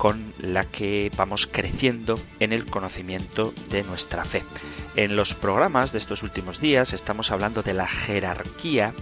con 0.00 0.32
la 0.38 0.64
que 0.64 1.12
vamos 1.14 1.46
creciendo 1.46 2.18
en 2.38 2.54
el 2.54 2.64
conocimiento 2.64 3.52
de 3.68 3.82
nuestra 3.82 4.24
fe. 4.24 4.44
En 4.96 5.14
los 5.14 5.34
programas 5.34 5.92
de 5.92 5.98
estos 5.98 6.22
últimos 6.22 6.58
días 6.58 6.94
estamos 6.94 7.30
hablando 7.30 7.62
de 7.62 7.74
la 7.74 7.86
jerarquía 7.86 8.94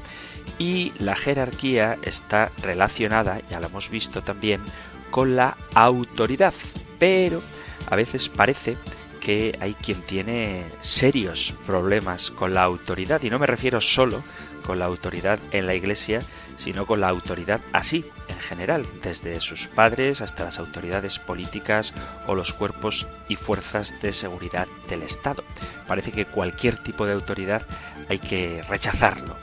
y 0.58 0.92
la 0.98 1.14
jerarquía 1.14 1.98
está 2.02 2.50
relacionada, 2.62 3.40
ya 3.48 3.60
lo 3.60 3.68
hemos 3.68 3.90
visto 3.90 4.22
también, 4.22 4.60
con 5.12 5.36
la 5.36 5.56
autoridad, 5.72 6.52
pero 6.98 7.40
a 7.88 7.94
veces 7.94 8.28
parece 8.28 8.76
que 9.20 9.56
hay 9.60 9.74
quien 9.74 10.02
tiene 10.02 10.64
serios 10.80 11.54
problemas 11.64 12.32
con 12.32 12.54
la 12.54 12.64
autoridad 12.64 13.22
y 13.22 13.30
no 13.30 13.38
me 13.38 13.46
refiero 13.46 13.80
solo 13.80 14.24
con 14.66 14.80
la 14.80 14.86
autoridad 14.86 15.38
en 15.52 15.68
la 15.68 15.76
Iglesia, 15.76 16.18
sino 16.56 16.86
con 16.86 17.00
la 17.00 17.08
autoridad 17.08 17.60
así, 17.72 18.04
en 18.28 18.38
general, 18.38 18.86
desde 19.02 19.40
sus 19.40 19.66
padres 19.66 20.20
hasta 20.20 20.44
las 20.44 20.58
autoridades 20.58 21.18
políticas 21.18 21.92
o 22.26 22.34
los 22.34 22.52
cuerpos 22.52 23.06
y 23.28 23.36
fuerzas 23.36 23.94
de 24.00 24.12
seguridad 24.12 24.68
del 24.88 25.02
Estado. 25.02 25.44
Parece 25.86 26.12
que 26.12 26.26
cualquier 26.26 26.76
tipo 26.76 27.06
de 27.06 27.12
autoridad 27.12 27.62
hay 28.08 28.18
que 28.18 28.62
rechazarlo. 28.68 29.36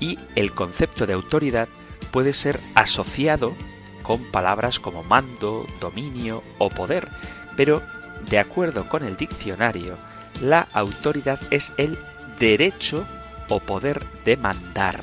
Y 0.00 0.18
el 0.34 0.52
concepto 0.52 1.06
de 1.06 1.14
autoridad 1.14 1.68
puede 2.10 2.32
ser 2.32 2.60
asociado 2.74 3.54
con 4.02 4.24
palabras 4.30 4.80
como 4.80 5.02
mando, 5.02 5.66
dominio 5.80 6.42
o 6.58 6.68
poder, 6.68 7.08
pero 7.56 7.82
de 8.28 8.38
acuerdo 8.38 8.88
con 8.88 9.04
el 9.04 9.16
diccionario, 9.16 9.96
la 10.40 10.68
autoridad 10.72 11.40
es 11.50 11.72
el 11.76 11.98
derecho 12.38 13.06
o 13.48 13.60
poder 13.60 14.04
de 14.24 14.36
mandar, 14.36 15.00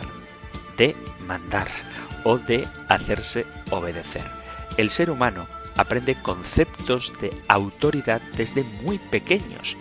de 0.78 0.96
mandar 1.26 1.68
o 2.24 2.38
de 2.38 2.68
hacerse 2.88 3.46
obedecer. 3.70 4.24
El 4.78 4.90
ser 4.90 5.10
humano 5.10 5.48
aprende 5.78 6.16
conceptos 6.16 7.14
de 7.22 7.32
autoridad 7.48 8.22
desde 8.36 8.64
muy 8.84 8.98
pequeños. 8.98 9.78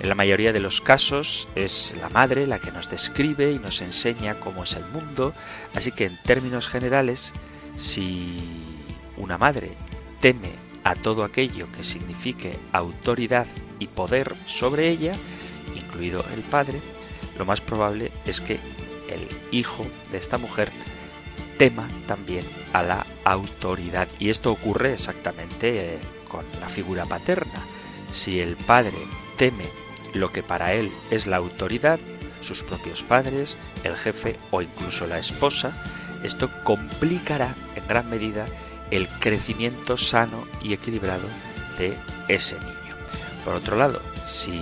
En 0.00 0.08
la 0.08 0.14
mayoría 0.14 0.52
de 0.52 0.60
los 0.60 0.80
casos 0.80 1.48
es 1.54 1.94
la 2.00 2.08
madre 2.08 2.46
la 2.46 2.58
que 2.58 2.72
nos 2.72 2.88
describe 2.90 3.52
y 3.52 3.58
nos 3.58 3.82
enseña 3.82 4.40
cómo 4.40 4.64
es 4.64 4.74
el 4.74 4.84
mundo, 4.86 5.34
así 5.74 5.92
que 5.92 6.06
en 6.06 6.18
términos 6.22 6.68
generales, 6.68 7.32
si 7.76 8.38
una 9.16 9.36
madre 9.36 9.72
teme 10.20 10.52
a 10.84 10.94
todo 10.94 11.24
aquello 11.24 11.70
que 11.72 11.84
signifique 11.84 12.58
autoridad 12.72 13.46
y 13.78 13.86
poder 13.86 14.34
sobre 14.46 14.88
ella, 14.88 15.14
incluido 15.74 16.24
el 16.34 16.42
padre, 16.42 16.80
lo 17.38 17.44
más 17.44 17.60
probable 17.60 18.10
es 18.26 18.40
que 18.40 18.54
el 19.08 19.26
hijo 19.50 19.86
de 20.12 20.18
esta 20.18 20.38
mujer 20.38 20.70
tema 21.60 21.86
también 22.06 22.46
a 22.72 22.82
la 22.82 23.06
autoridad. 23.22 24.08
Y 24.18 24.30
esto 24.30 24.50
ocurre 24.50 24.94
exactamente 24.94 25.96
eh, 25.96 25.98
con 26.26 26.42
la 26.58 26.70
figura 26.70 27.04
paterna. 27.04 27.60
Si 28.10 28.40
el 28.40 28.56
padre 28.56 28.96
teme 29.36 29.66
lo 30.14 30.32
que 30.32 30.42
para 30.42 30.72
él 30.72 30.90
es 31.10 31.26
la 31.26 31.36
autoridad, 31.36 32.00
sus 32.40 32.62
propios 32.62 33.02
padres, 33.02 33.58
el 33.84 33.94
jefe 33.94 34.38
o 34.50 34.62
incluso 34.62 35.06
la 35.06 35.18
esposa, 35.18 35.76
esto 36.24 36.48
complicará 36.64 37.54
en 37.74 37.86
gran 37.86 38.08
medida 38.08 38.46
el 38.90 39.06
crecimiento 39.06 39.98
sano 39.98 40.46
y 40.62 40.72
equilibrado 40.72 41.28
de 41.76 41.94
ese 42.28 42.58
niño. 42.58 42.96
Por 43.44 43.56
otro 43.56 43.76
lado, 43.76 44.00
si 44.24 44.58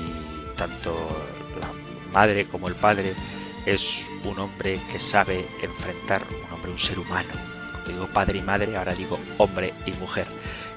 tanto 0.56 0.97
madre 2.12 2.47
como 2.47 2.66
el 2.66 2.75
padre 2.75 3.15
es 3.66 4.04
un 4.25 4.41
hombre 4.41 4.80
que 4.91 4.98
sabe 4.98 5.47
enfrentar, 5.62 6.25
un 6.66 6.78
ser 6.78 6.98
humano. 6.98 7.28
Cuando 7.72 7.91
digo 7.91 8.06
padre 8.08 8.38
y 8.38 8.42
madre, 8.42 8.76
ahora 8.76 8.94
digo 8.94 9.19
hombre 9.38 9.72
y 9.86 9.92
mujer, 9.92 10.26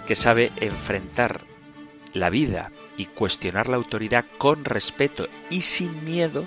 que 0.08 0.16
sabe 0.16 0.52
enfrentar 0.58 1.42
la 2.14 2.30
vida 2.30 2.72
y 2.98 3.06
cuestionar 3.06 3.70
la 3.70 3.78
autoridad 3.78 4.26
con 4.38 4.66
respeto 4.66 5.28
y 5.50 5.62
sin 5.62 6.04
miedo, 6.04 6.46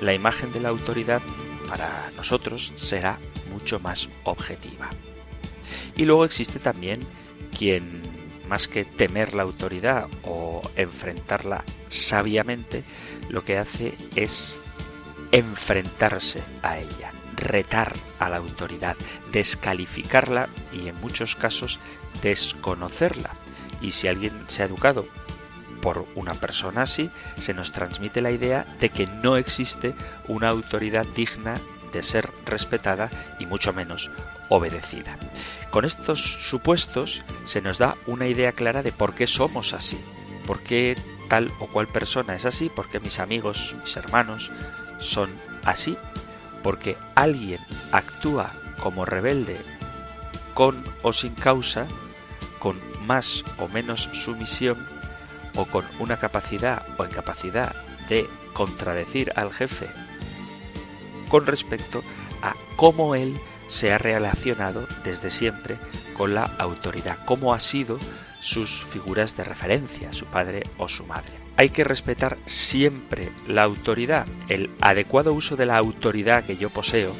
la 0.00 0.14
imagen 0.14 0.52
de 0.52 0.60
la 0.60 0.68
autoridad 0.68 1.22
para 1.68 2.10
nosotros 2.16 2.72
será 2.76 3.18
mucho 3.52 3.80
más 3.80 4.08
objetiva. 4.24 4.90
Y 5.96 6.04
luego 6.04 6.24
existe 6.24 6.58
también 6.58 7.00
quien, 7.56 8.02
más 8.48 8.68
que 8.68 8.84
temer 8.84 9.34
la 9.34 9.42
autoridad 9.42 10.08
o 10.22 10.62
enfrentarla 10.76 11.64
sabiamente, 11.88 12.84
lo 13.28 13.44
que 13.44 13.58
hace 13.58 13.94
es 14.14 14.58
enfrentarse 15.32 16.42
a 16.62 16.78
ella, 16.78 17.12
retar 17.36 17.94
a 18.18 18.28
la 18.28 18.38
autoridad, 18.38 18.96
descalificarla 19.32 20.48
y 20.72 20.88
en 20.88 21.00
muchos 21.00 21.36
casos 21.36 21.78
desconocerla. 22.22 23.30
Y 23.80 23.92
si 23.92 24.08
alguien 24.08 24.32
se 24.48 24.62
ha 24.62 24.66
educado 24.66 25.06
por 25.82 26.06
una 26.14 26.34
persona 26.34 26.82
así, 26.82 27.10
se 27.36 27.54
nos 27.54 27.72
transmite 27.72 28.20
la 28.20 28.30
idea 28.30 28.66
de 28.80 28.88
que 28.88 29.06
no 29.06 29.36
existe 29.36 29.94
una 30.26 30.48
autoridad 30.48 31.06
digna 31.14 31.54
de 31.92 32.02
ser 32.02 32.30
respetada 32.44 33.10
y 33.38 33.46
mucho 33.46 33.72
menos 33.72 34.10
obedecida. 34.48 35.16
Con 35.70 35.84
estos 35.84 36.20
supuestos 36.40 37.22
se 37.46 37.60
nos 37.60 37.78
da 37.78 37.96
una 38.06 38.26
idea 38.26 38.52
clara 38.52 38.82
de 38.82 38.92
por 38.92 39.14
qué 39.14 39.26
somos 39.26 39.72
así, 39.72 39.98
por 40.46 40.60
qué 40.60 40.96
tal 41.28 41.50
o 41.58 41.66
cual 41.66 41.86
persona 41.86 42.34
es 42.34 42.44
así, 42.44 42.70
porque 42.74 43.00
mis 43.00 43.18
amigos, 43.18 43.74
mis 43.82 43.96
hermanos 43.96 44.50
son 45.00 45.30
así, 45.64 45.96
porque 46.62 46.96
alguien 47.14 47.60
actúa 47.92 48.52
como 48.82 49.04
rebelde 49.04 49.56
con 50.54 50.84
o 51.02 51.12
sin 51.12 51.34
causa, 51.34 51.86
con 52.58 52.80
más 53.06 53.44
o 53.58 53.68
menos 53.68 54.08
sumisión, 54.12 54.88
o 55.54 55.64
con 55.66 55.84
una 55.98 56.18
capacidad 56.18 56.82
o 56.98 57.04
incapacidad 57.04 57.74
de 58.08 58.28
contradecir 58.52 59.32
al 59.36 59.52
jefe 59.52 59.88
con 61.28 61.46
respecto 61.46 62.02
a 62.42 62.54
cómo 62.76 63.14
él 63.14 63.38
se 63.68 63.92
ha 63.92 63.98
relacionado 63.98 64.86
desde 65.04 65.30
siempre 65.30 65.76
con 66.16 66.34
la 66.34 66.44
autoridad, 66.58 67.18
cómo 67.24 67.52
ha 67.52 67.60
sido 67.60 67.98
sus 68.40 68.84
figuras 68.84 69.36
de 69.36 69.44
referencia, 69.44 70.12
su 70.12 70.24
padre 70.26 70.62
o 70.78 70.88
su 70.88 71.04
madre. 71.04 71.45
Hay 71.58 71.70
que 71.70 71.84
respetar 71.84 72.36
siempre 72.44 73.30
la 73.48 73.62
autoridad, 73.62 74.26
el 74.48 74.70
adecuado 74.80 75.32
uso 75.32 75.56
de 75.56 75.64
la 75.64 75.78
autoridad 75.78 76.44
que 76.44 76.58
yo 76.58 76.68
poseo, 76.68 77.14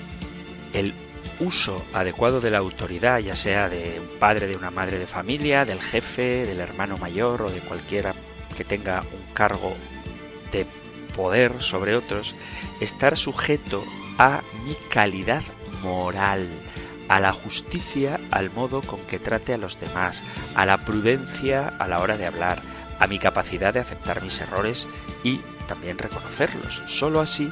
el 0.75 0.93
uso 1.41 1.83
adecuado 1.95 2.41
de 2.43 2.51
la 2.51 2.59
autoridad, 2.59 3.19
ya 3.19 3.35
sea 3.35 3.69
de 3.71 3.99
un 3.99 4.19
padre, 4.19 4.47
de 4.47 4.57
una 4.57 4.71
madre 4.71 4.99
de 4.99 5.07
familia, 5.07 5.65
del 5.65 5.81
jefe, 5.81 6.45
del 6.45 6.61
hermano 6.61 6.99
mayor 6.99 7.43
o 7.43 7.51
de 7.51 7.61
cualquiera 7.61 8.15
que 8.57 8.65
tenga 8.65 9.01
un 9.01 9.35
cargo 9.35 9.75
de 10.53 10.67
poder 11.15 11.63
sobre 11.63 11.97
otros, 11.97 12.35
estar 12.81 13.17
sujeto 13.17 13.85
a 14.19 14.43
mi 14.67 14.77
calidad 14.91 15.43
moral, 15.83 16.47
a 17.09 17.21
la 17.21 17.33
justicia 17.33 18.21
al 18.31 18.51
modo 18.51 18.83
con 18.83 19.01
que 19.01 19.19
trate 19.19 19.55
a 19.55 19.59
los 19.59 19.81
demás, 19.81 20.23
a 20.55 20.67
la 20.67 20.79
prudencia 20.79 21.69
a 21.69 21.89
la 21.89 22.01
hora 22.01 22.17
de 22.17 22.27
hablar, 22.27 22.61
a 22.99 23.07
mi 23.07 23.19
capacidad 23.19 23.75
de 23.75 23.81
aceptar 23.81 24.23
mis 24.23 24.41
errores 24.41 24.89
y 25.23 25.41
también 25.69 25.99
reconocerlos. 25.99 26.83
Solo 26.87 27.21
así 27.21 27.51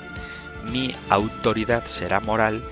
mi 0.70 0.94
autoridad 1.10 1.84
será 1.86 2.20
moral 2.20 2.62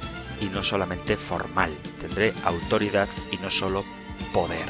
y 0.41 0.47
no 0.47 0.63
solamente 0.63 1.17
formal. 1.17 1.73
Tendré 2.01 2.33
autoridad 2.45 3.09
y 3.31 3.37
no 3.37 3.51
solo 3.51 3.85
poder. 4.33 4.67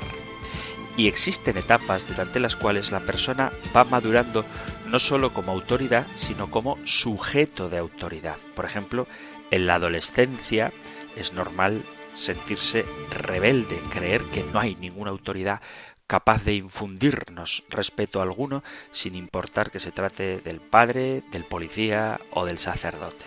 Y 0.97 1.09
existen 1.09 1.57
etapas 1.57 2.07
durante 2.07 2.41
las 2.41 2.57
cuales 2.57 2.93
la 2.93 3.01
persona 3.01 3.51
va 3.75 3.85
madurando 3.85 4.45
no 4.87 4.99
solo 4.99 5.33
como 5.33 5.53
autoridad, 5.53 6.07
sino 6.17 6.51
como 6.51 6.77
sujeto 6.85 7.71
de 7.71 7.79
autoridad. 7.79 8.37
Por 8.55 8.67
ejemplo, 8.67 9.07
en 9.51 9.67
la 9.67 9.77
adolescencia 9.77 10.71
es 11.17 11.33
normal 11.33 11.83
sentirse 12.15 12.85
rebelde, 13.11 13.81
creer 13.91 14.23
que 14.25 14.45
no 14.53 14.61
hay 14.61 14.75
ninguna 14.75 15.11
autoridad 15.11 15.63
capaz 16.07 16.45
de 16.45 16.55
infundirnos 16.55 17.65
respeto 17.71 18.21
alguno, 18.21 18.63
sin 18.91 19.15
importar 19.15 19.71
que 19.71 19.81
se 19.81 19.93
trate 19.93 20.41
del 20.41 20.61
padre, 20.61 21.23
del 21.33 21.45
policía 21.45 22.21
o 22.33 22.45
del 22.45 22.59
sacerdote. 22.59 23.25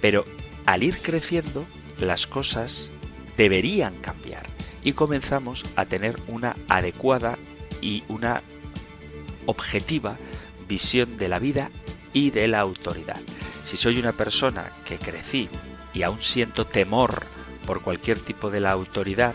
Pero 0.00 0.24
al 0.66 0.82
ir 0.82 0.98
creciendo, 0.98 1.64
las 1.98 2.26
cosas 2.26 2.90
deberían 3.36 3.96
cambiar. 3.96 4.46
y 4.84 4.92
comenzamos 4.92 5.64
a 5.74 5.86
tener 5.86 6.16
una 6.28 6.56
adecuada 6.68 7.36
y 7.82 8.04
una 8.08 8.42
objetiva 9.46 10.16
visión 10.68 11.18
de 11.18 11.28
la 11.28 11.40
vida 11.40 11.70
y 12.12 12.30
de 12.30 12.46
la 12.48 12.60
autoridad. 12.60 13.20
Si 13.64 13.76
soy 13.76 13.98
una 13.98 14.12
persona 14.12 14.70
que 14.84 14.98
crecí 14.98 15.48
y 15.92 16.04
aún 16.04 16.22
siento 16.22 16.66
temor 16.66 17.24
por 17.66 17.82
cualquier 17.82 18.20
tipo 18.20 18.50
de 18.50 18.60
la 18.60 18.70
autoridad, 18.70 19.34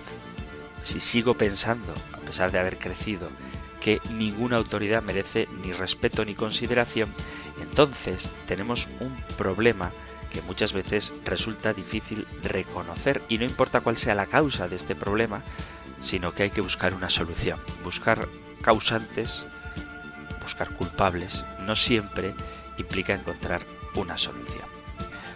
si 0.84 1.00
sigo 1.00 1.36
pensando, 1.36 1.94
a 2.14 2.18
pesar 2.18 2.52
de 2.52 2.60
haber 2.60 2.78
crecido, 2.78 3.28
que 3.82 4.00
ninguna 4.12 4.58
autoridad 4.58 5.02
merece 5.02 5.48
ni 5.64 5.74
respeto 5.74 6.24
ni 6.24 6.36
consideración, 6.36 7.10
entonces 7.62 8.32
tenemos 8.46 8.88
un 9.00 9.16
problema 9.38 9.92
que 10.32 10.42
muchas 10.42 10.74
veces 10.74 11.14
resulta 11.26 11.74
difícil 11.74 12.28
reconocer 12.42 13.22
y 13.30 13.38
no 13.38 13.46
importa 13.46 13.82
cuál 13.82 13.98
sea 13.98 14.16
la 14.16 14.26
causa 14.26 14.68
de 14.68 14.76
este 14.76 14.96
problema, 14.96 15.42
sino 16.02 16.34
que 16.34 16.44
hay 16.44 16.50
que 16.50 16.62
buscar 16.62 16.94
una 16.94 17.10
solución, 17.10 17.60
buscar 17.84 18.28
causantes, 18.62 19.46
buscar 20.42 20.70
culpables, 20.76 21.46
no 21.66 21.76
siempre 21.76 22.34
implica 22.78 23.14
encontrar 23.14 23.64
una 23.96 24.18
solución. 24.18 24.73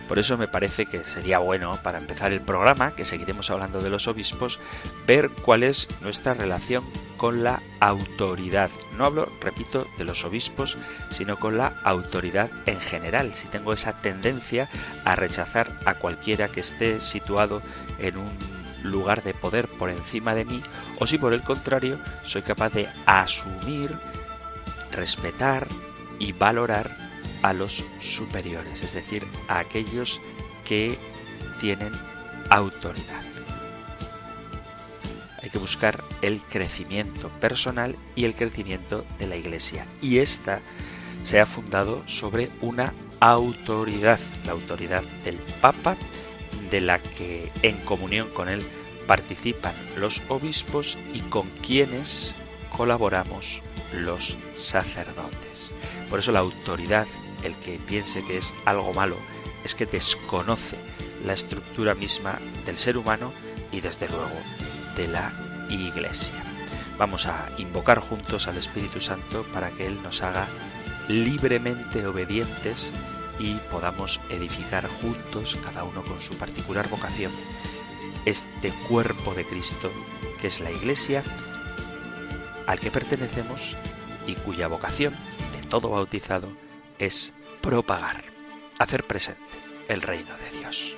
Por 0.07 0.19
eso 0.19 0.37
me 0.37 0.47
parece 0.47 0.85
que 0.85 1.03
sería 1.03 1.39
bueno, 1.39 1.77
para 1.83 1.97
empezar 1.97 2.31
el 2.31 2.41
programa, 2.41 2.91
que 2.91 3.05
seguiremos 3.05 3.49
hablando 3.49 3.81
de 3.81 3.89
los 3.89 4.07
obispos, 4.07 4.59
ver 5.05 5.29
cuál 5.29 5.63
es 5.63 5.87
nuestra 6.01 6.33
relación 6.33 6.83
con 7.17 7.43
la 7.43 7.61
autoridad. 7.79 8.69
No 8.97 9.05
hablo, 9.05 9.27
repito, 9.41 9.85
de 9.97 10.05
los 10.05 10.23
obispos, 10.23 10.77
sino 11.09 11.35
con 11.37 11.57
la 11.57 11.73
autoridad 11.83 12.49
en 12.65 12.79
general. 12.79 13.33
Si 13.33 13.47
tengo 13.47 13.73
esa 13.73 13.93
tendencia 13.93 14.69
a 15.03 15.15
rechazar 15.15 15.77
a 15.85 15.95
cualquiera 15.95 16.47
que 16.47 16.61
esté 16.61 16.99
situado 17.01 17.61
en 17.99 18.17
un 18.17 18.29
lugar 18.83 19.23
de 19.23 19.33
poder 19.33 19.67
por 19.67 19.89
encima 19.89 20.33
de 20.35 20.45
mí, 20.45 20.61
o 20.99 21.07
si 21.07 21.17
por 21.17 21.33
el 21.33 21.41
contrario 21.41 21.99
soy 22.23 22.43
capaz 22.43 22.69
de 22.69 22.87
asumir, 23.05 23.91
respetar 24.91 25.67
y 26.19 26.31
valorar 26.31 27.06
a 27.41 27.53
los 27.53 27.83
superiores, 28.01 28.81
es 28.83 28.93
decir, 28.93 29.25
a 29.47 29.59
aquellos 29.59 30.19
que 30.65 30.97
tienen 31.59 31.91
autoridad. 32.49 33.21
Hay 35.41 35.49
que 35.49 35.59
buscar 35.59 36.03
el 36.21 36.41
crecimiento 36.41 37.29
personal 37.29 37.95
y 38.15 38.25
el 38.25 38.35
crecimiento 38.35 39.05
de 39.19 39.27
la 39.27 39.37
Iglesia. 39.37 39.85
Y 40.01 40.17
esta 40.17 40.59
se 41.23 41.39
ha 41.39 41.45
fundado 41.45 42.03
sobre 42.07 42.49
una 42.61 42.93
autoridad, 43.19 44.19
la 44.45 44.51
autoridad 44.51 45.03
del 45.23 45.37
Papa, 45.61 45.95
de 46.69 46.81
la 46.81 46.99
que 46.99 47.51
en 47.61 47.77
comunión 47.77 48.29
con 48.29 48.49
él 48.49 48.61
participan 49.07 49.73
los 49.95 50.21
obispos 50.27 50.97
y 51.13 51.21
con 51.21 51.47
quienes 51.65 52.35
colaboramos 52.75 53.61
los 53.93 54.35
sacerdotes. 54.57 55.71
Por 56.09 56.19
eso 56.19 56.31
la 56.31 56.39
autoridad 56.39 57.07
el 57.43 57.55
que 57.55 57.79
piense 57.79 58.23
que 58.23 58.37
es 58.37 58.53
algo 58.65 58.93
malo 58.93 59.15
es 59.63 59.75
que 59.75 59.85
desconoce 59.85 60.77
la 61.25 61.33
estructura 61.33 61.95
misma 61.95 62.39
del 62.65 62.77
ser 62.77 62.97
humano 62.97 63.31
y 63.71 63.81
desde 63.81 64.07
luego 64.07 64.39
de 64.95 65.07
la 65.07 65.31
Iglesia. 65.69 66.35
Vamos 66.97 67.25
a 67.25 67.49
invocar 67.57 67.99
juntos 67.99 68.47
al 68.47 68.57
Espíritu 68.57 69.01
Santo 69.01 69.45
para 69.53 69.69
que 69.71 69.85
Él 69.85 70.01
nos 70.01 70.21
haga 70.23 70.47
libremente 71.07 72.05
obedientes 72.05 72.91
y 73.39 73.55
podamos 73.71 74.19
edificar 74.29 74.87
juntos, 74.87 75.57
cada 75.63 75.83
uno 75.83 76.03
con 76.03 76.21
su 76.21 76.35
particular 76.37 76.87
vocación, 76.89 77.31
este 78.25 78.71
cuerpo 78.89 79.33
de 79.33 79.45
Cristo 79.45 79.91
que 80.41 80.47
es 80.47 80.59
la 80.59 80.71
Iglesia 80.71 81.23
al 82.65 82.79
que 82.79 82.91
pertenecemos 82.91 83.75
y 84.25 84.35
cuya 84.35 84.67
vocación 84.67 85.13
de 85.13 85.67
todo 85.67 85.89
bautizado 85.89 86.49
es 86.99 87.33
propagar, 87.61 88.23
hacer 88.79 89.03
presente 89.03 89.41
el 89.87 90.01
reino 90.01 90.31
de 90.37 90.59
Dios. 90.59 90.95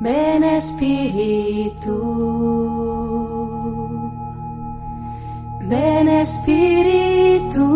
Ven 0.00 0.42
Espíritu, 0.42 1.94
ven 5.60 6.08
Espíritu, 6.08 7.68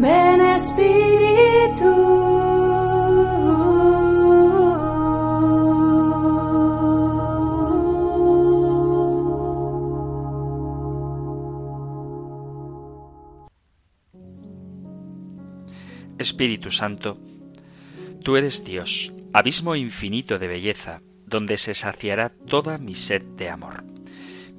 ven 0.00 0.40
Espíritu. 0.40 1.33
Espíritu 16.34 16.72
Santo, 16.72 17.16
tú 18.24 18.36
eres 18.36 18.64
Dios, 18.64 19.12
abismo 19.32 19.76
infinito 19.76 20.40
de 20.40 20.48
belleza, 20.48 21.00
donde 21.26 21.58
se 21.58 21.74
saciará 21.74 22.30
toda 22.30 22.76
mi 22.76 22.96
sed 22.96 23.22
de 23.36 23.50
amor. 23.50 23.84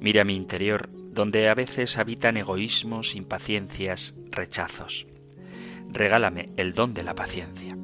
Mira 0.00 0.24
mi 0.24 0.36
interior, 0.36 0.88
donde 1.12 1.50
a 1.50 1.54
veces 1.54 1.98
habitan 1.98 2.38
egoísmos, 2.38 3.14
impaciencias, 3.14 4.14
rechazos. 4.30 5.06
Regálame 5.92 6.48
el 6.56 6.72
don 6.72 6.94
de 6.94 7.02
la 7.02 7.14
paciencia. 7.14 7.76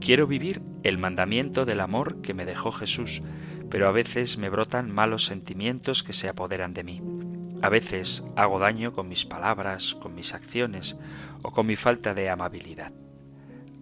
Quiero 0.00 0.28
vivir 0.28 0.60
el 0.84 0.96
mandamiento 0.96 1.64
del 1.64 1.80
amor 1.80 2.20
que 2.22 2.32
me 2.32 2.44
dejó 2.44 2.70
Jesús, 2.70 3.24
pero 3.68 3.88
a 3.88 3.92
veces 3.92 4.38
me 4.38 4.50
brotan 4.50 4.94
malos 4.94 5.24
sentimientos 5.24 6.04
que 6.04 6.12
se 6.12 6.28
apoderan 6.28 6.74
de 6.74 6.84
mí. 6.84 7.02
A 7.60 7.70
veces 7.70 8.22
hago 8.36 8.60
daño 8.60 8.92
con 8.92 9.08
mis 9.08 9.24
palabras, 9.24 9.96
con 9.96 10.14
mis 10.14 10.32
acciones 10.32 10.96
o 11.42 11.50
con 11.50 11.66
mi 11.66 11.74
falta 11.74 12.14
de 12.14 12.30
amabilidad. 12.30 12.92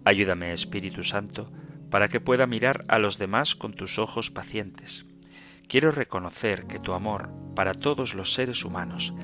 Ayúdame, 0.05 0.53
Espíritu 0.53 1.01
Santo, 1.03 1.51
para 1.89 2.09
que 2.09 2.19
pueda 2.19 2.45
mirar 2.45 2.85
a 2.87 2.99
los 2.99 3.17
demás 3.17 3.55
con 3.55 3.73
tus 3.73 3.97
ojos 3.97 4.29
pacientes. 4.29 5.05
Quiero 5.67 5.89
reconocer 5.89 6.67
que 6.67 6.77
tu 6.77 6.93
amor 6.93 7.31
para 7.55 7.73
todos 7.73 8.13
los 8.13 8.33
seres 8.33 8.63
humanos, 8.63 9.15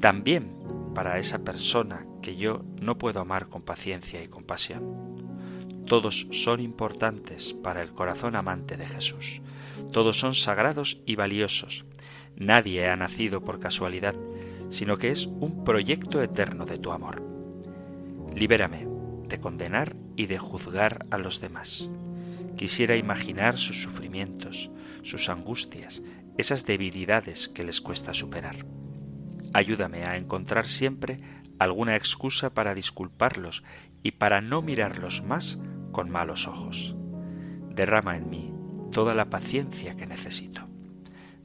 también 0.00 0.50
para 0.94 1.18
esa 1.18 1.40
persona 1.40 2.06
que 2.22 2.36
yo 2.36 2.64
no 2.80 2.96
puedo 2.96 3.20
amar 3.20 3.48
con 3.48 3.62
paciencia 3.62 4.22
y 4.22 4.28
compasión. 4.28 5.84
Todos 5.86 6.26
son 6.30 6.60
importantes 6.60 7.52
para 7.52 7.82
el 7.82 7.92
corazón 7.92 8.34
amante 8.34 8.78
de 8.78 8.86
Jesús. 8.86 9.42
Todos 9.92 10.18
son 10.18 10.34
sagrados 10.34 11.02
y 11.04 11.16
valiosos. 11.16 11.84
Nadie 12.36 12.88
ha 12.88 12.96
nacido 12.96 13.42
por 13.42 13.60
casualidad, 13.60 14.14
sino 14.70 14.96
que 14.96 15.10
es 15.10 15.26
un 15.26 15.64
proyecto 15.64 16.22
eterno 16.22 16.64
de 16.64 16.78
tu 16.78 16.92
amor. 16.92 17.22
Libérame 18.34 18.86
de 19.28 19.40
condenar 19.40 19.94
y 20.20 20.26
de 20.26 20.38
juzgar 20.38 21.06
a 21.10 21.16
los 21.16 21.40
demás. 21.40 21.88
Quisiera 22.54 22.94
imaginar 22.96 23.56
sus 23.56 23.80
sufrimientos, 23.80 24.70
sus 25.02 25.30
angustias, 25.30 26.02
esas 26.36 26.66
debilidades 26.66 27.48
que 27.48 27.64
les 27.64 27.80
cuesta 27.80 28.12
superar. 28.12 28.66
Ayúdame 29.54 30.04
a 30.04 30.18
encontrar 30.18 30.66
siempre 30.66 31.22
alguna 31.58 31.96
excusa 31.96 32.50
para 32.50 32.74
disculparlos 32.74 33.64
y 34.02 34.10
para 34.10 34.42
no 34.42 34.60
mirarlos 34.60 35.22
más 35.22 35.58
con 35.90 36.10
malos 36.10 36.46
ojos. 36.46 36.94
Derrama 37.70 38.18
en 38.18 38.28
mí 38.28 38.52
toda 38.92 39.14
la 39.14 39.30
paciencia 39.30 39.96
que 39.96 40.06
necesito. 40.06 40.68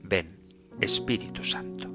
Ven, 0.03 0.38
Espíritu 0.82 1.46
Santo. 1.46 1.94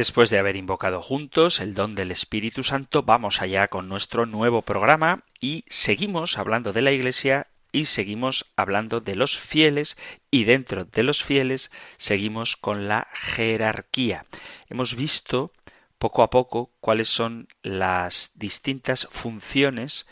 Después 0.00 0.30
de 0.30 0.38
haber 0.38 0.56
invocado 0.56 1.02
juntos 1.02 1.60
el 1.60 1.74
don 1.74 1.94
del 1.94 2.10
Espíritu 2.10 2.62
Santo, 2.62 3.02
vamos 3.02 3.42
allá 3.42 3.68
con 3.68 3.86
nuestro 3.86 4.24
nuevo 4.24 4.62
programa 4.62 5.24
y 5.42 5.66
seguimos 5.68 6.38
hablando 6.38 6.72
de 6.72 6.80
la 6.80 6.90
Iglesia 6.90 7.48
y 7.70 7.84
seguimos 7.84 8.50
hablando 8.56 9.02
de 9.02 9.14
los 9.14 9.38
fieles 9.38 9.98
y 10.30 10.44
dentro 10.44 10.86
de 10.86 11.02
los 11.02 11.22
fieles 11.22 11.70
seguimos 11.98 12.56
con 12.56 12.88
la 12.88 13.08
jerarquía. 13.12 14.24
Hemos 14.70 14.96
visto 14.96 15.52
poco 15.98 16.22
a 16.22 16.30
poco 16.30 16.72
cuáles 16.80 17.10
son 17.10 17.48
las 17.62 18.30
distintas 18.36 19.06
funciones, 19.10 20.06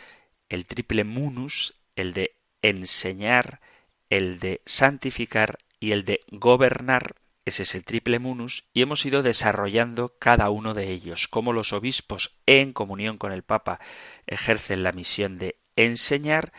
el 0.51 0.67
triple 0.67 1.05
munus, 1.05 1.77
el 1.97 2.13
de 2.13 2.37
enseñar, 2.61 3.63
el 4.11 4.39
de 4.39 4.61
santificar 4.67 5.61
y 5.81 5.93
el 5.93 6.05
de 6.05 6.21
gobernar, 6.31 7.15
ese 7.49 7.65
es 7.65 7.75
el 7.75 7.85
triple 7.85 8.19
munus, 8.19 8.65
y 8.73 8.83
hemos 8.83 9.05
ido 9.05 9.23
desarrollando 9.23 10.15
cada 10.19 10.51
uno 10.51 10.75
de 10.75 10.91
ellos, 10.91 11.29
cómo 11.29 11.53
los 11.53 11.73
obispos 11.73 12.39
en 12.47 12.73
comunión 12.73 13.19
con 13.19 13.33
el 13.33 13.43
Papa 13.43 13.81
ejercen 14.27 14.83
la 14.83 14.93
misión 14.93 15.39
de 15.39 15.59
enseñar, 15.77 16.53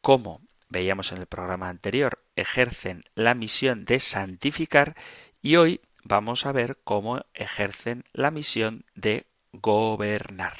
cómo, 0.00 0.40
veíamos 0.68 1.12
en 1.12 1.18
el 1.18 1.26
programa 1.26 1.68
anterior, 1.68 2.22
ejercen 2.36 3.04
la 3.14 3.34
misión 3.34 3.84
de 3.84 4.00
santificar, 4.00 4.94
y 5.42 5.56
hoy 5.56 5.80
vamos 6.04 6.46
a 6.46 6.52
ver 6.52 6.78
cómo 6.84 7.24
ejercen 7.34 8.04
la 8.12 8.30
misión 8.30 8.84
de 8.94 9.26
gobernar. 9.52 10.54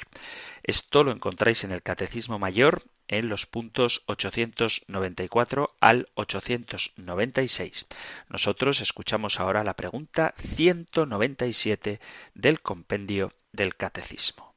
Esto 0.67 1.03
lo 1.05 1.11
encontráis 1.11 1.63
en 1.63 1.71
el 1.71 1.81
Catecismo 1.81 2.39
Mayor 2.39 2.83
en 3.07 3.29
los 3.29 3.45
puntos 3.45 4.03
894 4.07 5.73
al 5.79 6.09
896. 6.15 7.87
Nosotros 8.27 8.81
escuchamos 8.81 9.39
ahora 9.39 9.63
la 9.63 9.75
pregunta 9.75 10.33
197 10.55 12.01
del 12.33 12.59
compendio 12.59 13.31
del 13.53 13.77
Catecismo. 13.77 14.55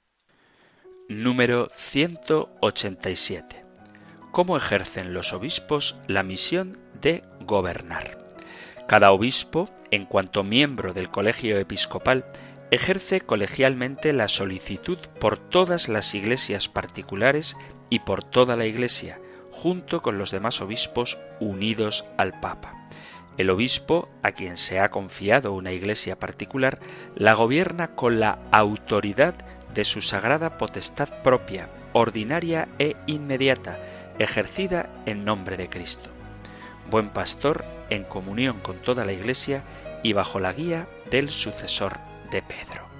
Número 1.08 1.70
187. 1.76 3.64
¿Cómo 4.32 4.56
ejercen 4.56 5.14
los 5.14 5.32
obispos 5.32 5.94
la 6.08 6.24
misión 6.24 6.76
de 7.00 7.22
gobernar? 7.46 8.18
Cada 8.88 9.12
obispo, 9.12 9.70
en 9.92 10.06
cuanto 10.06 10.42
miembro 10.42 10.92
del 10.92 11.08
colegio 11.08 11.56
episcopal, 11.56 12.24
ejerce 12.70 13.20
colegialmente 13.20 14.12
la 14.12 14.28
solicitud 14.28 14.98
por 15.18 15.38
todas 15.38 15.88
las 15.88 16.14
iglesias 16.14 16.68
particulares 16.68 17.56
y 17.88 18.00
por 18.00 18.22
toda 18.22 18.54
la 18.54 18.66
Iglesia, 18.66 19.18
junto 19.50 20.02
con 20.02 20.18
los 20.18 20.30
demás 20.30 20.60
obispos 20.60 21.18
unidos 21.40 22.04
al 22.16 22.38
Papa. 22.38 22.88
El 23.38 23.50
obispo, 23.50 24.08
a 24.22 24.32
quien 24.32 24.56
se 24.56 24.78
ha 24.78 24.90
confiado 24.90 25.52
una 25.52 25.72
iglesia 25.72 26.18
particular, 26.18 26.78
la 27.16 27.34
gobierna 27.34 27.94
con 27.94 28.20
la 28.20 28.38
autoridad 28.52 29.34
de 29.72 29.84
su 29.84 30.02
sagrada 30.02 30.58
potestad 30.58 31.08
propia, 31.22 31.70
ordinaria 31.92 32.68
e 32.78 32.96
inmediata, 33.06 33.78
ejercida 34.18 34.90
en 35.06 35.24
nombre 35.24 35.56
de 35.56 35.68
Cristo. 35.68 36.10
Buen 36.90 37.08
pastor 37.08 37.64
en 37.88 38.04
comunión 38.04 38.60
con 38.60 38.76
toda 38.76 39.04
la 39.04 39.12
iglesia 39.12 39.64
y 40.02 40.12
bajo 40.12 40.38
la 40.38 40.52
guía 40.52 40.86
del 41.10 41.30
sucesor 41.30 42.09
de 42.30 42.42
Pedro. 42.42 42.90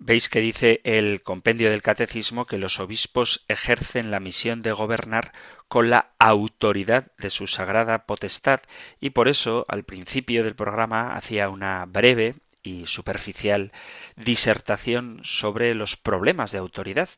Veis 0.00 0.28
que 0.28 0.40
dice 0.40 0.80
el 0.84 1.22
compendio 1.22 1.70
del 1.70 1.82
catecismo 1.82 2.46
que 2.46 2.56
los 2.56 2.78
obispos 2.78 3.44
ejercen 3.48 4.12
la 4.12 4.20
misión 4.20 4.62
de 4.62 4.72
gobernar 4.72 5.32
con 5.66 5.90
la 5.90 6.12
autoridad 6.20 7.10
de 7.18 7.30
su 7.30 7.48
sagrada 7.48 8.06
potestad 8.06 8.60
y 9.00 9.10
por 9.10 9.26
eso 9.26 9.66
al 9.68 9.82
principio 9.82 10.44
del 10.44 10.54
programa 10.54 11.16
hacía 11.16 11.48
una 11.48 11.84
breve 11.84 12.36
y 12.62 12.86
superficial 12.86 13.72
disertación 14.16 15.20
sobre 15.24 15.74
los 15.74 15.96
problemas 15.96 16.52
de 16.52 16.58
autoridad 16.58 17.08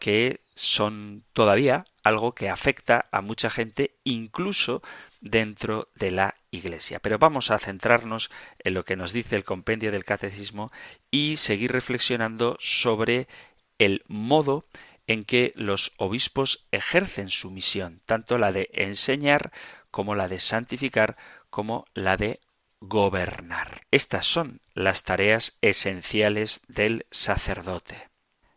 que 0.00 0.40
son 0.54 1.24
todavía 1.32 1.84
algo 2.02 2.34
que 2.34 2.50
afecta 2.50 3.06
a 3.12 3.20
mucha 3.20 3.48
gente 3.48 3.94
incluso 4.02 4.82
dentro 5.24 5.88
de 5.96 6.10
la 6.12 6.36
Iglesia. 6.50 7.00
Pero 7.00 7.18
vamos 7.18 7.50
a 7.50 7.58
centrarnos 7.58 8.30
en 8.58 8.74
lo 8.74 8.84
que 8.84 8.94
nos 8.94 9.12
dice 9.12 9.34
el 9.34 9.44
compendio 9.44 9.90
del 9.90 10.04
Catecismo 10.04 10.70
y 11.10 11.38
seguir 11.38 11.72
reflexionando 11.72 12.56
sobre 12.60 13.26
el 13.78 14.04
modo 14.06 14.66
en 15.06 15.24
que 15.24 15.52
los 15.56 15.92
obispos 15.96 16.66
ejercen 16.70 17.30
su 17.30 17.50
misión, 17.50 18.00
tanto 18.06 18.38
la 18.38 18.52
de 18.52 18.70
enseñar 18.72 19.50
como 19.90 20.14
la 20.14 20.28
de 20.28 20.38
santificar, 20.38 21.16
como 21.50 21.86
la 21.94 22.16
de 22.16 22.40
gobernar. 22.80 23.82
Estas 23.90 24.26
son 24.26 24.60
las 24.74 25.04
tareas 25.04 25.58
esenciales 25.62 26.60
del 26.68 27.06
sacerdote. 27.10 28.13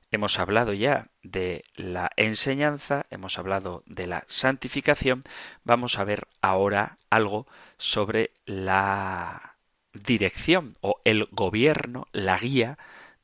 Hemos 0.10 0.40
hablado 0.40 0.74
ya 0.74 1.10
de 1.22 1.64
la 1.76 2.12
enseñanza, 2.16 3.06
hemos 3.10 3.38
hablado 3.38 3.84
de 3.86 4.08
la 4.08 4.24
santificación, 4.28 5.24
vamos 5.64 6.00
a 6.00 6.06
ver 6.06 6.28
ahora 6.42 6.98
algo 7.10 7.46
sobre 7.78 8.32
la 8.46 9.58
dirección 9.94 10.78
o 10.82 11.02
el 11.04 11.28
gobierno, 11.32 12.08
la 12.14 12.38
guía 12.38 12.78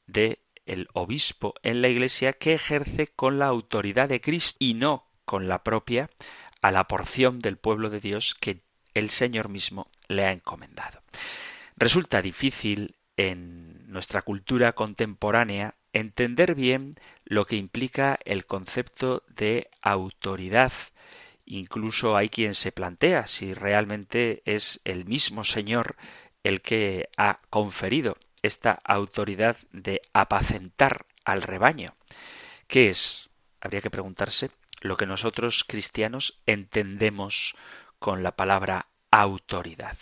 de 0.08 0.40
el 0.66 0.88
obispo 0.94 1.56
en 1.64 1.82
la 1.82 1.90
iglesia 1.90 2.34
que 2.34 2.54
ejerce 2.54 3.08
con 3.08 3.40
la 3.40 3.48
autoridad 3.48 4.10
de 4.10 4.22
Cristo 4.22 4.58
y 4.60 4.74
no 4.74 5.08
con 5.26 5.48
la 5.48 5.64
propia 5.64 6.10
a 6.62 6.72
la 6.72 6.88
porción 6.88 7.40
del 7.40 7.58
pueblo 7.58 7.90
de 7.90 8.00
Dios 8.00 8.36
que 8.36 8.64
el 8.94 9.10
Señor 9.10 9.50
mismo 9.50 9.90
le 10.08 10.26
ha 10.26 10.32
encomendado. 10.32 11.02
Resulta 11.76 12.22
difícil 12.22 12.96
en 13.18 13.92
nuestra 13.92 14.22
cultura 14.22 14.74
contemporánea 14.74 15.76
entender 15.94 16.56
bien 16.56 16.96
lo 17.24 17.46
que 17.46 17.56
implica 17.56 18.20
el 18.26 18.46
concepto 18.46 19.24
de 19.28 19.70
autoridad. 19.82 20.74
Incluso 21.46 22.18
hay 22.18 22.30
quien 22.30 22.54
se 22.54 22.72
plantea 22.72 23.28
si 23.28 23.54
realmente 23.54 24.42
es 24.46 24.82
el 24.84 25.06
mismo 25.06 25.44
Señor 25.44 25.96
el 26.44 26.62
que 26.62 27.10
ha 27.18 27.40
conferido 27.50 28.18
esta 28.42 28.80
autoridad 28.84 29.58
de 29.72 30.02
apacentar 30.14 31.06
al 31.24 31.42
rebaño. 31.42 31.96
¿Qué 32.68 32.90
es? 32.90 33.30
Habría 33.62 33.82
que 33.82 33.90
preguntarse 33.90 34.52
lo 34.82 34.98
que 34.98 35.06
nosotros 35.06 35.64
cristianos 35.66 36.40
entendemos 36.46 37.56
con 38.00 38.24
la 38.24 38.36
palabra 38.36 38.88
autoridad. 39.12 39.98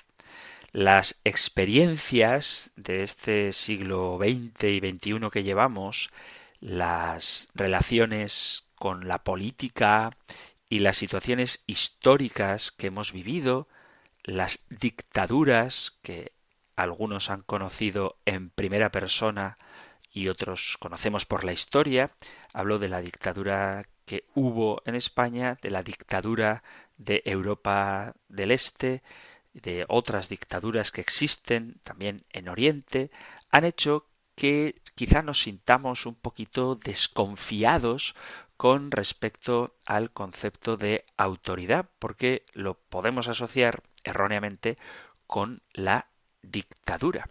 Las 0.74 1.20
experiencias 1.26 2.72
de 2.78 3.04
este 3.04 3.52
siglo 3.52 4.18
XX 4.18 4.64
y 4.64 4.80
XXI 4.80 5.30
que 5.30 5.44
llevamos, 5.44 6.12
las 6.62 7.50
relaciones 7.54 8.70
con 8.76 9.08
la 9.08 9.24
política 9.24 10.16
y 10.70 10.80
las 10.80 10.96
situaciones 10.96 11.64
históricas 11.68 12.72
que 12.72 12.88
hemos 12.88 13.12
vivido, 13.12 13.68
las 14.24 14.66
dictaduras 14.70 15.98
que 16.02 16.32
algunos 16.78 17.30
han 17.30 17.42
conocido 17.42 18.18
en 18.26 18.50
primera 18.50 18.92
persona 18.92 19.58
y 20.10 20.30
otros 20.30 20.78
conocemos 20.80 21.26
por 21.26 21.44
la 21.44 21.52
historia. 21.52 22.12
Hablo 22.54 22.80
de 22.80 22.88
la 22.88 23.02
dictadura 23.02 23.86
que 24.06 24.24
hubo 24.36 24.82
en 24.86 24.96
España, 24.96 25.58
de 25.62 25.70
la 25.72 25.84
dictadura 25.84 26.64
de 26.98 27.22
Europa 27.26 28.14
del 28.30 28.52
Este, 28.52 29.04
de 29.54 29.86
otras 29.88 30.30
dictaduras 30.30 30.92
que 30.92 31.02
existen 31.02 31.80
también 31.84 32.26
en 32.32 32.50
Oriente, 32.50 33.12
han 33.50 33.66
hecho 33.66 34.08
que 34.36 34.82
quizá 34.96 35.22
nos 35.22 35.42
sintamos 35.42 36.06
un 36.06 36.16
poquito 36.16 36.76
desconfiados 36.76 38.16
con 38.58 38.92
respecto 38.92 39.76
al 39.86 40.12
concepto 40.12 40.78
de 40.78 41.06
autoridad, 41.18 41.90
porque 42.00 42.46
lo 42.54 42.76
podemos 42.76 43.28
asociar 43.28 43.84
erróneamente 44.04 44.78
con 45.28 45.64
la 45.74 46.08
dictadura. 46.42 47.30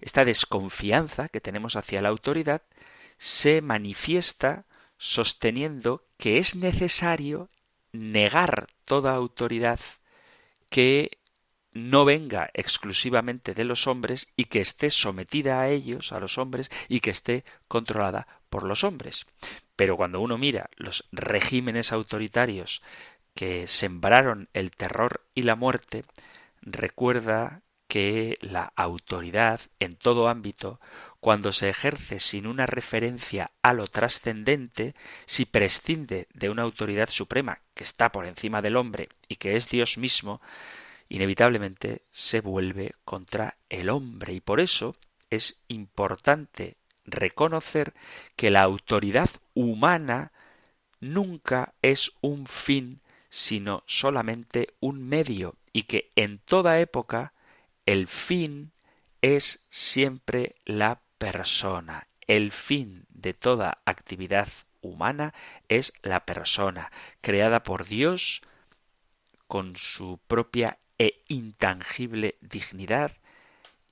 Esta 0.00 0.24
desconfianza 0.24 1.28
que 1.28 1.40
tenemos 1.40 1.76
hacia 1.76 2.02
la 2.02 2.08
autoridad 2.08 2.62
se 3.18 3.60
manifiesta 3.62 4.66
sosteniendo 4.98 6.06
que 6.16 6.38
es 6.38 6.54
necesario 6.54 7.48
negar 7.92 8.68
toda 8.84 9.14
autoridad 9.14 9.80
que 10.70 11.18
no 11.76 12.04
venga 12.04 12.50
exclusivamente 12.54 13.54
de 13.54 13.64
los 13.64 13.86
hombres 13.86 14.32
y 14.36 14.46
que 14.46 14.60
esté 14.60 14.90
sometida 14.90 15.60
a 15.60 15.68
ellos, 15.68 16.12
a 16.12 16.20
los 16.20 16.38
hombres, 16.38 16.70
y 16.88 17.00
que 17.00 17.10
esté 17.10 17.44
controlada 17.68 18.26
por 18.48 18.64
los 18.64 18.84
hombres. 18.84 19.26
Pero 19.76 19.96
cuando 19.96 20.20
uno 20.20 20.38
mira 20.38 20.70
los 20.76 21.04
regímenes 21.12 21.92
autoritarios 21.92 22.82
que 23.34 23.66
sembraron 23.66 24.48
el 24.54 24.70
terror 24.70 25.26
y 25.34 25.42
la 25.42 25.56
muerte, 25.56 26.04
recuerda 26.62 27.62
que 27.86 28.38
la 28.40 28.72
autoridad 28.74 29.60
en 29.78 29.94
todo 29.94 30.28
ámbito, 30.28 30.80
cuando 31.20 31.52
se 31.52 31.68
ejerce 31.68 32.18
sin 32.18 32.46
una 32.46 32.66
referencia 32.66 33.52
a 33.62 33.72
lo 33.74 33.86
trascendente, 33.86 34.94
si 35.24 35.44
prescinde 35.44 36.26
de 36.32 36.50
una 36.50 36.62
autoridad 36.62 37.10
suprema 37.10 37.60
que 37.74 37.84
está 37.84 38.10
por 38.10 38.26
encima 38.26 38.62
del 38.62 38.76
hombre 38.76 39.08
y 39.28 39.36
que 39.36 39.56
es 39.56 39.68
Dios 39.68 39.98
mismo, 39.98 40.40
inevitablemente 41.08 42.02
se 42.12 42.40
vuelve 42.40 42.94
contra 43.04 43.56
el 43.68 43.90
hombre 43.90 44.32
y 44.34 44.40
por 44.40 44.60
eso 44.60 44.96
es 45.30 45.60
importante 45.68 46.76
reconocer 47.04 47.94
que 48.36 48.50
la 48.50 48.62
autoridad 48.62 49.30
humana 49.54 50.32
nunca 51.00 51.74
es 51.82 52.12
un 52.20 52.46
fin, 52.46 53.00
sino 53.30 53.82
solamente 53.86 54.74
un 54.80 55.08
medio, 55.08 55.56
y 55.72 55.82
que 55.84 56.10
en 56.16 56.38
toda 56.38 56.80
época 56.80 57.32
el 57.84 58.06
fin 58.06 58.72
es 59.20 59.66
siempre 59.70 60.56
la 60.64 61.00
persona. 61.18 62.08
El 62.26 62.50
fin 62.50 63.06
de 63.10 63.34
toda 63.34 63.78
actividad 63.84 64.48
humana 64.80 65.34
es 65.68 65.92
la 66.02 66.24
persona, 66.24 66.90
creada 67.20 67.62
por 67.62 67.86
Dios 67.86 68.42
con 69.46 69.76
su 69.76 70.18
propia 70.26 70.78
e 70.98 71.22
intangible 71.28 72.36
dignidad 72.40 73.12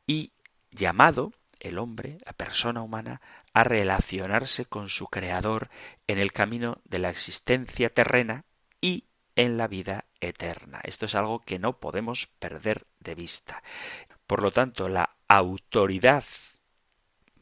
y 0.06 0.32
llamado 0.70 1.32
el 1.61 1.78
hombre, 1.78 2.18
la 2.25 2.32
persona 2.32 2.82
humana, 2.82 3.20
a 3.52 3.64
relacionarse 3.64 4.66
con 4.66 4.88
su 4.88 5.06
Creador 5.06 5.70
en 6.06 6.18
el 6.18 6.32
camino 6.32 6.78
de 6.84 6.99
la 6.99 7.11
existencia 7.11 7.88
terrena 7.88 8.44
y 8.80 9.04
en 9.37 9.56
la 9.56 9.66
vida 9.66 10.04
eterna. 10.20 10.80
Esto 10.84 11.06
es 11.06 11.14
algo 11.14 11.40
que 11.40 11.58
no 11.58 11.78
podemos 11.78 12.26
perder 12.38 12.87
de 13.00 13.14
vista. 13.14 13.62
Por 14.26 14.42
lo 14.42 14.50
tanto, 14.50 14.88
la 14.88 15.16
autoridad 15.28 16.25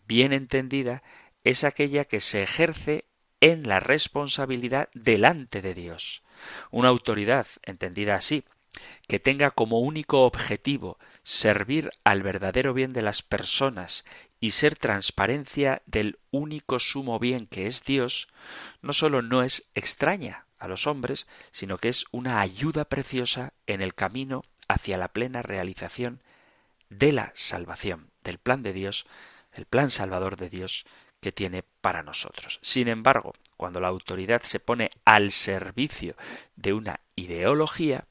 bien 0.06 0.32
entendida 0.32 1.02
es 1.44 1.64
aquella 1.64 2.04
que 2.04 2.20
se 2.20 2.42
ejerce 2.42 3.06
en 3.40 3.68
la 3.68 3.80
responsabilidad 3.80 4.88
delante 4.94 5.62
de 5.62 5.74
Dios. 5.74 6.22
Una 6.70 6.88
autoridad, 6.88 7.46
entendida 7.62 8.14
así, 8.14 8.44
que 9.06 9.20
tenga 9.20 9.50
como 9.50 9.80
único 9.80 10.24
objetivo 10.24 10.98
servir 11.22 11.90
al 12.04 12.22
verdadero 12.22 12.74
bien 12.74 12.92
de 12.92 13.02
las 13.02 13.22
personas 13.22 14.04
y 14.40 14.52
ser 14.52 14.76
transparencia 14.76 15.82
del 15.86 16.18
único 16.30 16.80
sumo 16.80 17.18
bien 17.18 17.46
que 17.46 17.66
es 17.66 17.84
Dios, 17.84 18.28
no 18.80 18.92
sólo 18.92 19.22
no 19.22 19.42
es 19.42 19.68
extraña 19.74 20.46
a 20.58 20.68
los 20.68 20.86
hombres, 20.86 21.26
sino 21.50 21.78
que 21.78 21.88
es 21.88 22.06
una 22.10 22.40
ayuda 22.40 22.84
preciosa 22.84 23.52
en 23.66 23.82
el 23.82 23.94
camino 23.94 24.42
hacia 24.68 24.98
la 24.98 25.08
plena 25.08 25.42
realización 25.42 26.20
de 26.88 27.12
la 27.12 27.32
salvación, 27.34 28.10
del 28.22 28.38
plan 28.38 28.62
de 28.62 28.72
Dios, 28.72 29.06
del 29.54 29.66
plan 29.66 29.90
salvador 29.90 30.36
de 30.36 30.50
Dios 30.50 30.84
que 31.20 31.32
tiene 31.32 31.62
para 31.80 32.02
nosotros. 32.02 32.58
Sin 32.62 32.88
embargo, 32.88 33.34
cuando 33.56 33.80
la 33.80 33.88
autoridad 33.88 34.42
se 34.42 34.60
pone 34.60 34.90
al 35.04 35.30
servicio 35.30 36.16
de 36.56 36.72
una 36.72 37.00
ideología, 37.14 38.06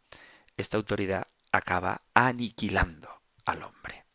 esta 0.62 0.78
autoridad 0.78 1.28
acaba 1.52 2.02
aniquilando 2.14 3.22
al 3.46 3.64
hombre. 3.64 4.06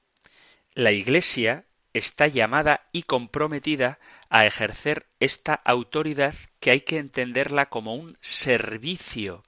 La 0.72 0.92
Iglesia 0.92 1.66
está 1.92 2.26
llamada 2.26 2.88
y 2.92 3.02
comprometida 3.02 3.98
a 4.28 4.44
ejercer 4.44 5.06
esta 5.20 5.54
autoridad 5.54 6.34
que 6.60 6.70
hay 6.70 6.80
que 6.82 6.98
entenderla 6.98 7.66
como 7.66 7.94
un 7.94 8.16
servicio 8.20 9.44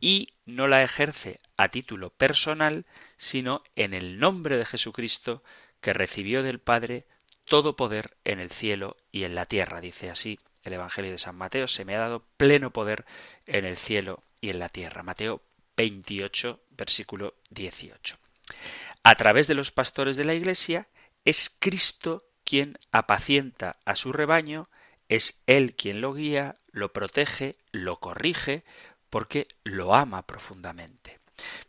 y 0.00 0.34
no 0.44 0.68
la 0.68 0.82
ejerce 0.82 1.40
a 1.56 1.68
título 1.68 2.10
personal, 2.10 2.86
sino 3.16 3.62
en 3.74 3.94
el 3.94 4.18
nombre 4.18 4.56
de 4.56 4.64
Jesucristo 4.64 5.42
que 5.80 5.92
recibió 5.92 6.42
del 6.42 6.60
Padre 6.60 7.06
todo 7.44 7.76
poder 7.76 8.16
en 8.24 8.40
el 8.40 8.50
cielo 8.50 8.96
y 9.10 9.24
en 9.24 9.34
la 9.34 9.46
tierra, 9.46 9.80
dice 9.80 10.10
así 10.10 10.38
el 10.62 10.74
Evangelio 10.74 11.10
de 11.10 11.18
San 11.18 11.36
Mateo, 11.36 11.66
se 11.66 11.84
me 11.84 11.96
ha 11.96 12.00
dado 12.00 12.26
pleno 12.36 12.70
poder 12.70 13.06
en 13.46 13.64
el 13.64 13.76
cielo 13.76 14.22
y 14.40 14.50
en 14.50 14.58
la 14.58 14.68
tierra. 14.68 15.02
Mateo 15.02 15.40
28, 15.78 16.60
versículo 16.70 17.36
18. 17.50 18.18
A 19.04 19.14
través 19.14 19.46
de 19.46 19.54
los 19.54 19.70
pastores 19.70 20.16
de 20.16 20.24
la 20.24 20.34
Iglesia 20.34 20.88
es 21.24 21.56
Cristo 21.60 22.24
quien 22.44 22.78
apacienta 22.90 23.78
a 23.84 23.94
su 23.94 24.12
rebaño, 24.12 24.68
es 25.08 25.40
Él 25.46 25.76
quien 25.76 26.00
lo 26.00 26.12
guía, 26.14 26.56
lo 26.72 26.92
protege, 26.92 27.58
lo 27.70 28.00
corrige, 28.00 28.64
porque 29.08 29.46
lo 29.62 29.94
ama 29.94 30.26
profundamente. 30.26 31.20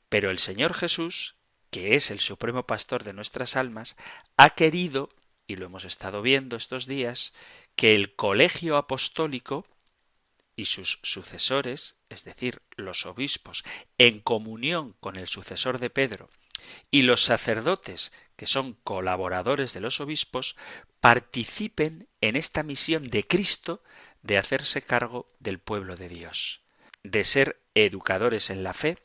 Pero 0.09 0.31
el 0.31 0.39
Señor 0.39 0.73
Jesús, 0.73 1.35
que 1.69 1.95
es 1.95 2.09
el 2.09 2.19
supremo 2.19 2.65
pastor 2.65 3.03
de 3.03 3.13
nuestras 3.13 3.55
almas, 3.55 3.95
ha 4.37 4.49
querido, 4.51 5.09
y 5.45 5.55
lo 5.55 5.67
hemos 5.67 5.85
estado 5.85 6.23
viendo 6.23 6.57
estos 6.57 6.87
días, 6.87 7.33
que 7.75 7.93
el 7.93 8.15
colegio 8.15 8.75
apostólico 8.75 9.67
y 10.59 10.65
sus 10.65 10.99
sucesores, 11.03 11.95
es 12.09 12.25
decir, 12.25 12.61
los 12.75 13.05
obispos, 13.05 13.63
en 13.97 14.19
comunión 14.19 14.93
con 14.99 15.15
el 15.15 15.27
sucesor 15.27 15.79
de 15.79 15.89
Pedro, 15.89 16.29
y 16.91 17.03
los 17.03 17.23
sacerdotes, 17.23 18.11
que 18.35 18.45
son 18.45 18.73
colaboradores 18.83 19.73
de 19.73 19.79
los 19.79 20.01
obispos, 20.01 20.57
participen 20.99 22.09
en 22.19 22.35
esta 22.35 22.61
misión 22.63 23.05
de 23.05 23.25
Cristo 23.25 23.81
de 24.21 24.37
hacerse 24.37 24.81
cargo 24.81 25.27
del 25.39 25.59
pueblo 25.59 25.95
de 25.95 26.09
Dios, 26.09 26.61
de 27.03 27.23
ser 27.23 27.61
educadores 27.73 28.49
en 28.49 28.61
la 28.61 28.73
fe, 28.73 28.97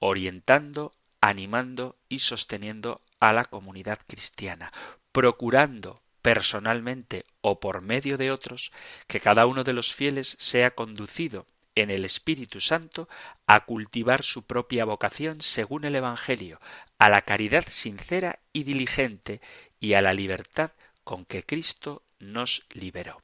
orientando, 0.00 0.96
animando 1.20 1.94
y 2.08 2.18
sosteniendo 2.18 3.02
a 3.20 3.32
la 3.32 3.44
comunidad 3.44 4.00
cristiana, 4.04 4.72
procurando 5.12 6.02
personalmente 6.22 7.24
o 7.40 7.60
por 7.60 7.80
medio 7.80 8.18
de 8.18 8.30
otros, 8.30 8.72
que 9.06 9.20
cada 9.20 9.46
uno 9.46 9.64
de 9.64 9.72
los 9.72 9.94
fieles 9.94 10.36
sea 10.38 10.72
conducido 10.72 11.46
en 11.74 11.90
el 11.90 12.04
Espíritu 12.04 12.60
Santo 12.60 13.08
a 13.46 13.64
cultivar 13.64 14.22
su 14.22 14.42
propia 14.42 14.84
vocación 14.84 15.40
según 15.40 15.84
el 15.84 15.94
Evangelio, 15.94 16.60
a 16.98 17.08
la 17.08 17.22
caridad 17.22 17.64
sincera 17.68 18.40
y 18.52 18.64
diligente 18.64 19.40
y 19.80 19.94
a 19.94 20.02
la 20.02 20.12
libertad 20.12 20.72
con 21.04 21.24
que 21.24 21.44
Cristo 21.44 22.02
nos 22.18 22.64
liberó. 22.70 23.22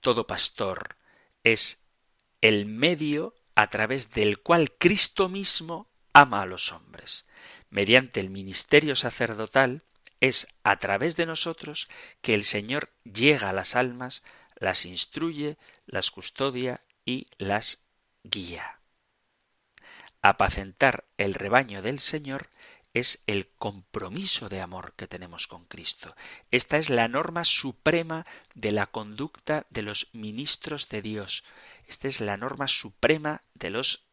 Todo 0.00 0.26
pastor 0.26 0.96
es 1.42 1.82
el 2.40 2.66
medio 2.66 3.34
a 3.54 3.70
través 3.70 4.10
del 4.10 4.40
cual 4.40 4.72
Cristo 4.72 5.28
mismo 5.28 5.88
ama 6.12 6.42
a 6.42 6.46
los 6.46 6.72
hombres. 6.72 7.26
Mediante 7.70 8.20
el 8.20 8.30
ministerio 8.30 8.96
sacerdotal, 8.96 9.82
es 10.24 10.48
a 10.62 10.78
través 10.78 11.16
de 11.16 11.26
nosotros 11.26 11.88
que 12.22 12.34
el 12.34 12.44
Señor 12.44 12.90
llega 13.04 13.50
a 13.50 13.52
las 13.52 13.76
almas, 13.76 14.22
las 14.56 14.86
instruye, 14.86 15.58
las 15.86 16.10
custodia 16.10 16.80
y 17.04 17.28
las 17.36 17.84
guía. 18.22 18.78
Apacentar 20.22 21.04
el 21.18 21.34
rebaño 21.34 21.82
del 21.82 22.00
Señor 22.00 22.48
es 22.94 23.22
el 23.26 23.48
compromiso 23.58 24.48
de 24.48 24.62
amor 24.62 24.94
que 24.96 25.06
tenemos 25.06 25.46
con 25.46 25.66
Cristo. 25.66 26.16
Esta 26.50 26.78
es 26.78 26.88
la 26.88 27.08
norma 27.08 27.44
suprema 27.44 28.24
de 28.54 28.70
la 28.70 28.86
conducta 28.86 29.66
de 29.68 29.82
los 29.82 30.08
ministros 30.14 30.88
de 30.88 31.02
Dios. 31.02 31.44
Esta 31.86 32.08
es 32.08 32.22
la 32.22 32.38
norma 32.38 32.68
suprema 32.68 33.42
de 33.52 33.68
los 33.68 34.04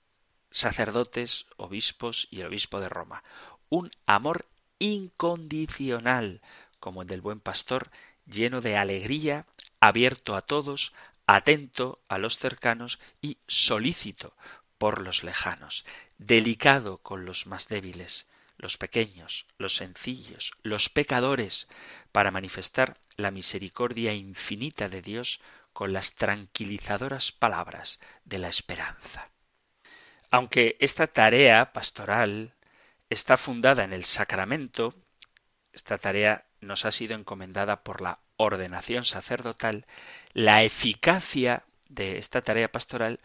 sacerdotes, 0.50 1.46
obispos 1.56 2.28
y 2.32 2.42
el 2.42 2.48
obispo 2.48 2.82
de 2.82 2.90
Roma. 2.90 3.24
Un 3.70 3.92
amor 4.06 4.46
incondicional, 4.82 6.42
como 6.80 7.04
el 7.04 7.08
del 7.08 7.22
buen 7.22 7.40
pastor, 7.40 7.92
lleno 8.26 8.62
de 8.62 8.76
alegría, 8.76 9.46
abierto 9.80 10.36
a 10.36 10.42
todos, 10.42 10.92
atento 11.28 12.02
a 12.10 12.18
los 12.18 12.38
cercanos 12.38 13.00
y 13.22 13.38
solícito 13.48 14.36
por 14.78 15.00
los 15.02 15.24
lejanos, 15.24 15.86
delicado 16.18 16.98
con 16.98 17.26
los 17.26 17.46
más 17.46 17.68
débiles, 17.68 18.26
los 18.58 18.78
pequeños, 18.78 19.46
los 19.60 19.76
sencillos, 19.76 20.54
los 20.64 20.90
pecadores, 20.90 21.68
para 22.12 22.32
manifestar 22.32 22.98
la 23.18 23.30
misericordia 23.30 24.14
infinita 24.14 24.90
de 24.90 25.04
Dios 25.04 25.40
con 25.74 25.94
las 25.94 26.16
tranquilizadoras 26.16 27.32
palabras 27.32 28.00
de 28.26 28.40
la 28.40 28.48
esperanza. 28.48 29.30
Aunque 30.32 30.76
esta 30.80 31.08
tarea 31.08 31.72
pastoral 31.72 32.56
está 33.12 33.36
fundada 33.36 33.84
en 33.84 33.92
el 33.92 34.06
sacramento, 34.06 34.96
esta 35.74 35.98
tarea 35.98 36.46
nos 36.62 36.86
ha 36.86 36.94
sido 36.94 37.14
encomendada 37.14 37.84
por 37.84 38.02
la 38.02 38.20
ordenación 38.38 39.04
sacerdotal, 39.04 39.86
la 40.34 40.64
eficacia 40.64 41.64
de 41.90 42.18
esta 42.18 42.42
tarea 42.42 42.72
pastoral 42.72 43.20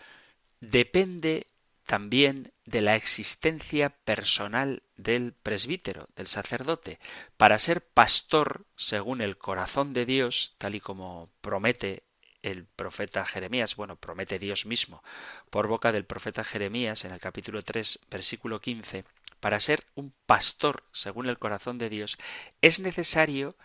depende 0.60 1.46
también 1.86 2.52
de 2.64 2.80
la 2.80 2.96
existencia 2.96 3.90
personal 3.90 4.82
del 4.96 5.32
presbítero, 5.32 6.08
del 6.16 6.26
sacerdote. 6.26 6.98
Para 7.36 7.60
ser 7.60 7.80
pastor, 7.80 8.66
según 8.76 9.20
el 9.20 9.38
corazón 9.38 9.92
de 9.92 10.04
Dios, 10.04 10.56
tal 10.58 10.74
y 10.74 10.80
como 10.80 11.30
promete 11.40 12.02
el 12.42 12.64
profeta 12.64 13.24
Jeremías, 13.24 13.76
bueno, 13.76 13.94
promete 13.94 14.40
Dios 14.40 14.66
mismo, 14.66 15.04
por 15.48 15.68
boca 15.68 15.92
del 15.92 16.06
profeta 16.06 16.42
Jeremías 16.42 17.04
en 17.04 17.12
el 17.12 17.20
capítulo 17.20 17.62
3, 17.62 18.00
versículo 18.10 18.60
15, 18.60 19.04
para 19.40 19.60
ser 19.60 19.84
un 19.94 20.14
pastor 20.26 20.84
según 20.92 21.26
el 21.26 21.38
corazón 21.38 21.78
de 21.78 21.88
Dios, 21.88 22.18
es 22.60 22.78
necesario 22.80 23.56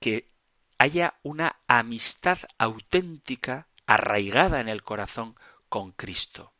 que 0.00 0.30
haya 0.78 1.14
una 1.22 1.60
amistad 1.66 2.38
auténtica 2.58 3.68
arraigada 3.86 4.60
en 4.60 4.68
el 4.68 4.82
corazón 4.82 5.36
con 5.68 5.92
Cristo. 5.92 6.52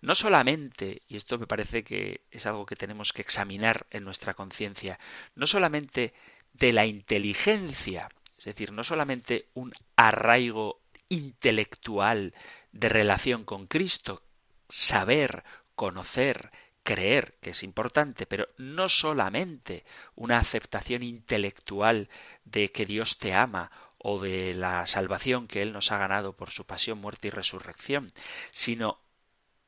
No 0.00 0.14
solamente, 0.14 1.02
y 1.08 1.16
esto 1.16 1.38
me 1.38 1.46
parece 1.46 1.84
que 1.84 2.26
es 2.30 2.46
algo 2.46 2.66
que 2.66 2.76
tenemos 2.76 3.12
que 3.12 3.22
examinar 3.22 3.86
en 3.90 4.04
nuestra 4.04 4.34
conciencia, 4.34 4.98
no 5.34 5.46
solamente 5.46 6.14
de 6.52 6.72
la 6.72 6.86
inteligencia, 6.86 8.08
Es 8.38 8.44
decir, 8.44 8.72
no 8.72 8.84
solamente 8.84 9.48
un 9.54 9.72
arraigo 9.96 10.82
intelectual 11.08 12.34
de 12.72 12.88
relación 12.88 13.44
con 13.44 13.66
Cristo, 13.66 14.22
saber, 14.68 15.42
conocer, 15.74 16.50
creer, 16.86 17.34
que 17.42 17.50
es 17.50 17.64
importante, 17.64 18.26
pero 18.26 18.48
no 18.58 18.88
solamente 18.88 19.84
una 20.14 20.38
aceptación 20.38 21.02
intelectual 21.02 22.08
de 22.44 22.70
que 22.70 22.86
Dios 22.86 23.18
te 23.18 23.34
ama 23.34 23.72
o 23.98 24.20
de 24.20 24.54
la 24.54 24.86
salvación 24.86 25.48
que 25.48 25.62
Él 25.62 25.72
nos 25.72 25.90
ha 25.90 25.98
ganado 25.98 26.36
por 26.36 26.50
su 26.50 26.64
pasión, 26.64 26.98
muerte 26.98 27.26
y 27.26 27.30
resurrección, 27.32 28.06
sino 28.52 29.00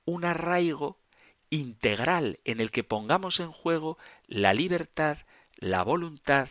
un 0.05 0.25
arraigo 0.25 1.01
integral 1.51 2.39
en 2.45 2.61
el 2.61 2.71
que 2.71 2.85
pongamos 2.85 3.41
en 3.41 3.51
juego 3.51 3.99
la 4.29 4.55
libertad, 4.55 5.19
la 5.57 5.83
voluntad, 5.83 6.49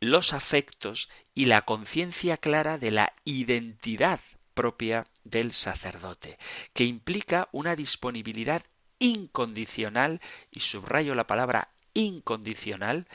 los 0.00 0.32
afectos 0.32 1.10
y 1.34 1.44
la 1.44 1.62
conciencia 1.62 2.38
clara 2.38 2.78
de 2.78 2.90
la 2.90 3.12
identidad 3.24 4.20
propia 4.54 5.08
del 5.24 5.52
sacerdote, 5.52 6.38
que 6.72 6.84
implica 6.84 7.50
una 7.52 7.76
disponibilidad 7.76 8.62
incondicional, 8.98 10.20
y 10.50 10.60
subrayo 10.60 11.14
la 11.14 11.26
palabra 11.26 11.68
incondicional, 11.94 13.06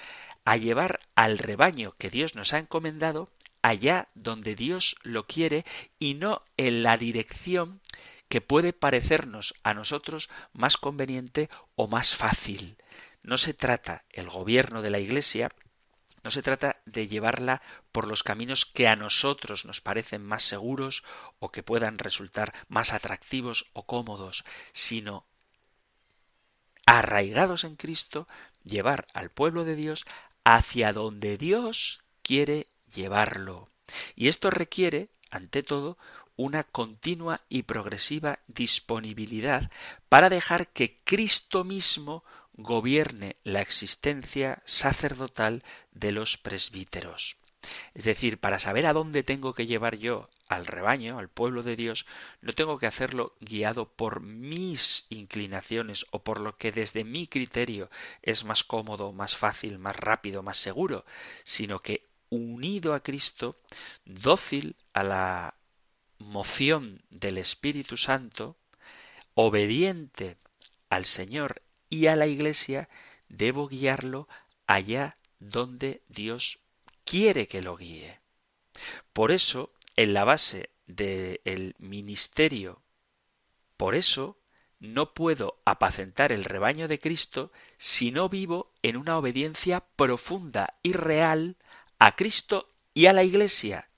a 0.45 0.57
llevar 0.57 0.99
al 1.15 1.37
rebaño 1.37 1.93
que 1.97 2.09
Dios 2.09 2.35
nos 2.35 2.53
ha 2.53 2.59
encomendado 2.59 3.29
allá 3.61 4.09
donde 4.15 4.55
Dios 4.55 4.95
lo 5.03 5.27
quiere 5.27 5.65
y 5.99 6.15
no 6.15 6.43
en 6.57 6.81
la 6.83 6.97
dirección 6.97 7.79
que 8.27 8.41
puede 8.41 8.73
parecernos 8.73 9.53
a 9.61 9.73
nosotros 9.73 10.29
más 10.53 10.77
conveniente 10.77 11.49
o 11.75 11.87
más 11.87 12.15
fácil. 12.15 12.77
No 13.21 13.37
se 13.37 13.53
trata 13.53 14.05
el 14.09 14.29
gobierno 14.29 14.81
de 14.81 14.89
la 14.89 14.99
Iglesia 14.99 15.51
no 16.23 16.29
se 16.29 16.43
trata 16.43 16.81
de 16.85 17.07
llevarla 17.07 17.61
por 17.91 18.07
los 18.07 18.23
caminos 18.23 18.65
que 18.65 18.87
a 18.87 18.95
nosotros 18.95 19.65
nos 19.65 19.81
parecen 19.81 20.23
más 20.23 20.43
seguros 20.43 21.03
o 21.39 21.51
que 21.51 21.63
puedan 21.63 21.97
resultar 21.97 22.53
más 22.67 22.93
atractivos 22.93 23.71
o 23.73 23.85
cómodos, 23.85 24.43
sino 24.71 25.25
arraigados 26.97 27.63
en 27.63 27.77
Cristo, 27.77 28.27
llevar 28.65 29.07
al 29.13 29.29
pueblo 29.29 29.63
de 29.63 29.75
Dios 29.75 30.05
hacia 30.43 30.91
donde 30.91 31.37
Dios 31.37 32.01
quiere 32.21 32.67
llevarlo. 32.93 33.69
Y 34.15 34.27
esto 34.27 34.49
requiere, 34.49 35.07
ante 35.29 35.63
todo, 35.63 35.97
una 36.35 36.65
continua 36.65 37.41
y 37.47 37.63
progresiva 37.63 38.39
disponibilidad 38.47 39.71
para 40.09 40.29
dejar 40.29 40.67
que 40.67 40.99
Cristo 41.05 41.63
mismo 41.63 42.25
gobierne 42.53 43.37
la 43.45 43.61
existencia 43.61 44.61
sacerdotal 44.65 45.63
de 45.93 46.11
los 46.11 46.37
presbíteros. 46.37 47.37
Es 47.93 48.03
decir, 48.03 48.37
para 48.37 48.59
saber 48.59 48.85
a 48.85 48.93
dónde 48.93 49.23
tengo 49.23 49.53
que 49.53 49.65
llevar 49.65 49.95
yo 49.97 50.29
al 50.51 50.65
rebaño, 50.65 51.17
al 51.17 51.29
pueblo 51.29 51.63
de 51.63 51.77
Dios, 51.77 52.05
no 52.41 52.51
tengo 52.51 52.77
que 52.77 52.85
hacerlo 52.85 53.37
guiado 53.39 53.87
por 53.87 54.19
mis 54.19 55.05
inclinaciones 55.07 56.05
o 56.11 56.25
por 56.25 56.41
lo 56.41 56.57
que 56.57 56.73
desde 56.73 57.05
mi 57.05 57.25
criterio 57.25 57.89
es 58.21 58.43
más 58.43 58.65
cómodo, 58.65 59.13
más 59.13 59.37
fácil, 59.37 59.79
más 59.79 59.95
rápido, 59.95 60.43
más 60.43 60.57
seguro, 60.57 61.05
sino 61.43 61.79
que 61.79 62.05
unido 62.29 62.93
a 62.93 63.01
Cristo, 63.01 63.61
dócil 64.03 64.75
a 64.91 65.03
la 65.03 65.53
moción 66.19 67.01
del 67.09 67.37
Espíritu 67.37 67.95
Santo, 67.95 68.57
obediente 69.35 70.35
al 70.89 71.05
Señor 71.05 71.61
y 71.89 72.07
a 72.07 72.17
la 72.17 72.27
Iglesia, 72.27 72.89
debo 73.29 73.69
guiarlo 73.69 74.27
allá 74.67 75.15
donde 75.39 76.01
Dios 76.09 76.59
quiere 77.05 77.47
que 77.47 77.61
lo 77.61 77.77
guíe. 77.77 78.19
Por 79.13 79.31
eso, 79.31 79.71
en 79.95 80.13
la 80.13 80.23
base 80.23 80.69
del 80.87 81.75
ministerio, 81.79 82.81
por 83.77 83.95
eso 83.95 84.37
no 84.79 85.13
puedo 85.13 85.61
apacentar 85.63 86.31
el 86.31 86.43
rebaño 86.43 86.87
de 86.87 86.99
Cristo 86.99 87.51
si 87.77 88.11
no 88.11 88.29
vivo 88.29 88.73
en 88.81 88.97
una 88.97 89.17
obediencia 89.17 89.83
profunda 89.95 90.73
y 90.81 90.93
real 90.93 91.55
a 91.99 92.15
Cristo 92.15 92.67
y 92.93 93.05
a 93.05 93.13
la 93.13 93.23
Iglesia. 93.23 93.89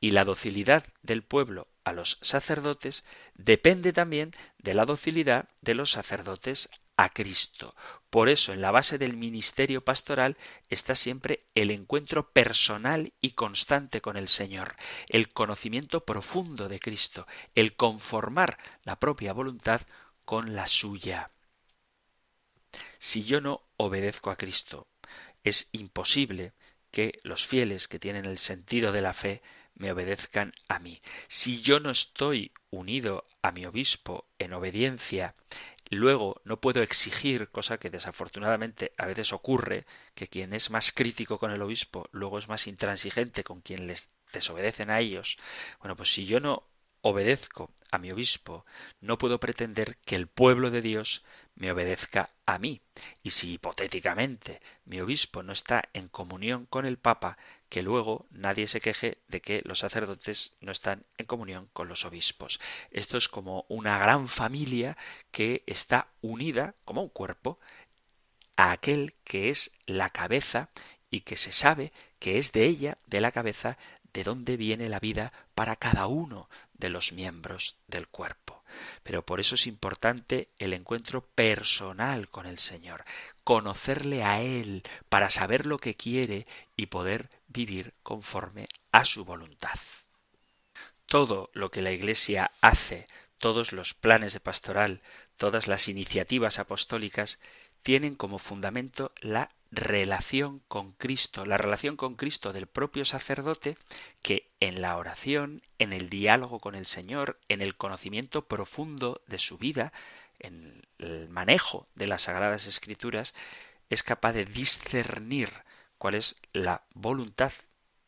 Y 0.00 0.12
la 0.12 0.24
docilidad 0.24 0.84
del 1.02 1.22
pueblo 1.22 1.68
a 1.84 1.92
los 1.92 2.18
sacerdotes 2.22 3.04
depende 3.34 3.92
también 3.92 4.34
de 4.58 4.74
la 4.74 4.86
docilidad 4.86 5.48
de 5.60 5.74
los 5.74 5.92
sacerdotes 5.92 6.70
a 6.96 7.10
Cristo. 7.10 7.74
Por 8.10 8.28
eso, 8.28 8.52
en 8.52 8.62
la 8.62 8.70
base 8.70 8.98
del 8.98 9.16
ministerio 9.16 9.84
pastoral 9.84 10.36
está 10.68 10.94
siempre 10.94 11.44
el 11.54 11.70
encuentro 11.70 12.30
personal 12.30 13.12
y 13.20 13.32
constante 13.32 14.00
con 14.00 14.16
el 14.16 14.28
Señor, 14.28 14.76
el 15.08 15.32
conocimiento 15.32 16.04
profundo 16.04 16.68
de 16.68 16.80
Cristo, 16.80 17.26
el 17.54 17.76
conformar 17.76 18.58
la 18.84 18.98
propia 18.98 19.32
voluntad 19.32 19.82
con 20.24 20.54
la 20.54 20.66
suya. 20.66 21.30
Si 22.98 23.24
yo 23.24 23.40
no 23.40 23.62
obedezco 23.76 24.30
a 24.30 24.36
Cristo, 24.36 24.86
es 25.44 25.68
imposible 25.72 26.52
que 26.90 27.18
los 27.22 27.46
fieles 27.46 27.88
que 27.88 27.98
tienen 27.98 28.24
el 28.24 28.38
sentido 28.38 28.92
de 28.92 29.02
la 29.02 29.12
fe 29.12 29.42
me 29.74 29.92
obedezcan 29.92 30.54
a 30.68 30.78
mí. 30.78 31.02
Si 31.28 31.60
yo 31.60 31.80
no 31.80 31.90
estoy 31.90 32.52
unido 32.70 33.24
a 33.42 33.52
mi 33.52 33.66
obispo 33.66 34.26
en 34.38 34.54
obediencia, 34.54 35.34
luego 35.90 36.40
no 36.44 36.60
puedo 36.60 36.82
exigir, 36.82 37.48
cosa 37.48 37.78
que 37.78 37.90
desafortunadamente 37.90 38.92
a 38.98 39.06
veces 39.06 39.32
ocurre, 39.32 39.86
que 40.14 40.28
quien 40.28 40.52
es 40.52 40.70
más 40.70 40.92
crítico 40.92 41.38
con 41.38 41.50
el 41.50 41.62
obispo 41.62 42.08
luego 42.12 42.38
es 42.38 42.48
más 42.48 42.66
intransigente 42.66 43.44
con 43.44 43.60
quien 43.60 43.86
les 43.86 44.10
desobedecen 44.32 44.90
a 44.90 45.00
ellos. 45.00 45.38
Bueno, 45.80 45.96
pues 45.96 46.12
si 46.12 46.26
yo 46.26 46.40
no 46.40 46.64
obedezco 47.02 47.70
a 47.92 47.98
mi 47.98 48.10
obispo, 48.10 48.66
no 49.00 49.16
puedo 49.16 49.38
pretender 49.38 49.96
que 50.04 50.16
el 50.16 50.26
pueblo 50.26 50.70
de 50.70 50.82
Dios 50.82 51.22
me 51.54 51.70
obedezca 51.70 52.30
a 52.44 52.58
mí. 52.58 52.82
Y 53.22 53.30
si 53.30 53.52
hipotéticamente 53.52 54.60
mi 54.84 55.00
obispo 55.00 55.42
no 55.42 55.52
está 55.52 55.88
en 55.92 56.08
comunión 56.08 56.66
con 56.66 56.84
el 56.84 56.98
Papa, 56.98 57.38
que 57.68 57.82
luego 57.82 58.26
nadie 58.30 58.68
se 58.68 58.80
queje 58.80 59.18
de 59.28 59.40
que 59.40 59.62
los 59.64 59.80
sacerdotes 59.80 60.52
no 60.60 60.72
están 60.72 61.04
en 61.18 61.26
comunión 61.26 61.68
con 61.72 61.88
los 61.88 62.04
obispos. 62.04 62.60
Esto 62.90 63.16
es 63.16 63.28
como 63.28 63.64
una 63.68 63.98
gran 63.98 64.28
familia 64.28 64.96
que 65.30 65.62
está 65.66 66.08
unida 66.20 66.74
como 66.84 67.02
un 67.02 67.08
cuerpo 67.08 67.58
a 68.56 68.72
aquel 68.72 69.14
que 69.24 69.50
es 69.50 69.72
la 69.86 70.10
cabeza 70.10 70.70
y 71.10 71.20
que 71.20 71.36
se 71.36 71.52
sabe 71.52 71.92
que 72.18 72.38
es 72.38 72.52
de 72.52 72.64
ella, 72.66 72.98
de 73.06 73.20
la 73.20 73.32
cabeza, 73.32 73.78
de 74.12 74.24
dónde 74.24 74.56
viene 74.56 74.88
la 74.88 75.00
vida 75.00 75.32
para 75.54 75.76
cada 75.76 76.06
uno 76.06 76.48
de 76.72 76.88
los 76.88 77.12
miembros 77.12 77.76
del 77.86 78.08
cuerpo. 78.08 78.62
Pero 79.02 79.24
por 79.24 79.40
eso 79.40 79.54
es 79.54 79.66
importante 79.66 80.48
el 80.58 80.72
encuentro 80.72 81.22
personal 81.22 82.28
con 82.28 82.46
el 82.46 82.58
Señor, 82.58 83.04
conocerle 83.46 84.24
a 84.24 84.42
Él 84.42 84.82
para 85.08 85.30
saber 85.30 85.66
lo 85.66 85.78
que 85.78 85.94
quiere 85.94 86.48
y 86.74 86.86
poder 86.86 87.30
vivir 87.46 87.94
conforme 88.02 88.68
a 88.90 89.04
su 89.04 89.24
voluntad. 89.24 89.78
Todo 91.06 91.48
lo 91.52 91.70
que 91.70 91.80
la 91.80 91.92
Iglesia 91.92 92.50
hace, 92.60 93.06
todos 93.38 93.70
los 93.70 93.94
planes 93.94 94.32
de 94.32 94.40
pastoral, 94.40 95.00
todas 95.36 95.68
las 95.68 95.86
iniciativas 95.86 96.58
apostólicas, 96.58 97.38
tienen 97.84 98.16
como 98.16 98.40
fundamento 98.40 99.12
la 99.20 99.52
relación 99.70 100.60
con 100.66 100.90
Cristo, 100.90 101.46
la 101.46 101.56
relación 101.56 101.96
con 101.96 102.16
Cristo 102.16 102.52
del 102.52 102.66
propio 102.66 103.04
sacerdote 103.04 103.76
que 104.22 104.50
en 104.58 104.82
la 104.82 104.96
oración, 104.96 105.62
en 105.78 105.92
el 105.92 106.08
diálogo 106.08 106.58
con 106.58 106.74
el 106.74 106.86
Señor, 106.86 107.38
en 107.48 107.60
el 107.60 107.76
conocimiento 107.76 108.46
profundo 108.46 109.20
de 109.28 109.38
su 109.38 109.56
vida, 109.56 109.92
en 110.38 110.86
el 110.98 111.28
manejo 111.28 111.88
de 111.94 112.06
las 112.06 112.22
sagradas 112.22 112.66
escrituras, 112.66 113.34
es 113.90 114.02
capaz 114.02 114.32
de 114.32 114.44
discernir 114.44 115.52
cuál 115.98 116.14
es 116.14 116.36
la 116.52 116.84
voluntad 116.94 117.52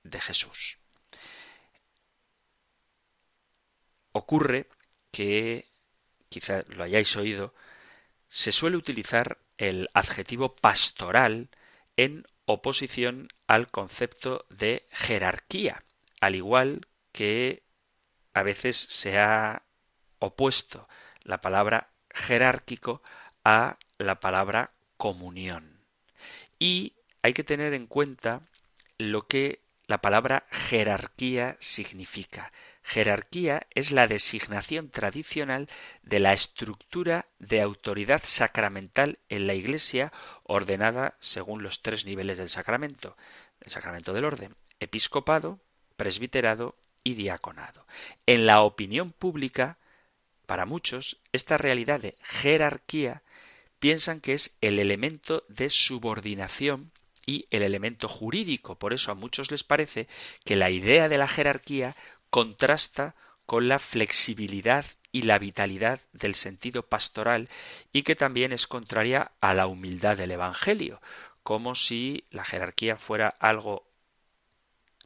de 0.02 0.20
Jesús. 0.20 0.78
Ocurre 4.12 4.68
que, 5.10 5.70
quizá 6.28 6.60
lo 6.68 6.84
hayáis 6.84 7.14
oído, 7.16 7.54
se 8.28 8.52
suele 8.52 8.76
utilizar 8.76 9.38
el 9.56 9.88
adjetivo 9.94 10.54
pastoral 10.56 11.50
en 11.96 12.26
oposición 12.44 13.28
al 13.46 13.70
concepto 13.70 14.46
de 14.50 14.86
jerarquía, 14.90 15.84
al 16.20 16.34
igual 16.34 16.88
que 17.12 17.62
a 18.32 18.42
veces 18.42 18.76
se 18.76 19.18
ha 19.18 19.64
opuesto 20.18 20.88
la 21.22 21.40
palabra 21.40 21.90
jerárquico 22.18 23.02
a 23.44 23.78
la 23.98 24.20
palabra 24.20 24.72
comunión. 24.96 25.80
Y 26.58 26.94
hay 27.22 27.32
que 27.32 27.44
tener 27.44 27.74
en 27.74 27.86
cuenta 27.86 28.42
lo 28.98 29.26
que 29.26 29.62
la 29.86 30.02
palabra 30.02 30.46
jerarquía 30.50 31.56
significa. 31.60 32.52
Jerarquía 32.82 33.66
es 33.74 33.90
la 33.90 34.06
designación 34.06 34.90
tradicional 34.90 35.68
de 36.02 36.20
la 36.20 36.32
estructura 36.32 37.26
de 37.38 37.62
autoridad 37.62 38.22
sacramental 38.24 39.18
en 39.28 39.46
la 39.46 39.54
Iglesia 39.54 40.12
ordenada 40.42 41.16
según 41.20 41.62
los 41.62 41.80
tres 41.80 42.04
niveles 42.04 42.38
del 42.38 42.50
sacramento. 42.50 43.16
El 43.60 43.70
sacramento 43.70 44.12
del 44.12 44.24
orden, 44.24 44.56
episcopado, 44.78 45.58
presbiterado 45.96 46.76
y 47.02 47.14
diaconado. 47.14 47.86
En 48.26 48.46
la 48.46 48.60
opinión 48.62 49.12
pública, 49.12 49.78
para 50.48 50.64
muchos, 50.64 51.18
esta 51.32 51.58
realidad 51.58 52.00
de 52.00 52.16
jerarquía 52.22 53.22
piensan 53.80 54.22
que 54.22 54.32
es 54.32 54.56
el 54.62 54.78
elemento 54.78 55.44
de 55.48 55.68
subordinación 55.68 56.90
y 57.26 57.46
el 57.50 57.62
elemento 57.62 58.08
jurídico. 58.08 58.78
Por 58.78 58.94
eso 58.94 59.12
a 59.12 59.14
muchos 59.14 59.50
les 59.50 59.62
parece 59.62 60.08
que 60.46 60.56
la 60.56 60.70
idea 60.70 61.10
de 61.10 61.18
la 61.18 61.28
jerarquía 61.28 61.96
contrasta 62.30 63.14
con 63.44 63.68
la 63.68 63.78
flexibilidad 63.78 64.86
y 65.12 65.22
la 65.22 65.38
vitalidad 65.38 66.00
del 66.12 66.34
sentido 66.34 66.82
pastoral 66.82 67.50
y 67.92 68.02
que 68.02 68.16
también 68.16 68.50
es 68.54 68.66
contraria 68.66 69.32
a 69.42 69.52
la 69.52 69.66
humildad 69.66 70.16
del 70.16 70.30
Evangelio, 70.30 71.02
como 71.42 71.74
si 71.74 72.24
la 72.30 72.46
jerarquía 72.46 72.96
fuera 72.96 73.28
algo 73.28 73.86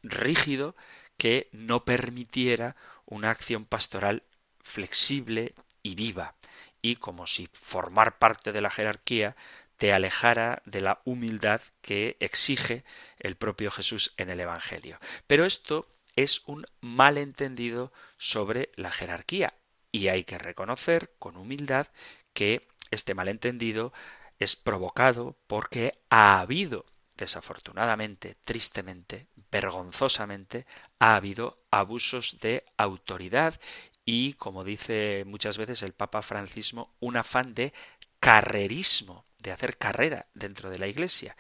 rígido 0.04 0.76
que 1.16 1.48
no 1.50 1.84
permitiera 1.84 2.76
una 3.06 3.30
acción 3.30 3.64
pastoral 3.64 4.22
flexible 4.62 5.54
y 5.82 5.94
viva, 5.94 6.36
y 6.80 6.96
como 6.96 7.26
si 7.26 7.48
formar 7.52 8.18
parte 8.18 8.52
de 8.52 8.60
la 8.60 8.70
jerarquía 8.70 9.36
te 9.76 9.92
alejara 9.92 10.62
de 10.64 10.80
la 10.80 11.00
humildad 11.04 11.60
que 11.80 12.16
exige 12.20 12.84
el 13.18 13.36
propio 13.36 13.70
Jesús 13.70 14.14
en 14.16 14.30
el 14.30 14.40
Evangelio. 14.40 14.98
Pero 15.26 15.44
esto 15.44 15.88
es 16.14 16.42
un 16.46 16.66
malentendido 16.80 17.92
sobre 18.16 18.70
la 18.76 18.92
jerarquía, 18.92 19.54
y 19.90 20.08
hay 20.08 20.24
que 20.24 20.38
reconocer 20.38 21.12
con 21.18 21.36
humildad 21.36 21.88
que 22.32 22.68
este 22.90 23.14
malentendido 23.14 23.92
es 24.38 24.56
provocado 24.56 25.36
porque 25.46 25.98
ha 26.10 26.40
habido, 26.40 26.84
desafortunadamente, 27.16 28.36
tristemente, 28.44 29.28
vergonzosamente, 29.50 30.66
ha 30.98 31.16
habido 31.16 31.58
abusos 31.70 32.38
de 32.40 32.64
autoridad 32.76 33.60
y, 34.04 34.34
como 34.34 34.64
dice 34.64 35.24
muchas 35.26 35.58
veces 35.58 35.82
el 35.82 35.92
Papa 35.92 36.22
Francisco, 36.22 36.94
un 37.00 37.16
afán 37.16 37.54
de 37.54 37.72
carrerismo, 38.20 39.24
de 39.38 39.52
hacer 39.52 39.76
carrera 39.76 40.26
dentro 40.34 40.70
de 40.70 40.78
la 40.78 40.86
Iglesia. 40.86 41.36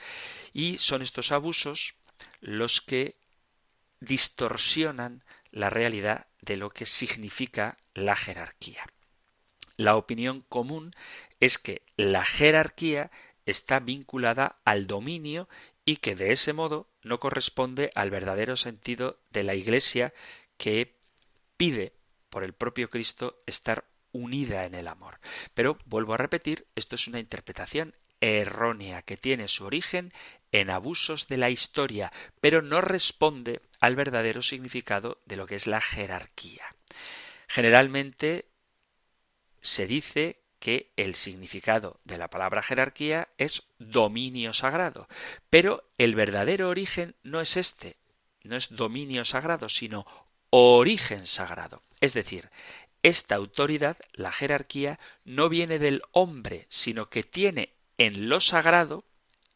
Y 0.52 0.78
son 0.78 1.02
estos 1.02 1.32
abusos 1.32 1.94
los 2.40 2.80
que 2.80 3.16
distorsionan 4.00 5.22
la 5.50 5.70
realidad 5.70 6.26
de 6.40 6.56
lo 6.56 6.70
que 6.70 6.86
significa 6.86 7.78
la 7.94 8.16
jerarquía. 8.16 8.84
La 9.76 9.96
opinión 9.96 10.44
común 10.48 10.94
es 11.40 11.58
que 11.58 11.82
la 11.96 12.24
jerarquía 12.24 13.10
está 13.46 13.80
vinculada 13.80 14.60
al 14.64 14.86
dominio 14.86 15.48
y 15.84 15.96
que 15.96 16.14
de 16.14 16.32
ese 16.32 16.52
modo 16.52 16.88
no 17.02 17.20
corresponde 17.20 17.90
al 17.94 18.10
verdadero 18.10 18.56
sentido 18.56 19.18
de 19.30 19.42
la 19.42 19.54
Iglesia 19.54 20.12
que 20.56 20.96
pide 21.56 21.92
por 22.32 22.44
el 22.44 22.54
propio 22.54 22.88
Cristo 22.88 23.42
estar 23.46 23.84
unida 24.10 24.64
en 24.64 24.74
el 24.74 24.88
amor. 24.88 25.20
Pero 25.52 25.78
vuelvo 25.84 26.14
a 26.14 26.16
repetir, 26.16 26.66
esto 26.74 26.96
es 26.96 27.06
una 27.06 27.20
interpretación 27.20 27.94
errónea 28.22 29.02
que 29.02 29.18
tiene 29.18 29.48
su 29.48 29.66
origen 29.66 30.14
en 30.50 30.70
abusos 30.70 31.28
de 31.28 31.36
la 31.36 31.50
historia, 31.50 32.10
pero 32.40 32.62
no 32.62 32.80
responde 32.80 33.60
al 33.80 33.96
verdadero 33.96 34.40
significado 34.42 35.20
de 35.26 35.36
lo 35.36 35.46
que 35.46 35.56
es 35.56 35.66
la 35.66 35.82
jerarquía. 35.82 36.64
Generalmente 37.48 38.46
se 39.60 39.86
dice 39.86 40.40
que 40.58 40.90
el 40.96 41.16
significado 41.16 42.00
de 42.04 42.16
la 42.16 42.28
palabra 42.28 42.62
jerarquía 42.62 43.28
es 43.36 43.64
dominio 43.78 44.54
sagrado, 44.54 45.06
pero 45.50 45.84
el 45.98 46.14
verdadero 46.14 46.70
origen 46.70 47.14
no 47.22 47.42
es 47.42 47.58
este, 47.58 47.98
no 48.42 48.56
es 48.56 48.74
dominio 48.74 49.24
sagrado, 49.24 49.68
sino 49.68 50.06
origen 50.54 51.26
sagrado. 51.26 51.82
Es 52.00 52.12
decir, 52.12 52.50
esta 53.02 53.36
autoridad, 53.36 53.96
la 54.12 54.32
jerarquía, 54.32 55.00
no 55.24 55.48
viene 55.48 55.78
del 55.78 56.02
hombre, 56.12 56.66
sino 56.68 57.08
que 57.08 57.22
tiene 57.22 57.74
en 57.96 58.28
lo 58.28 58.40
sagrado, 58.40 59.04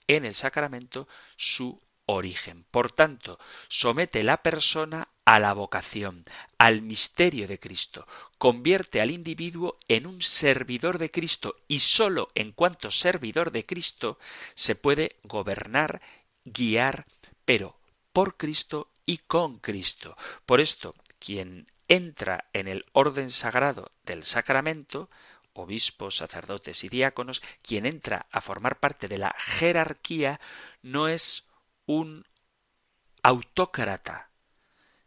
en 0.06 0.24
el 0.24 0.35
sacramento, 0.35 1.06
su 1.37 1.82
origen. 2.06 2.64
Por 2.70 2.92
tanto, 2.92 3.38
somete 3.68 4.22
la 4.22 4.42
persona 4.42 5.09
a 5.26 5.38
la 5.38 5.52
vocación, 5.52 6.24
al 6.56 6.80
misterio 6.80 7.46
de 7.46 7.61
Cristo, 7.61 8.06
convierte 8.38 9.00
al 9.00 9.11
individuo 9.11 9.78
en 9.88 10.06
un 10.06 10.22
servidor 10.22 10.98
de 10.98 11.11
Cristo 11.11 11.56
y 11.68 11.80
sólo 11.80 12.28
en 12.35 12.52
cuanto 12.52 12.90
servidor 12.90 13.50
de 13.50 13.66
Cristo 13.66 14.18
se 14.54 14.76
puede 14.76 15.16
gobernar, 15.24 16.00
guiar, 16.44 17.06
pero 17.44 17.76
por 18.12 18.37
Cristo 18.37 18.88
y 19.07 19.19
con 19.19 19.59
Cristo. 19.61 20.16
Por 20.45 20.61
esto, 20.61 20.95
quien 21.19 21.66
entra 21.88 22.49
en 22.53 22.69
el 22.69 22.85
orden 22.92 23.31
sagrado 23.31 23.92
del 24.05 24.25
sacramento, 24.25 25.09
obispos, 25.53 26.16
sacerdotes 26.16 26.85
y 26.85 26.88
diáconos, 26.88 27.40
quien 27.62 27.87
entra 27.87 28.27
a 28.31 28.40
formar 28.40 28.81
parte 28.81 29.09
de 29.09 29.19
la 29.19 29.35
jerarquía 29.38 30.40
no 30.83 31.09
es 31.09 31.47
un 31.87 32.27
autócrata, 33.23 34.31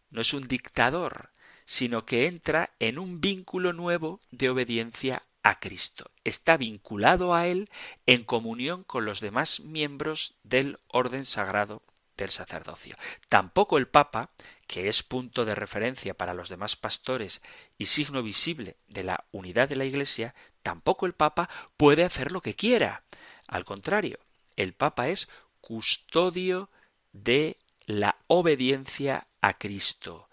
no 0.09 0.21
es 0.21 0.33
un 0.33 0.47
dictador, 0.47 1.31
sino 1.65 2.05
que 2.05 2.25
entra 2.25 2.71
en 2.79 2.97
un 2.97 3.21
vínculo 3.21 3.73
nuevo 3.73 4.21
de 4.31 4.49
obediencia 4.49 5.23
a 5.43 5.59
Cristo. 5.59 6.09
Está 6.23 6.57
vinculado 6.57 7.35
a 7.35 7.47
Él 7.47 7.69
en 8.05 8.23
comunión 8.23 8.83
con 8.83 9.05
los 9.05 9.19
demás 9.19 9.59
miembros 9.59 10.33
del 10.43 10.79
orden 10.87 11.25
sagrado 11.25 11.83
del 12.19 12.31
sacerdocio. 12.31 12.95
Tampoco 13.27 13.77
el 13.77 13.87
Papa, 13.87 14.31
que 14.67 14.87
es 14.87 15.03
punto 15.03 15.45
de 15.45 15.55
referencia 15.55 16.13
para 16.13 16.33
los 16.33 16.49
demás 16.49 16.75
pastores 16.75 17.41
y 17.77 17.85
signo 17.85 18.21
visible 18.21 18.75
de 18.87 19.03
la 19.03 19.25
unidad 19.31 19.69
de 19.69 19.75
la 19.75 19.85
Iglesia, 19.85 20.35
tampoco 20.61 21.05
el 21.05 21.13
Papa 21.13 21.49
puede 21.77 22.03
hacer 22.03 22.31
lo 22.31 22.41
que 22.41 22.55
quiera. 22.55 23.03
Al 23.47 23.65
contrario, 23.65 24.19
el 24.55 24.73
Papa 24.73 25.07
es 25.09 25.29
custodio 25.61 26.69
de 27.11 27.57
la 27.85 28.17
obediencia 28.27 29.27
a 29.41 29.57
Cristo. 29.57 30.29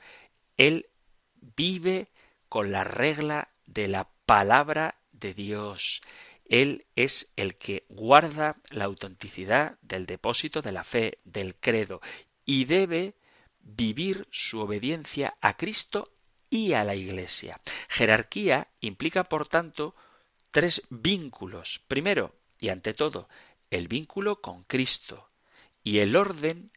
Él 0.57 0.87
vive 1.57 2.09
con 2.49 2.73
la 2.73 2.85
regla 2.85 3.49
de 3.67 3.89
la 3.89 4.09
palabra 4.27 4.97
de 5.13 5.35
Dios. 5.35 6.03
Él 6.49 6.87
es 6.95 7.33
el 7.37 7.57
que 7.57 7.85
guarda 7.89 8.57
la 8.71 8.85
autenticidad 8.85 9.79
del 9.83 10.07
depósito 10.07 10.63
de 10.63 10.73
la 10.73 10.85
fe, 10.85 11.19
del 11.25 11.57
credo, 11.57 12.01
y 12.45 12.65
debe 12.65 13.15
vivir 13.61 14.29
su 14.31 14.61
obediencia 14.61 15.37
a 15.41 15.57
Cristo 15.57 16.13
y 16.49 16.73
a 16.73 16.85
la 16.85 16.95
Iglesia. 16.95 17.61
Jerarquía 17.89 18.69
implica, 18.81 19.25
por 19.25 19.49
tanto, 19.49 19.95
tres 20.53 20.83
vínculos. 20.89 21.83
Primero, 21.89 22.35
y 22.61 22.69
ante 22.69 22.95
todo, 22.95 23.29
el 23.71 23.89
vínculo 23.89 24.41
con 24.41 24.63
Cristo 24.65 25.29
y 25.83 25.99
el 25.99 26.17
orden 26.17 26.71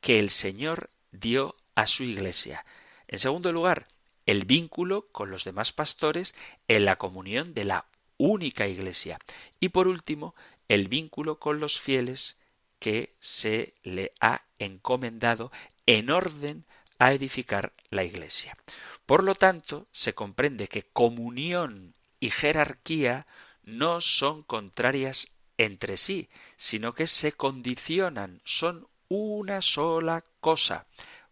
que 0.00 0.18
el 0.18 0.30
Señor 0.30 0.90
dio 1.10 1.54
a 1.74 1.86
su 1.86 2.04
Iglesia. 2.04 2.64
En 3.08 3.18
segundo 3.18 3.52
lugar, 3.52 3.88
el 4.26 4.44
vínculo 4.44 5.08
con 5.12 5.30
los 5.30 5.44
demás 5.44 5.72
pastores 5.72 6.34
en 6.68 6.84
la 6.84 6.96
comunión 6.96 7.54
de 7.54 7.64
la 7.64 7.86
única 8.18 8.66
Iglesia. 8.66 9.18
Y 9.60 9.70
por 9.70 9.88
último, 9.88 10.34
el 10.68 10.88
vínculo 10.88 11.38
con 11.38 11.60
los 11.60 11.80
fieles 11.80 12.36
que 12.78 13.14
se 13.20 13.74
le 13.82 14.12
ha 14.20 14.42
encomendado 14.58 15.50
en 15.86 16.10
orden 16.10 16.64
a 16.98 17.12
edificar 17.12 17.72
la 17.90 18.04
Iglesia. 18.04 18.56
Por 19.06 19.22
lo 19.22 19.34
tanto, 19.34 19.86
se 19.92 20.14
comprende 20.14 20.68
que 20.68 20.82
comunión 20.82 21.94
y 22.20 22.30
jerarquía 22.30 23.26
no 23.62 24.00
son 24.00 24.42
contrarias 24.42 25.28
entre 25.58 25.96
sí, 25.96 26.28
sino 26.56 26.94
que 26.94 27.06
se 27.06 27.32
condicionan, 27.32 28.40
son 28.44 28.88
una 29.08 29.62
sola 29.62 30.24
cosa, 30.40 30.86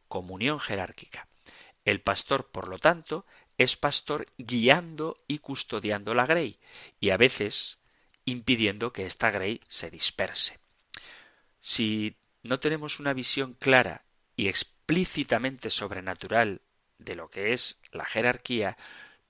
comunión 0.09 0.61
jerárquica. 0.61 1.29
El 1.85 2.01
pastor, 2.01 2.47
por 2.47 2.69
lo 2.69 2.79
tanto, 2.79 3.27
es 3.59 3.77
pastor 3.77 4.27
guiando 4.39 5.17
y 5.29 5.39
custodiando 5.39 6.15
la 6.15 6.27
grey, 6.27 6.59
y 7.01 7.11
a 7.11 7.17
veces 7.17 7.79
impidiendo 8.25 8.93
que 8.93 9.07
esta 9.07 9.31
grey 9.31 9.61
se 9.69 9.91
disperse. 9.91 10.59
Si 11.61 12.17
no 12.43 12.61
tenemos 12.61 13.01
una 13.01 13.13
visión 13.13 13.55
clara 13.55 14.05
y 14.37 14.49
explícitamente 14.49 15.71
sobrenatural 15.71 16.61
de 16.99 17.17
lo 17.17 17.29
que 17.31 17.53
es 17.53 17.79
la 17.93 18.05
jerarquía, 18.05 18.77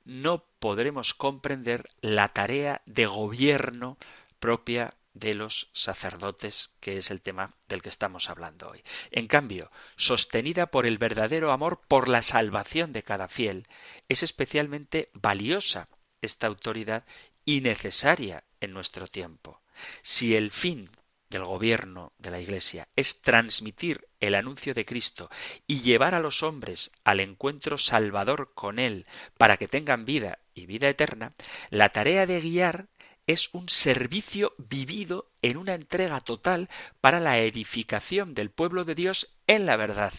no 0.05 0.45
podremos 0.59 1.15
comprender 1.15 1.89
la 2.01 2.29
tarea 2.29 2.83
de 2.87 3.07
gobierno 3.07 3.97
propia 4.39 4.95
de 5.15 5.35
los 5.35 5.71
sacerdotes, 5.73 6.73
que 6.81 6.99
es 6.99 7.11
el 7.11 7.23
tema 7.23 7.55
del 7.69 7.81
que 7.81 7.89
estamos 7.89 8.29
hablando 8.29 8.69
hoy. 8.69 8.83
En 9.11 9.29
cambio, 9.29 9.71
sostenida 9.97 10.67
por 10.67 10.87
el 10.87 10.99
verdadero 10.99 11.53
amor 11.53 11.81
por 11.89 12.09
la 12.09 12.21
salvación 12.21 12.93
de 12.93 13.05
cada 13.05 13.29
fiel, 13.29 13.67
es 14.09 14.23
especialmente 14.23 15.11
valiosa 15.15 15.89
esta 16.21 16.49
autoridad 16.49 17.05
y 17.45 17.61
necesaria 17.61 18.45
en 18.61 18.73
nuestro 18.73 19.07
tiempo. 19.07 19.61
Si 20.03 20.35
el 20.35 20.51
fin 20.51 20.91
del 21.31 21.45
gobierno 21.45 22.13
de 22.19 22.31
la 22.31 22.41
Iglesia 22.41 22.89
es 22.97 23.21
transmitir 23.21 24.07
el 24.21 24.35
anuncio 24.35 24.75
de 24.75 24.85
Cristo 24.85 25.31
y 25.67 25.81
llevar 25.81 26.15
a 26.15 26.21
los 26.21 26.43
hombres 26.43 26.93
al 27.03 27.21
encuentro 27.21 27.77
salvador 27.79 28.53
con 28.55 28.79
Él 28.79 29.07
para 29.37 29.57
que 29.57 29.69
tengan 29.69 30.05
vida 30.05 30.39
y 30.55 30.67
vida 30.67 30.89
eterna, 30.89 31.35
la 31.71 31.89
tarea 31.89 32.27
de 32.27 32.41
guiar 32.41 32.87
es 33.27 33.49
un 33.53 33.69
servicio 33.69 34.55
vivido 34.59 35.31
en 35.43 35.57
una 35.57 35.75
entrega 35.75 36.21
total 36.21 36.69
para 37.01 37.21
la 37.21 37.39
edificación 37.39 38.35
del 38.35 38.51
pueblo 38.51 38.85
de 38.85 38.95
Dios 38.95 39.35
en 39.47 39.67
la 39.67 39.77
verdad, 39.77 40.13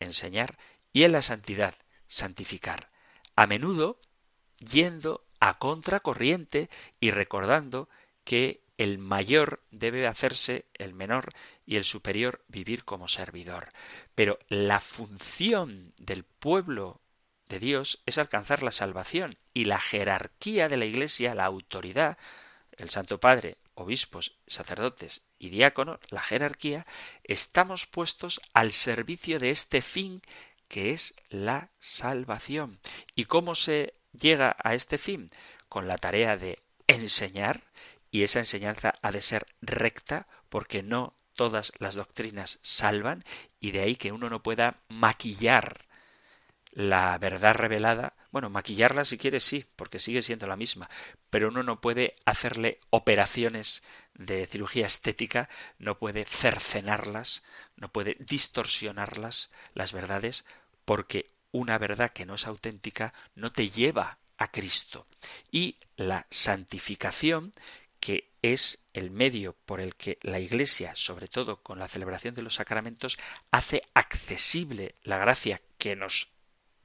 enseñar 0.00 0.58
y 0.92 1.04
en 1.04 1.12
la 1.12 1.22
santidad, 1.22 1.74
santificar. 2.06 2.90
A 3.36 3.46
menudo 3.46 3.98
yendo 4.58 5.24
a 5.40 5.58
contracorriente 5.58 6.70
y 7.00 7.10
recordando 7.10 7.88
que 8.24 8.62
el 8.78 8.98
mayor 8.98 9.62
debe 9.70 10.06
hacerse 10.06 10.66
el 10.74 10.94
menor 10.94 11.32
y 11.66 11.76
el 11.76 11.84
superior 11.84 12.44
vivir 12.48 12.84
como 12.84 13.08
servidor. 13.08 13.72
Pero 14.14 14.38
la 14.48 14.80
función 14.80 15.92
del 15.98 16.24
pueblo 16.24 17.00
Dios 17.58 18.02
es 18.06 18.18
alcanzar 18.18 18.62
la 18.62 18.70
salvación 18.70 19.36
y 19.52 19.64
la 19.64 19.80
jerarquía 19.80 20.68
de 20.68 20.76
la 20.76 20.84
Iglesia, 20.84 21.34
la 21.34 21.44
autoridad, 21.44 22.18
el 22.72 22.90
Santo 22.90 23.20
Padre, 23.20 23.56
obispos, 23.74 24.36
sacerdotes 24.46 25.22
y 25.38 25.50
diáconos, 25.50 26.00
la 26.08 26.22
jerarquía, 26.22 26.86
estamos 27.24 27.86
puestos 27.86 28.40
al 28.52 28.72
servicio 28.72 29.38
de 29.38 29.50
este 29.50 29.82
fin 29.82 30.22
que 30.68 30.90
es 30.90 31.14
la 31.28 31.70
salvación. 31.78 32.78
¿Y 33.14 33.26
cómo 33.26 33.54
se 33.54 33.94
llega 34.12 34.56
a 34.62 34.74
este 34.74 34.98
fin? 34.98 35.30
Con 35.68 35.86
la 35.86 35.98
tarea 35.98 36.36
de 36.36 36.60
enseñar, 36.86 37.62
y 38.10 38.22
esa 38.22 38.38
enseñanza 38.38 38.94
ha 39.02 39.10
de 39.10 39.20
ser 39.20 39.46
recta 39.60 40.26
porque 40.48 40.82
no 40.82 41.14
todas 41.34 41.72
las 41.78 41.94
doctrinas 41.96 42.58
salvan, 42.62 43.24
y 43.60 43.72
de 43.72 43.80
ahí 43.80 43.96
que 43.96 44.12
uno 44.12 44.30
no 44.30 44.42
pueda 44.42 44.80
maquillar 44.88 45.84
la 46.74 47.16
verdad 47.18 47.54
revelada, 47.54 48.14
bueno, 48.32 48.50
maquillarla 48.50 49.04
si 49.04 49.16
quiere 49.16 49.38
sí, 49.38 49.64
porque 49.76 50.00
sigue 50.00 50.22
siendo 50.22 50.48
la 50.48 50.56
misma, 50.56 50.90
pero 51.30 51.48
uno 51.48 51.62
no 51.62 51.80
puede 51.80 52.16
hacerle 52.26 52.80
operaciones 52.90 53.84
de 54.14 54.48
cirugía 54.48 54.86
estética, 54.86 55.48
no 55.78 55.98
puede 55.98 56.24
cercenarlas, 56.24 57.44
no 57.76 57.90
puede 57.90 58.16
distorsionarlas, 58.18 59.52
las 59.72 59.92
verdades, 59.92 60.44
porque 60.84 61.30
una 61.52 61.78
verdad 61.78 62.10
que 62.10 62.26
no 62.26 62.34
es 62.34 62.46
auténtica 62.48 63.14
no 63.36 63.52
te 63.52 63.70
lleva 63.70 64.18
a 64.36 64.50
Cristo. 64.50 65.06
Y 65.52 65.76
la 65.96 66.26
santificación, 66.28 67.52
que 68.00 68.32
es 68.42 68.84
el 68.92 69.12
medio 69.12 69.54
por 69.64 69.80
el 69.80 69.94
que 69.94 70.18
la 70.22 70.40
Iglesia, 70.40 70.96
sobre 70.96 71.28
todo 71.28 71.62
con 71.62 71.78
la 71.78 71.86
celebración 71.86 72.34
de 72.34 72.42
los 72.42 72.56
sacramentos, 72.56 73.16
hace 73.52 73.84
accesible 73.94 74.96
la 75.04 75.18
gracia 75.18 75.60
que 75.78 75.94
nos 75.94 76.33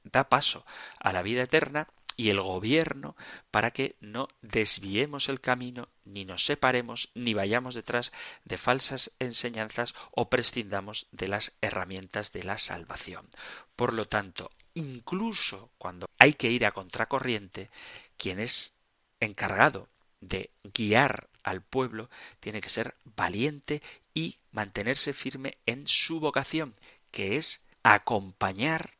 da 0.04 0.28
paso 0.28 0.64
a 0.98 1.12
la 1.12 1.22
vida 1.22 1.42
eterna 1.42 1.88
y 2.16 2.28
el 2.28 2.40
gobierno 2.40 3.16
para 3.50 3.70
que 3.70 3.96
no 4.00 4.28
desviemos 4.42 5.30
el 5.30 5.40
camino, 5.40 5.88
ni 6.04 6.26
nos 6.26 6.44
separemos, 6.44 7.10
ni 7.14 7.32
vayamos 7.32 7.74
detrás 7.74 8.12
de 8.44 8.58
falsas 8.58 9.10
enseñanzas 9.20 9.94
o 10.10 10.28
prescindamos 10.28 11.06
de 11.12 11.28
las 11.28 11.56
herramientas 11.62 12.32
de 12.32 12.42
la 12.42 12.58
salvación. 12.58 13.26
Por 13.74 13.94
lo 13.94 14.06
tanto, 14.06 14.50
incluso 14.74 15.70
cuando 15.78 16.10
hay 16.18 16.34
que 16.34 16.50
ir 16.50 16.66
a 16.66 16.72
contracorriente, 16.72 17.70
quien 18.18 18.38
es 18.38 18.74
encargado 19.20 19.88
de 20.20 20.50
guiar 20.74 21.30
al 21.42 21.62
pueblo 21.62 22.10
tiene 22.38 22.60
que 22.60 22.68
ser 22.68 22.96
valiente 23.16 23.82
y 24.12 24.36
mantenerse 24.52 25.14
firme 25.14 25.56
en 25.64 25.88
su 25.88 26.20
vocación, 26.20 26.74
que 27.10 27.38
es 27.38 27.62
acompañar 27.82 28.99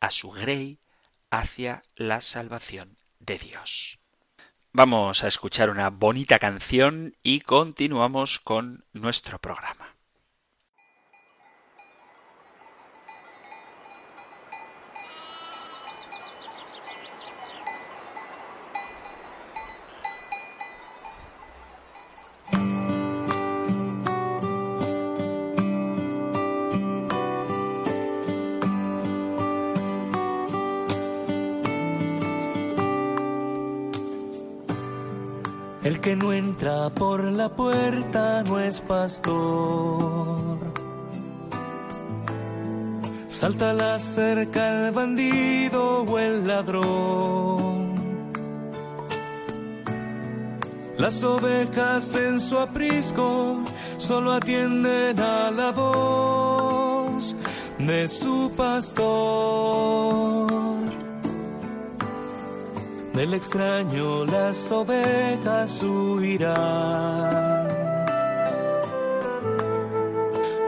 a 0.00 0.10
su 0.10 0.30
grey 0.30 0.78
hacia 1.30 1.82
la 1.94 2.20
salvación 2.20 2.96
de 3.18 3.38
Dios. 3.38 3.98
Vamos 4.72 5.24
a 5.24 5.28
escuchar 5.28 5.70
una 5.70 5.90
bonita 5.90 6.38
canción 6.38 7.16
y 7.22 7.40
continuamos 7.40 8.38
con 8.38 8.84
nuestro 8.92 9.38
programa. 9.38 9.95
Que 36.06 36.14
no 36.14 36.32
entra 36.32 36.88
por 36.90 37.24
la 37.24 37.48
puerta 37.48 38.44
no 38.44 38.60
es 38.60 38.80
pastor. 38.80 40.56
Salta 43.26 43.72
la 43.72 43.98
cerca 43.98 44.86
el 44.86 44.92
bandido 44.92 46.04
o 46.04 46.18
el 46.20 46.46
ladrón. 46.46 47.96
Las 50.96 51.24
ovejas 51.24 52.14
en 52.14 52.40
su 52.40 52.56
aprisco 52.56 53.64
solo 53.96 54.34
atienden 54.34 55.18
a 55.18 55.50
la 55.50 55.72
voz 55.72 57.34
de 57.80 58.06
su 58.06 58.52
pastor. 58.56 60.45
Del 63.16 63.32
extraño 63.32 64.26
las 64.26 64.70
ovejas 64.70 65.82
huirán. 65.82 67.66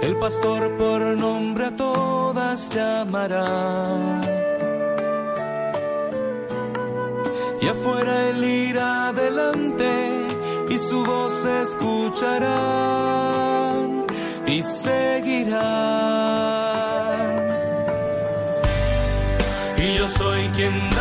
El 0.01 0.17
pastor 0.17 0.75
por 0.79 1.03
nombre 1.19 1.67
a 1.67 1.77
todas 1.77 2.71
llamará. 2.71 4.23
Y 7.61 7.69
afuera 7.69 8.31
él 8.31 8.43
irá 8.43 9.09
adelante 9.09 10.27
y 10.71 10.79
su 10.79 11.05
voz 11.05 11.45
escucharán 11.45 12.47
y 14.47 14.63
seguirán. 14.63 15.99
Y 19.77 19.99
yo 19.99 20.09
soy 20.09 20.49
quien 20.57 20.98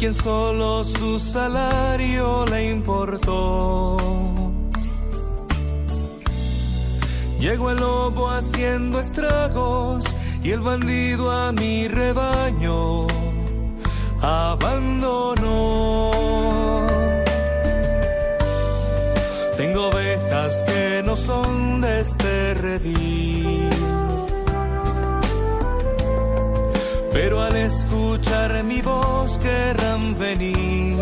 quien 0.00 0.14
solo 0.14 0.82
su 0.82 1.18
salario 1.18 2.46
le 2.46 2.70
importó. 2.70 3.98
Llegó 7.38 7.70
el 7.70 7.80
lobo 7.80 8.30
haciendo 8.30 8.98
estragos 8.98 10.06
y 10.42 10.52
el 10.52 10.62
bandido 10.62 11.30
a 11.30 11.52
mi 11.52 11.86
rebaño 11.86 13.08
abandonó. 14.22 16.12
Tengo 19.58 19.88
ovejas 19.88 20.62
que 20.66 21.02
pedir. 22.62 23.79
Pero 27.12 27.42
al 27.42 27.56
escuchar 27.56 28.62
mi 28.64 28.80
voz 28.82 29.36
querrán 29.38 30.16
venir, 30.16 30.96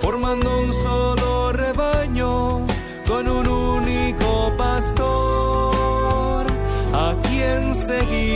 formando 0.00 0.58
un 0.60 0.72
solo 0.72 1.52
rebaño 1.52 2.66
con 3.06 3.28
un 3.28 3.48
único 3.48 4.52
pastor 4.56 6.46
a 6.92 7.14
quien 7.22 7.74
seguir. 7.74 8.31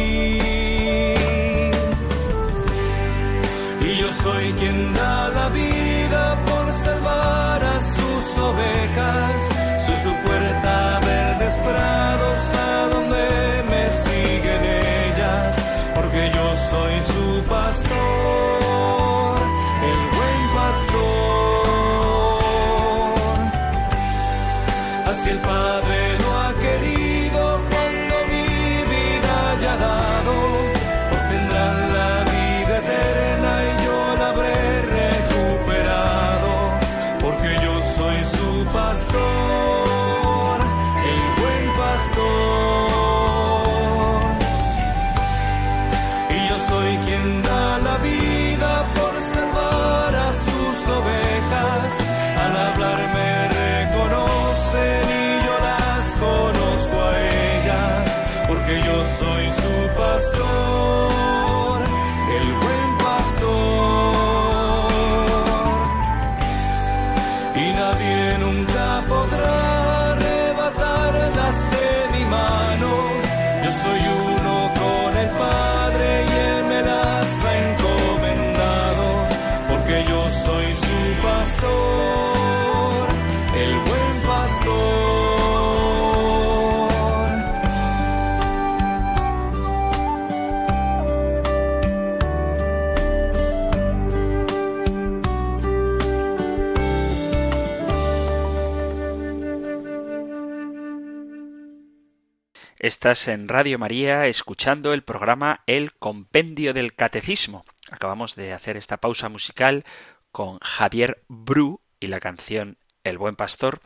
Estás 103.06 103.28
en 103.28 103.46
Radio 103.46 103.78
María 103.78 104.26
escuchando 104.26 104.92
el 104.92 105.02
programa 105.02 105.60
El 105.68 105.92
Compendio 105.92 106.74
del 106.74 106.96
Catecismo. 106.96 107.64
Acabamos 107.88 108.34
de 108.34 108.52
hacer 108.52 108.76
esta 108.76 108.96
pausa 108.96 109.28
musical 109.28 109.84
con 110.32 110.58
Javier 110.58 111.22
Bru 111.28 111.80
y 112.00 112.08
la 112.08 112.18
canción 112.18 112.78
El 113.04 113.18
Buen 113.18 113.36
Pastor. 113.36 113.80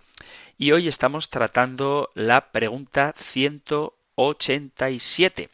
Y 0.57 0.73
hoy 0.73 0.89
estamos 0.89 1.29
tratando 1.29 2.09
la 2.15 2.51
pregunta 2.51 3.13
187 3.15 5.51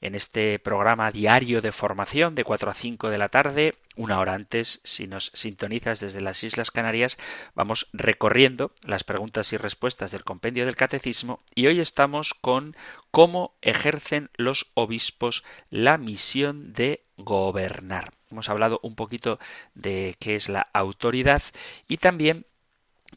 en 0.00 0.14
este 0.14 0.58
programa 0.58 1.10
diario 1.10 1.60
de 1.60 1.72
formación 1.72 2.34
de 2.34 2.44
4 2.44 2.70
a 2.70 2.74
5 2.74 3.10
de 3.10 3.18
la 3.18 3.28
tarde, 3.28 3.74
una 3.96 4.20
hora 4.20 4.34
antes, 4.34 4.80
si 4.84 5.08
nos 5.08 5.32
sintonizas 5.34 5.98
desde 5.98 6.20
las 6.20 6.42
Islas 6.44 6.70
Canarias, 6.70 7.18
vamos 7.54 7.88
recorriendo 7.92 8.72
las 8.84 9.02
preguntas 9.02 9.52
y 9.52 9.56
respuestas 9.56 10.12
del 10.12 10.24
compendio 10.24 10.66
del 10.66 10.76
catecismo 10.76 11.40
y 11.54 11.66
hoy 11.66 11.80
estamos 11.80 12.34
con 12.34 12.76
cómo 13.10 13.54
ejercen 13.60 14.30
los 14.36 14.70
obispos 14.74 15.42
la 15.70 15.98
misión 15.98 16.72
de 16.72 17.02
gobernar. 17.16 18.12
Hemos 18.30 18.48
hablado 18.48 18.78
un 18.82 18.94
poquito 18.94 19.38
de 19.74 20.14
qué 20.20 20.36
es 20.36 20.48
la 20.48 20.68
autoridad 20.72 21.42
y 21.88 21.96
también 21.96 22.46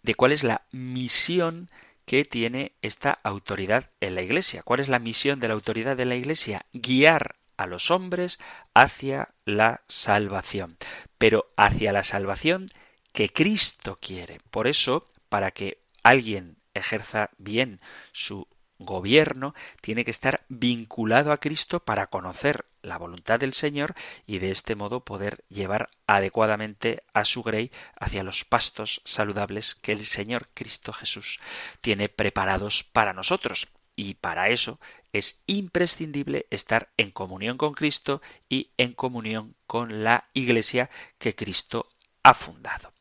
de 0.03 0.15
cuál 0.15 0.31
es 0.31 0.43
la 0.43 0.63
misión 0.71 1.69
que 2.11 2.25
tiene 2.25 2.73
esta 2.81 3.19
autoridad 3.23 3.89
en 4.01 4.15
la 4.15 4.21
Iglesia. 4.21 4.63
¿Cuál 4.63 4.81
es 4.81 4.89
la 4.89 4.99
misión 4.99 5.39
de 5.39 5.47
la 5.47 5.53
autoridad 5.53 5.95
de 5.95 6.03
la 6.03 6.15
Iglesia? 6.15 6.65
Guiar 6.73 7.37
a 7.55 7.67
los 7.67 7.89
hombres 7.89 8.37
hacia 8.73 9.29
la 9.45 9.79
salvación, 9.87 10.75
pero 11.17 11.53
hacia 11.55 11.93
la 11.93 12.03
salvación 12.03 12.67
que 13.13 13.29
Cristo 13.29 13.97
quiere. 14.01 14.41
Por 14.49 14.67
eso, 14.67 15.07
para 15.29 15.51
que 15.51 15.77
alguien 16.03 16.57
ejerza 16.73 17.29
bien 17.37 17.79
su 18.11 18.45
gobierno, 18.85 19.53
tiene 19.81 20.05
que 20.05 20.11
estar 20.11 20.45
vinculado 20.49 21.31
a 21.31 21.37
Cristo 21.37 21.79
para 21.79 22.07
conocer 22.07 22.65
la 22.81 22.97
voluntad 22.97 23.39
del 23.39 23.53
Señor 23.53 23.95
y 24.25 24.39
de 24.39 24.51
este 24.51 24.75
modo 24.75 25.01
poder 25.01 25.43
llevar 25.49 25.89
adecuadamente 26.07 27.03
a 27.13 27.25
su 27.25 27.43
grey 27.43 27.71
hacia 27.99 28.23
los 28.23 28.45
pastos 28.45 29.01
saludables 29.05 29.75
que 29.75 29.91
el 29.91 30.05
Señor 30.05 30.49
Cristo 30.53 30.93
Jesús 30.93 31.39
tiene 31.81 32.09
preparados 32.09 32.83
para 32.83 33.13
nosotros. 33.13 33.67
Y 33.95 34.15
para 34.15 34.49
eso 34.49 34.79
es 35.11 35.41
imprescindible 35.47 36.47
estar 36.49 36.89
en 36.97 37.11
comunión 37.11 37.57
con 37.57 37.73
Cristo 37.73 38.21
y 38.49 38.71
en 38.77 38.93
comunión 38.93 39.55
con 39.67 40.03
la 40.03 40.29
Iglesia 40.33 40.89
que 41.17 41.35
Cristo 41.35 41.89
ha 42.23 42.33
fundado. 42.33 42.93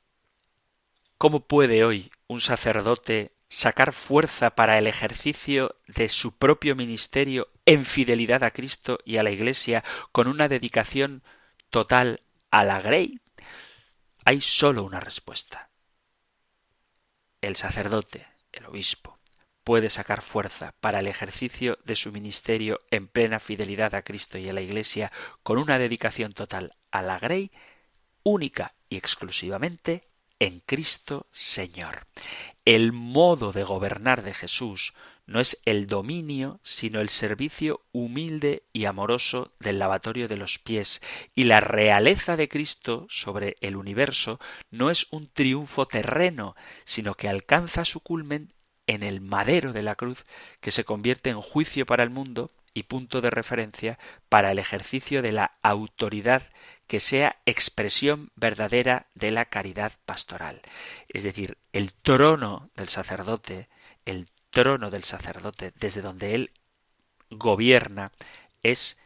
¿Cómo 1.17 1.41
puede 1.41 1.85
hoy 1.85 2.11
un 2.27 2.41
sacerdote 2.41 3.33
sacar 3.51 3.93
fuerza 3.93 4.51
para 4.51 4.79
el 4.79 4.87
ejercicio 4.87 5.77
de 5.89 6.09
su 6.09 6.39
propio 6.39 6.77
ministerio 6.77 7.49
en 7.67 7.85
fidelidad 7.85 8.45
a 8.45 8.53
Cristo 8.53 9.01
y 9.05 9.17
a 9.17 9.25
la 9.25 9.33
Iglesia 9.33 9.85
con 10.13 10.29
una 10.29 10.49
dedicación 10.49 11.25
total 11.69 12.23
a 12.51 12.65
la 12.65 12.81
grey? 12.81 13.21
Hay 14.25 14.41
sólo 14.41 14.85
una 14.85 15.01
respuesta. 15.01 15.69
El 17.41 17.57
sacerdote, 17.57 18.27
el 18.53 18.67
obispo, 18.67 19.19
puede 19.65 19.91
sacar 19.91 20.23
fuerza 20.23 20.75
para 20.81 21.01
el 21.01 21.09
ejercicio 21.09 21.79
de 21.85 21.97
su 21.97 22.13
ministerio 22.13 22.81
en 22.91 23.09
plena 23.09 23.41
fidelidad 23.41 23.97
a 23.97 24.03
Cristo 24.03 24.39
y 24.39 24.49
a 24.49 24.53
la 24.53 24.61
Iglesia 24.61 25.11
con 25.43 25.59
una 25.59 25.79
dedicación 25.79 26.33
total 26.33 26.77
a 26.93 27.03
la 27.03 27.19
grey 27.19 27.51
única 28.23 28.75
y 28.89 28.97
exclusivamente 28.97 30.10
en 30.41 30.61
Cristo 30.61 31.27
Señor. 31.31 32.07
El 32.65 32.93
modo 32.93 33.53
de 33.53 33.63
gobernar 33.63 34.23
de 34.23 34.35
Jesús 34.35 34.95
no 35.27 35.39
es 35.39 35.61
el 35.65 35.87
dominio, 35.87 36.59
sino 36.65 37.01
el 37.01 37.09
servicio 37.09 37.83
humilde 37.93 38.65
y 38.73 38.87
amoroso 38.87 39.53
del 39.61 39.79
lavatorio 39.79 40.27
de 40.27 40.37
los 40.37 40.59
pies, 40.59 41.01
y 41.37 41.45
la 41.45 41.61
realeza 41.61 42.37
de 42.37 42.49
Cristo 42.49 43.07
sobre 43.09 43.55
el 43.61 43.77
universo 43.77 44.41
no 44.73 44.91
es 44.91 45.07
un 45.13 45.29
triunfo 45.29 45.87
terreno, 45.87 46.57
sino 46.85 47.15
que 47.15 47.29
alcanza 47.29 47.85
su 47.85 48.01
culmen 48.01 48.53
en 48.89 49.05
el 49.05 49.21
madero 49.21 49.73
de 49.73 49.83
la 49.83 49.95
cruz, 49.95 50.25
que 50.61 50.73
se 50.73 50.83
convierte 50.83 51.31
en 51.31 51.41
juicio 51.41 51.87
para 51.87 52.03
el 52.03 52.11
mundo 52.11 52.51
y 52.75 52.85
punto 52.85 53.21
de 53.21 53.31
referencia 53.31 53.99
para 54.29 54.53
el 54.53 54.59
ejercicio 54.59 55.23
de 55.23 55.33
la 55.33 55.59
autoridad 55.63 56.43
que 56.87 57.01
sea 57.01 57.37
expresión 57.47 58.31
verdadera 58.35 59.07
de 59.15 59.31
la 59.31 59.45
caridad 59.45 59.93
pastoral. 60.07 60.61
Es 61.09 61.25
decir, 61.25 61.59
el 61.73 61.93
trono 61.93 62.71
del 62.77 62.89
sacerdote, 62.89 63.69
el 64.05 64.29
trono 64.51 64.91
del 64.91 65.05
sacerdote 65.05 65.73
desde 65.79 66.03
donde 66.03 66.35
él 66.35 66.51
gobierna 67.31 68.13
es 68.63 68.99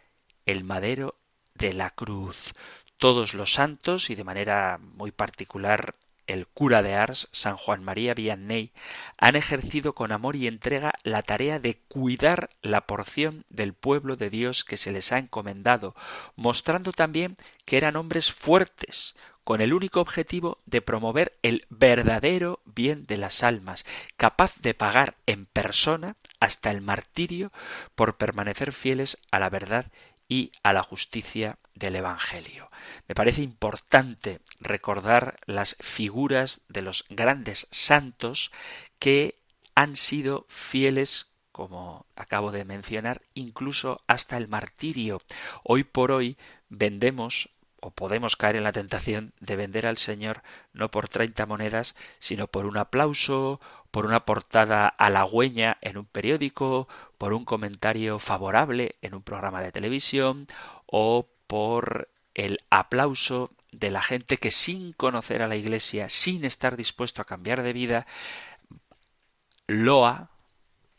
el 0.46 0.64
madero 0.64 1.16
de 1.54 1.72
la 1.72 1.90
cruz. 1.90 2.54
Todos 2.96 3.34
los 3.34 3.52
santos 3.52 4.10
y 4.10 4.14
de 4.14 4.24
manera 4.24 4.78
muy 4.78 5.10
particular 5.10 5.94
el 6.26 6.46
cura 6.46 6.82
de 6.82 6.94
Ars, 6.94 7.28
San 7.32 7.56
Juan 7.56 7.84
María 7.84 8.14
Vianney, 8.14 8.72
han 9.18 9.36
ejercido 9.36 9.94
con 9.94 10.12
amor 10.12 10.36
y 10.36 10.46
entrega 10.46 10.94
la 11.02 11.22
tarea 11.22 11.58
de 11.58 11.78
cuidar 11.88 12.50
la 12.62 12.82
porción 12.82 13.44
del 13.48 13.74
pueblo 13.74 14.16
de 14.16 14.30
Dios 14.30 14.64
que 14.64 14.76
se 14.76 14.92
les 14.92 15.12
ha 15.12 15.18
encomendado, 15.18 15.94
mostrando 16.36 16.92
también 16.92 17.36
que 17.64 17.76
eran 17.76 17.96
hombres 17.96 18.32
fuertes, 18.32 19.14
con 19.44 19.60
el 19.60 19.74
único 19.74 20.00
objetivo 20.00 20.58
de 20.64 20.80
promover 20.80 21.34
el 21.42 21.66
verdadero 21.68 22.60
bien 22.64 23.06
de 23.06 23.18
las 23.18 23.42
almas, 23.42 23.84
capaz 24.16 24.54
de 24.60 24.72
pagar 24.72 25.16
en 25.26 25.44
persona 25.44 26.16
hasta 26.40 26.70
el 26.70 26.80
martirio 26.80 27.52
por 27.94 28.16
permanecer 28.16 28.72
fieles 28.72 29.18
a 29.30 29.38
la 29.38 29.50
verdad 29.50 29.86
y 30.34 30.50
a 30.64 30.72
la 30.72 30.82
justicia 30.82 31.58
del 31.76 31.94
Evangelio. 31.94 32.68
Me 33.06 33.14
parece 33.14 33.42
importante 33.42 34.40
recordar 34.58 35.36
las 35.46 35.76
figuras 35.78 36.62
de 36.68 36.82
los 36.82 37.04
grandes 37.08 37.68
santos 37.70 38.50
que 38.98 39.38
han 39.76 39.94
sido 39.94 40.46
fieles 40.48 41.30
como 41.52 42.06
acabo 42.16 42.50
de 42.50 42.64
mencionar, 42.64 43.22
incluso 43.34 44.00
hasta 44.08 44.36
el 44.36 44.48
martirio. 44.48 45.22
Hoy 45.62 45.84
por 45.84 46.10
hoy 46.10 46.36
vendemos 46.68 47.48
o 47.80 47.92
podemos 47.92 48.34
caer 48.34 48.56
en 48.56 48.64
la 48.64 48.72
tentación 48.72 49.34
de 49.38 49.54
vender 49.54 49.86
al 49.86 49.98
Señor 49.98 50.42
no 50.72 50.90
por 50.90 51.08
treinta 51.08 51.46
monedas, 51.46 51.94
sino 52.18 52.48
por 52.48 52.66
un 52.66 52.76
aplauso, 52.76 53.60
por 53.94 54.06
una 54.06 54.24
portada 54.24 54.88
halagüeña 54.88 55.78
en 55.80 55.98
un 55.98 56.04
periódico, 56.04 56.88
por 57.16 57.32
un 57.32 57.44
comentario 57.44 58.18
favorable 58.18 58.96
en 59.02 59.14
un 59.14 59.22
programa 59.22 59.62
de 59.62 59.70
televisión 59.70 60.48
o 60.86 61.28
por 61.46 62.08
el 62.34 62.58
aplauso 62.70 63.52
de 63.70 63.92
la 63.92 64.02
gente 64.02 64.38
que 64.38 64.50
sin 64.50 64.94
conocer 64.94 65.42
a 65.42 65.46
la 65.46 65.54
Iglesia, 65.54 66.08
sin 66.08 66.44
estar 66.44 66.76
dispuesto 66.76 67.22
a 67.22 67.24
cambiar 67.24 67.62
de 67.62 67.72
vida, 67.72 68.06
loa, 69.68 70.30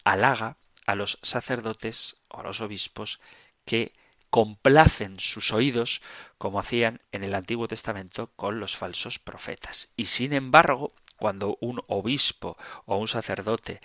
halaga 0.05 0.55
a 0.85 0.95
los 0.95 1.19
sacerdotes 1.21 2.15
o 2.29 2.39
a 2.39 2.43
los 2.43 2.61
obispos 2.61 3.19
que 3.65 3.91
complacen 4.29 5.19
sus 5.19 5.51
oídos 5.51 6.01
como 6.37 6.59
hacían 6.59 7.01
en 7.11 7.25
el 7.25 7.35
Antiguo 7.35 7.67
Testamento 7.67 8.31
con 8.37 8.61
los 8.61 8.77
falsos 8.77 9.19
profetas. 9.19 9.89
Y 9.97 10.05
sin 10.05 10.31
embargo, 10.31 10.93
cuando 11.25 11.57
un 11.59 11.81
obispo 11.87 12.55
o 12.85 12.97
un 12.97 13.07
sacerdote 13.07 13.81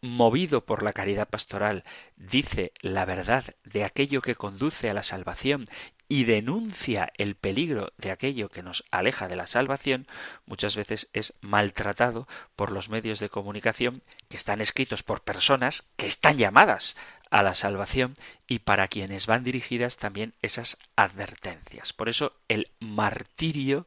movido 0.00 0.66
por 0.66 0.82
la 0.82 0.92
caridad 0.92 1.28
pastoral, 1.28 1.84
dice 2.16 2.72
la 2.80 3.04
verdad 3.04 3.44
de 3.62 3.84
aquello 3.84 4.20
que 4.20 4.34
conduce 4.34 4.90
a 4.90 4.94
la 4.94 5.04
salvación 5.04 5.66
y 6.08 6.24
denuncia 6.24 7.12
el 7.18 7.36
peligro 7.36 7.92
de 7.98 8.10
aquello 8.10 8.48
que 8.48 8.64
nos 8.64 8.82
aleja 8.90 9.28
de 9.28 9.36
la 9.36 9.46
salvación, 9.46 10.08
muchas 10.44 10.74
veces 10.74 11.08
es 11.12 11.34
maltratado 11.40 12.26
por 12.56 12.72
los 12.72 12.88
medios 12.88 13.20
de 13.20 13.28
comunicación 13.28 14.02
que 14.28 14.36
están 14.36 14.60
escritos 14.60 15.04
por 15.04 15.22
personas 15.22 15.84
que 15.94 16.08
están 16.08 16.36
llamadas 16.36 16.96
a 17.30 17.44
la 17.44 17.54
salvación 17.54 18.14
y 18.48 18.58
para 18.58 18.88
quienes 18.88 19.28
van 19.28 19.44
dirigidas 19.44 19.98
también 19.98 20.34
esas 20.42 20.78
advertencias. 20.96 21.92
Por 21.92 22.08
eso 22.08 22.34
el 22.48 22.72
martirio, 22.80 23.86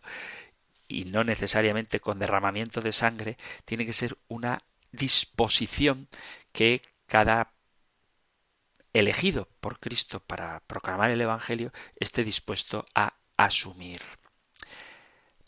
y 0.87 1.05
no 1.05 1.23
necesariamente 1.23 1.99
con 1.99 2.19
derramamiento 2.19 2.81
de 2.81 2.91
sangre, 2.91 3.37
tiene 3.65 3.85
que 3.85 3.93
ser 3.93 4.17
una 4.27 4.61
disposición 4.91 6.07
que 6.51 6.81
cada 7.05 7.51
elegido 8.93 9.49
por 9.59 9.79
Cristo 9.79 10.21
para 10.21 10.61
proclamar 10.67 11.11
el 11.11 11.21
Evangelio 11.21 11.73
esté 11.99 12.23
dispuesto 12.23 12.85
a 12.95 13.15
asumir. 13.35 14.01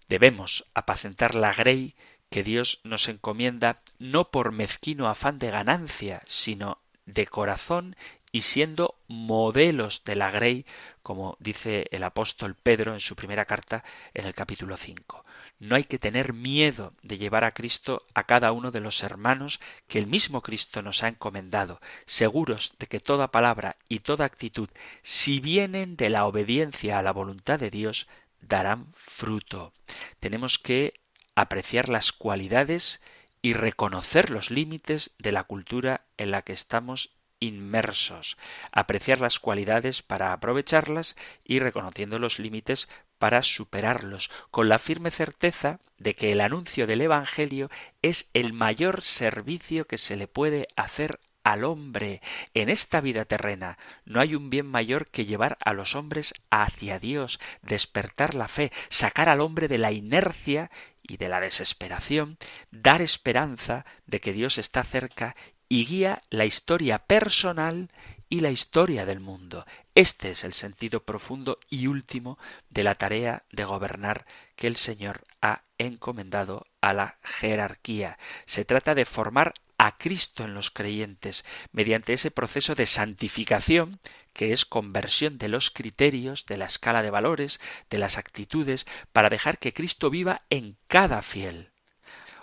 Debemos 0.10 0.66
apacentar 0.74 1.36
la 1.36 1.54
grey 1.54 1.96
que 2.30 2.44
Dios 2.44 2.82
nos 2.84 3.08
encomienda 3.08 3.82
no 4.00 4.32
por 4.32 4.52
mezquino 4.52 5.08
afán 5.08 5.40
de 5.40 5.50
ganancia, 5.50 6.22
sino 6.26 6.82
de 7.06 7.26
corazón 7.26 7.96
y 8.32 8.42
siendo 8.42 9.00
modelos 9.08 10.04
de 10.04 10.16
la 10.16 10.30
grey, 10.30 10.66
como 11.02 11.38
dice 11.40 11.88
el 11.92 12.04
apóstol 12.04 12.56
Pedro 12.56 12.94
en 12.94 13.00
su 13.00 13.16
primera 13.16 13.46
carta 13.46 13.84
en 14.14 14.26
el 14.26 14.34
capítulo 14.34 14.76
5. 14.76 15.26
No 15.60 15.76
hay 15.76 15.86
que 15.86 15.98
tener 15.98 16.34
miedo 16.34 16.94
de 17.02 17.18
llevar 17.18 17.44
a 17.44 17.54
Cristo 17.54 18.06
a 18.14 18.26
cada 18.26 18.52
uno 18.52 18.72
de 18.72 18.80
los 18.80 19.02
hermanos 19.02 19.60
que 19.88 19.98
el 19.98 20.06
mismo 20.06 20.42
Cristo 20.42 20.82
nos 20.82 21.04
ha 21.04 21.08
encomendado, 21.08 21.82
seguros 22.06 22.76
de 22.78 22.88
que 22.88 23.00
toda 23.00 23.32
palabra 23.32 23.78
y 23.90 24.00
toda 24.00 24.26
actitud, 24.26 24.70
si 25.02 25.40
vienen 25.40 25.96
de 25.96 26.10
la 26.10 26.26
obediencia 26.26 27.00
a 27.00 27.02
la 27.02 27.12
voluntad 27.12 27.60
de 27.60 27.72
Dios, 27.72 28.08
darán 28.40 28.94
fruto. 28.96 29.74
Tenemos 30.20 30.60
que 30.60 30.94
apreciar 31.36 31.90
las 31.90 32.12
cualidades 32.12 33.02
y 33.42 33.54
reconocer 33.54 34.30
los 34.30 34.52
límites 34.52 35.16
de 35.18 35.32
la 35.32 35.44
cultura 35.44 36.06
en 36.18 36.32
la 36.32 36.44
que 36.44 36.54
estamos 36.54 37.12
inmersos, 37.40 38.38
apreciar 38.72 39.20
las 39.20 39.40
cualidades 39.40 40.02
para 40.02 40.34
aprovecharlas 40.34 41.16
y 41.44 41.60
reconociendo 41.60 42.20
los 42.20 42.40
límites 42.40 42.90
para 43.20 43.44
superarlos, 43.44 44.30
con 44.52 44.70
la 44.70 44.80
firme 44.80 45.12
certeza 45.12 45.80
de 45.98 46.16
que 46.16 46.32
el 46.32 46.42
anuncio 46.42 46.88
del 46.88 47.02
Evangelio 47.02 47.70
es 48.02 48.30
el 48.34 48.54
mayor 48.54 49.02
servicio 49.02 49.86
que 49.86 49.98
se 49.98 50.16
le 50.16 50.28
puede 50.28 50.68
hacer 50.76 51.20
al 51.48 51.64
hombre 51.64 52.22
en 52.54 52.68
esta 52.68 53.00
vida 53.00 53.24
terrena. 53.24 53.78
No 54.04 54.20
hay 54.20 54.36
un 54.36 54.50
bien 54.50 54.66
mayor 54.66 55.10
que 55.10 55.26
llevar 55.26 55.58
a 55.64 55.72
los 55.72 55.96
hombres 55.96 56.34
hacia 56.50 57.00
Dios, 57.00 57.40
despertar 57.62 58.36
la 58.36 58.50
fe, 58.50 58.72
sacar 58.90 59.30
al 59.30 59.40
hombre 59.40 59.70
de 59.70 59.78
la 59.78 59.94
inercia 59.94 60.70
y 61.02 61.16
de 61.16 61.30
la 61.30 61.40
desesperación, 61.40 62.38
dar 62.72 63.02
esperanza 63.02 63.86
de 64.08 64.20
que 64.20 64.34
Dios 64.34 64.58
está 64.58 64.84
cerca 64.84 65.38
y 65.70 65.86
guía 65.86 66.22
la 66.30 66.46
historia 66.46 67.00
personal 67.00 67.90
y 68.30 68.42
la 68.42 68.52
historia 68.52 69.06
del 69.06 69.20
mundo. 69.20 69.66
Este 69.96 70.32
es 70.32 70.44
el 70.44 70.54
sentido 70.54 71.04
profundo 71.04 71.60
y 71.70 71.88
último 71.88 72.38
de 72.70 72.84
la 72.84 72.96
tarea 72.96 73.44
de 73.52 73.66
gobernar 73.66 74.26
que 74.56 74.68
el 74.68 74.76
Señor 74.76 75.24
ha 75.42 75.64
encomendado 75.78 76.68
a 76.82 76.94
la 76.94 77.18
jerarquía. 77.24 78.18
Se 78.46 78.66
trata 78.66 78.96
de 78.96 79.06
formar 79.06 79.54
a 79.78 79.98
Cristo 79.98 80.44
en 80.44 80.54
los 80.54 80.72
creyentes 80.72 81.46
mediante 81.72 82.14
ese 82.14 82.32
proceso 82.32 82.76
de 82.76 82.88
santificación 82.88 84.00
que 84.34 84.52
es 84.52 84.66
conversión 84.66 85.38
de 85.38 85.50
los 85.50 85.72
criterios, 85.72 86.46
de 86.46 86.58
la 86.58 86.66
escala 86.66 87.02
de 87.02 87.10
valores, 87.10 87.60
de 87.90 87.98
las 87.98 88.18
actitudes, 88.18 88.86
para 89.12 89.30
dejar 89.30 89.58
que 89.58 89.74
Cristo 89.74 90.12
viva 90.12 90.44
en 90.50 90.78
cada 90.88 91.24
fiel. 91.24 91.72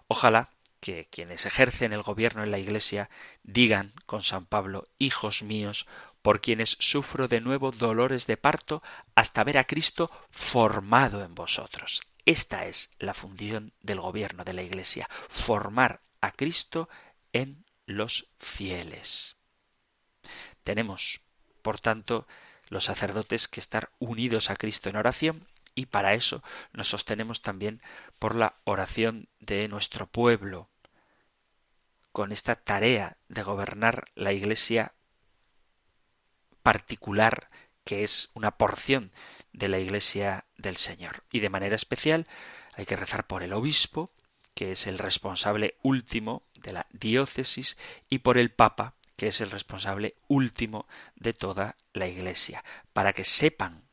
Ojalá 0.09 0.51
que 0.85 1.07
quienes 1.07 1.47
ejercen 1.47 1.95
el 1.95 2.03
gobierno 2.03 2.45
en 2.45 2.51
la 2.51 2.59
Iglesia 2.59 3.09
digan 3.43 3.95
con 4.05 4.23
San 4.23 4.45
Pablo, 4.45 4.87
hijos 4.99 5.43
míos, 5.43 5.87
por 6.21 6.43
quienes 6.43 6.77
sufro 6.79 7.27
de 7.27 7.41
nuevo 7.41 7.71
dolores 7.71 8.27
de 8.27 8.37
parto 8.37 8.83
hasta 9.15 9.45
ver 9.45 9.57
a 9.57 9.65
Cristo 9.65 10.11
formado 10.31 11.25
en 11.25 11.35
vosotros. 11.35 12.03
Esta 12.27 12.67
es 12.67 12.91
la 12.99 13.15
función 13.15 13.73
del 13.81 13.99
gobierno 13.99 14.45
de 14.45 14.53
la 14.53 14.63
Iglesia, 14.63 15.09
formar 15.31 16.03
a 16.21 16.33
Cristo 16.33 16.91
en 17.33 17.65
los 17.87 18.35
fieles. 18.39 19.37
Tenemos, 20.65 21.23
por 21.63 21.81
tanto, 21.81 22.29
los 22.69 22.85
sacerdotes 22.85 23.49
que 23.49 23.61
estar 23.61 23.89
unidos 24.01 24.51
a 24.51 24.57
Cristo 24.57 24.91
en 24.91 24.97
oración 24.97 25.49
y 25.75 25.87
para 25.87 26.13
eso 26.13 26.43
nos 26.75 26.89
sostenemos 26.89 27.41
también 27.41 27.81
por 28.19 28.35
la 28.35 28.57
oración 28.65 29.31
de 29.41 29.67
nuestro 29.69 30.07
pueblo, 30.07 30.69
con 32.15 32.31
esta 32.31 32.55
tarea 32.55 33.17
de 33.27 33.43
gobernar 33.43 34.05
la 34.15 34.33
Iglesia 34.33 34.95
particular 36.63 37.51
que 37.83 38.05
es 38.05 38.31
una 38.35 38.53
porción 38.53 39.11
de 39.53 39.67
la 39.67 39.81
Iglesia 39.81 40.45
del 40.57 40.77
Señor. 40.77 41.25
Y 41.33 41.41
de 41.41 41.51
manera 41.51 41.75
especial 41.75 42.29
hay 42.75 42.87
que 42.87 42.95
rezar 42.95 43.27
por 43.27 43.43
el 43.43 43.53
obispo, 43.53 44.13
que 44.55 44.71
es 44.71 44.87
el 44.87 44.99
responsable 44.99 45.75
último 45.83 46.45
de 46.55 46.73
la 46.73 46.87
diócesis, 46.93 47.77
y 48.09 48.19
por 48.19 48.39
el 48.39 48.53
Papa, 48.53 48.95
que 49.17 49.27
es 49.27 49.41
el 49.41 49.51
responsable 49.51 50.15
último 50.29 50.87
de 51.17 51.33
toda 51.33 51.75
la 51.95 52.07
Iglesia, 52.07 52.63
para 52.93 53.13
que 53.13 53.25
sepan 53.25 53.89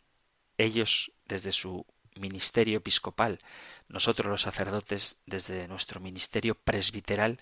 ellos 0.60 1.12
desde 1.26 1.52
su 1.52 1.88
ministerio 2.16 2.78
episcopal, 2.78 3.40
nosotros 3.88 4.30
los 4.30 4.44
sacerdotes 4.44 5.18
desde 5.26 5.68
nuestro 5.68 6.00
ministerio 6.00 6.54
presbiteral, 6.54 7.40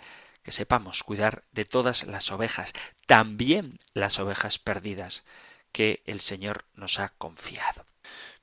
que 0.49 0.53
sepamos 0.53 1.03
cuidar 1.03 1.43
de 1.51 1.63
todas 1.63 2.07
las 2.07 2.31
ovejas, 2.31 2.73
también 3.05 3.77
las 3.93 4.17
ovejas 4.17 4.57
perdidas 4.57 5.23
que 5.71 6.01
el 6.07 6.21
Señor 6.21 6.65
nos 6.73 6.97
ha 6.97 7.09
confiado. 7.09 7.85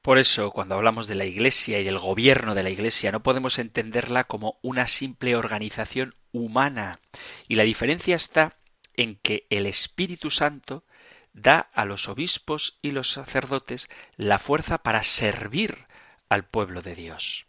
Por 0.03 0.19
eso, 0.19 0.53
cuando 0.53 0.77
hablamos 0.77 1.09
de 1.09 1.17
la 1.17 1.25
Iglesia 1.25 1.81
y 1.81 1.83
del 1.83 1.99
gobierno 1.99 2.55
de 2.55 2.63
la 2.63 2.71
Iglesia, 2.71 3.11
no 3.11 3.25
podemos 3.25 3.59
entenderla 3.59 4.23
como 4.23 4.61
una 4.63 4.87
simple 4.87 5.35
organización 5.35 6.15
humana. 6.31 7.01
Y 7.49 7.57
la 7.57 7.65
diferencia 7.65 8.15
está 8.15 8.57
en 8.95 9.17
que 9.17 9.49
el 9.51 9.67
Espíritu 9.67 10.31
Santo 10.31 10.85
da 11.33 11.59
a 11.59 11.85
los 11.87 12.09
obispos 12.09 12.79
y 12.83 12.93
los 12.93 13.11
sacerdotes 13.11 13.89
la 14.15 14.39
fuerza 14.39 14.79
para 14.79 15.03
servir 15.03 15.89
al 16.29 16.45
pueblo 16.45 16.83
de 16.83 16.95
Dios. 16.95 17.47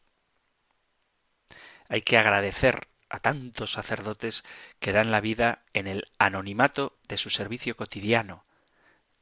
Hay 1.90 2.02
que 2.02 2.18
agradecer 2.18 2.88
a 3.10 3.20
tantos 3.20 3.74
sacerdotes 3.74 4.44
que 4.80 4.92
dan 4.92 5.12
la 5.12 5.22
vida 5.22 5.64
en 5.74 5.88
el 5.88 6.08
anonimato 6.18 6.98
de 7.08 7.18
su 7.18 7.30
servicio 7.30 7.76
cotidiano. 7.76 8.46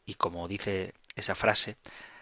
Y 0.06 0.16
como 0.16 0.48
dice 0.48 0.94
esa 1.16 1.36
frase, 1.36 1.78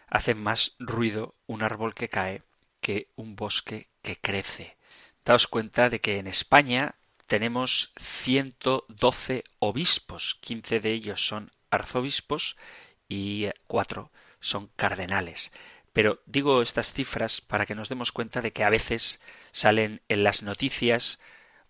hacen 0.08 0.42
más 0.42 0.76
ruido 0.80 1.36
un 1.48 1.64
árbol 1.64 1.94
que 1.94 2.10
cae 2.10 2.44
que 2.82 3.08
un 3.16 3.36
bosque 3.36 3.90
que 4.02 4.18
crece. 4.20 4.78
Daos 5.26 5.48
cuenta 5.48 5.90
de 5.90 6.02
que 6.02 6.20
en 6.20 6.28
España 6.28 6.96
tenemos 7.28 7.94
112 8.00 9.44
obispos, 9.60 10.38
15 10.42 10.82
de 10.82 10.92
ellos 10.92 11.26
son 11.26 11.52
arzobispos 11.72 12.58
y 13.08 13.48
cuatro 13.68 14.12
son 14.40 14.68
cardenales. 14.76 15.52
Pero 15.94 16.22
digo 16.26 16.62
estas 16.62 16.92
cifras 16.92 17.40
para 17.42 17.66
que 17.66 17.76
nos 17.76 17.90
demos 17.90 18.12
cuenta 18.12 18.42
de 18.42 18.52
que 18.52 18.64
a 18.64 18.70
veces 18.70 19.22
salen 19.52 20.02
en 20.10 20.24
las 20.24 20.44
noticias 20.44 21.20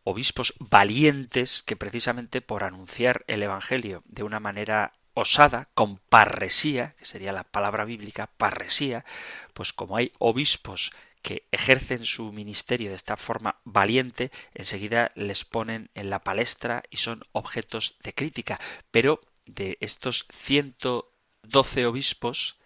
obispos 0.03 0.53
valientes 0.59 1.63
que 1.63 1.75
precisamente 1.75 2.41
por 2.41 2.63
anunciar 2.63 3.23
el 3.27 3.43
Evangelio 3.43 4.03
de 4.05 4.23
una 4.23 4.39
manera 4.39 4.93
osada, 5.13 5.69
con 5.73 5.97
parresía, 5.97 6.95
que 6.97 7.05
sería 7.05 7.31
la 7.31 7.43
palabra 7.43 7.85
bíblica, 7.85 8.31
parresía, 8.37 9.05
pues 9.53 9.73
como 9.73 9.97
hay 9.97 10.11
obispos 10.19 10.91
que 11.21 11.47
ejercen 11.51 12.03
su 12.03 12.31
ministerio 12.31 12.89
de 12.89 12.95
esta 12.95 13.15
forma 13.15 13.59
valiente, 13.63 14.31
enseguida 14.53 15.11
les 15.15 15.45
ponen 15.45 15.89
en 15.93 16.09
la 16.09 16.19
palestra 16.19 16.83
y 16.89 16.97
son 16.97 17.23
objetos 17.31 17.97
de 18.03 18.13
crítica. 18.13 18.59
Pero 18.91 19.21
de 19.45 19.77
estos 19.79 20.25
112 20.33 21.85
obispos, 21.85 22.57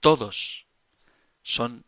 todos 0.00 0.66
son 1.42 1.84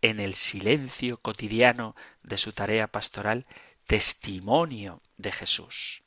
en 0.00 0.20
el 0.20 0.34
silencio 0.34 1.18
cotidiano 1.18 1.94
de 2.22 2.38
su 2.38 2.52
tarea 2.52 2.88
pastoral 2.88 3.46
testimonio 3.86 5.00
de 5.16 5.32
Jesús. 5.32 6.02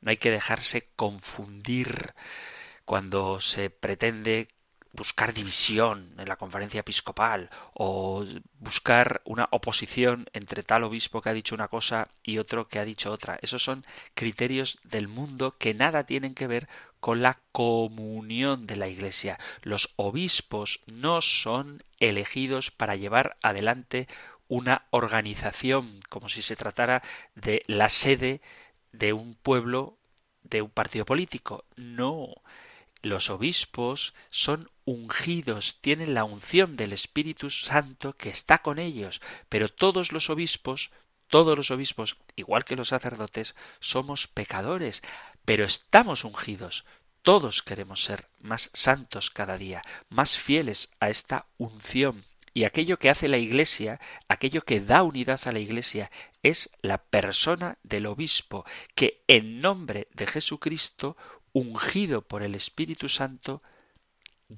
No 0.00 0.10
hay 0.10 0.16
que 0.16 0.30
dejarse 0.30 0.88
confundir 0.96 2.14
cuando 2.84 3.40
se 3.40 3.70
pretende 3.70 4.48
buscar 4.96 5.34
división 5.34 6.14
en 6.18 6.28
la 6.28 6.36
conferencia 6.36 6.80
episcopal 6.80 7.50
o 7.74 8.24
buscar 8.58 9.20
una 9.24 9.46
oposición 9.50 10.26
entre 10.32 10.62
tal 10.62 10.84
obispo 10.84 11.20
que 11.20 11.28
ha 11.28 11.34
dicho 11.34 11.54
una 11.54 11.68
cosa 11.68 12.08
y 12.22 12.38
otro 12.38 12.66
que 12.66 12.78
ha 12.78 12.84
dicho 12.84 13.12
otra. 13.12 13.38
Esos 13.42 13.62
son 13.62 13.84
criterios 14.14 14.78
del 14.82 15.06
mundo 15.06 15.56
que 15.58 15.74
nada 15.74 16.04
tienen 16.04 16.34
que 16.34 16.46
ver 16.46 16.68
con 16.98 17.22
la 17.22 17.38
comunión 17.52 18.66
de 18.66 18.76
la 18.76 18.88
Iglesia. 18.88 19.38
Los 19.62 19.92
obispos 19.96 20.80
no 20.86 21.20
son 21.20 21.82
elegidos 22.00 22.70
para 22.70 22.96
llevar 22.96 23.36
adelante 23.42 24.08
una 24.48 24.86
organización 24.90 26.00
como 26.08 26.28
si 26.28 26.42
se 26.42 26.56
tratara 26.56 27.02
de 27.34 27.62
la 27.66 27.88
sede 27.88 28.40
de 28.92 29.12
un 29.12 29.34
pueblo 29.34 29.98
de 30.42 30.62
un 30.62 30.70
partido 30.70 31.04
político. 31.04 31.64
No. 31.76 32.34
Los 33.02 33.30
obispos 33.30 34.14
son 34.30 34.70
ungidos, 34.84 35.78
tienen 35.80 36.14
la 36.14 36.24
unción 36.24 36.76
del 36.76 36.92
Espíritu 36.92 37.50
Santo 37.50 38.14
que 38.16 38.30
está 38.30 38.58
con 38.58 38.78
ellos, 38.78 39.20
pero 39.48 39.68
todos 39.68 40.12
los 40.12 40.30
obispos, 40.30 40.90
todos 41.28 41.56
los 41.56 41.70
obispos, 41.70 42.16
igual 42.36 42.64
que 42.64 42.76
los 42.76 42.88
sacerdotes, 42.88 43.54
somos 43.80 44.28
pecadores, 44.28 45.02
pero 45.44 45.64
estamos 45.64 46.24
ungidos. 46.24 46.84
Todos 47.22 47.62
queremos 47.62 48.04
ser 48.04 48.28
más 48.38 48.70
santos 48.72 49.30
cada 49.30 49.58
día, 49.58 49.82
más 50.08 50.38
fieles 50.38 50.90
a 51.00 51.10
esta 51.10 51.46
unción. 51.58 52.24
Y 52.56 52.64
aquello 52.64 52.98
que 52.98 53.10
hace 53.10 53.28
la 53.28 53.36
Iglesia, 53.36 54.00
aquello 54.28 54.62
que 54.62 54.80
da 54.80 55.02
unidad 55.02 55.38
a 55.44 55.52
la 55.52 55.58
Iglesia, 55.58 56.10
es 56.42 56.70
la 56.80 56.96
persona 56.96 57.76
del 57.82 58.06
obispo, 58.06 58.64
que 58.94 59.22
en 59.28 59.60
nombre 59.60 60.08
de 60.14 60.26
Jesucristo 60.26 61.18
ungido 61.52 62.22
por 62.22 62.42
el 62.42 62.54
Espíritu 62.54 63.10
Santo, 63.10 63.62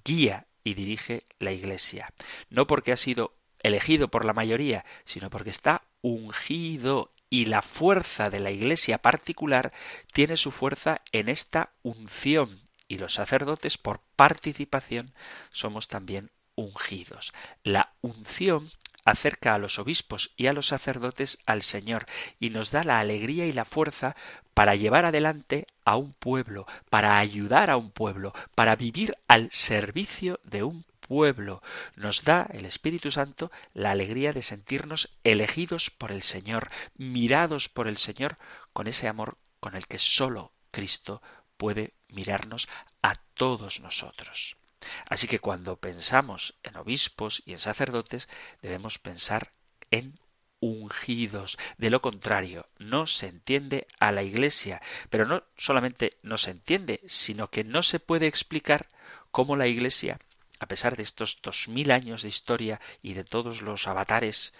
guía 0.05 0.47
y 0.63 0.75
dirige 0.75 1.25
la 1.41 1.51
Iglesia. 1.51 2.13
No 2.51 2.69
porque 2.69 2.93
ha 2.93 2.97
sido 2.97 3.35
elegido 3.65 4.07
por 4.07 4.25
la 4.25 4.33
mayoría, 4.33 4.85
sino 5.05 5.29
porque 5.29 5.51
está 5.51 5.83
ungido 6.01 7.11
y 7.29 7.47
la 7.47 7.63
fuerza 7.63 8.31
de 8.31 8.39
la 8.39 8.53
Iglesia 8.53 8.99
particular 8.99 9.73
tiene 10.13 10.37
su 10.37 10.53
fuerza 10.53 11.01
en 11.11 11.29
esta 11.29 11.73
unción 11.83 12.61
y 12.87 12.99
los 12.99 13.15
sacerdotes 13.15 13.77
por 13.77 14.03
participación 14.15 15.13
somos 15.51 15.89
también 15.89 16.31
ungidos. 16.59 17.33
La 17.63 17.93
unción 18.01 18.71
acerca 19.05 19.55
a 19.55 19.59
los 19.59 19.79
obispos 19.79 20.33
y 20.37 20.49
a 20.49 20.53
los 20.53 20.67
sacerdotes 20.67 21.39
al 21.47 21.63
Señor 21.63 22.05
y 22.41 22.51
nos 22.51 22.73
da 22.73 22.83
la 22.85 22.99
alegría 22.99 23.47
y 23.47 23.53
la 23.53 23.65
fuerza 23.65 24.17
para 24.55 24.75
llevar 24.75 25.05
adelante 25.05 25.69
a 25.85 25.97
un 25.97 26.13
pueblo, 26.13 26.67
para 26.91 27.19
ayudar 27.19 27.71
a 27.71 27.77
un 27.77 27.91
pueblo, 27.91 28.35
para 28.57 28.75
vivir 28.75 29.17
al 29.29 29.51
servicio 29.53 30.41
de 30.43 30.65
un 30.65 30.85
pueblo. 31.01 31.63
Nos 31.95 32.25
da 32.25 32.49
el 32.53 32.67
Espíritu 32.67 33.11
Santo 33.13 33.53
la 33.73 33.93
alegría 33.93 34.33
de 34.33 34.43
sentirnos 34.43 35.17
elegidos 35.23 35.91
por 35.91 36.11
el 36.11 36.23
Señor, 36.23 36.71
mirados 36.97 37.69
por 37.69 37.87
el 37.87 37.99
Señor 37.99 38.37
con 38.73 38.89
ese 38.89 39.07
amor 39.07 39.39
con 39.61 39.77
el 39.77 39.87
que 39.87 39.99
sólo 39.99 40.53
Cristo 40.73 41.23
puede 41.57 41.95
mirarnos 42.09 42.69
a 43.01 43.15
todos 43.35 43.81
nosotros. 43.81 44.58
Así 45.07 45.27
que 45.27 45.41
cuando 45.41 45.77
pensamos 45.77 46.55
en 46.63 46.77
obispos 46.77 47.43
y 47.45 47.53
en 47.53 47.59
sacerdotes, 47.59 48.29
debemos 48.63 48.99
pensar 48.99 49.51
en 49.91 50.19
ungidos. 50.61 51.59
De 51.77 51.91
lo 51.91 52.03
contrario, 52.03 52.67
no 52.79 53.07
se 53.07 53.29
entiende 53.29 53.87
a 53.99 54.13
la 54.13 54.23
Iglesia. 54.23 54.81
Pero 55.11 55.27
no 55.27 55.43
solamente 55.57 56.11
no 56.23 56.39
se 56.39 56.51
entiende, 56.51 57.01
sino 57.07 57.51
que 57.51 57.65
no 57.65 57.83
se 57.83 58.01
puede 58.01 58.27
explicar 58.27 58.89
cómo 59.31 59.57
la 59.57 59.67
Iglesia, 59.67 60.21
a 60.59 60.67
pesar 60.67 60.97
de 60.97 61.03
estos 61.03 61.39
dos 61.43 61.69
mil 61.69 61.91
años 61.91 62.23
de 62.23 62.29
historia 62.29 62.81
y 63.03 63.15
de 63.15 63.25
todos 63.25 63.63
los 63.63 63.87
avatares 63.87 64.53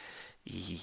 y 0.45 0.81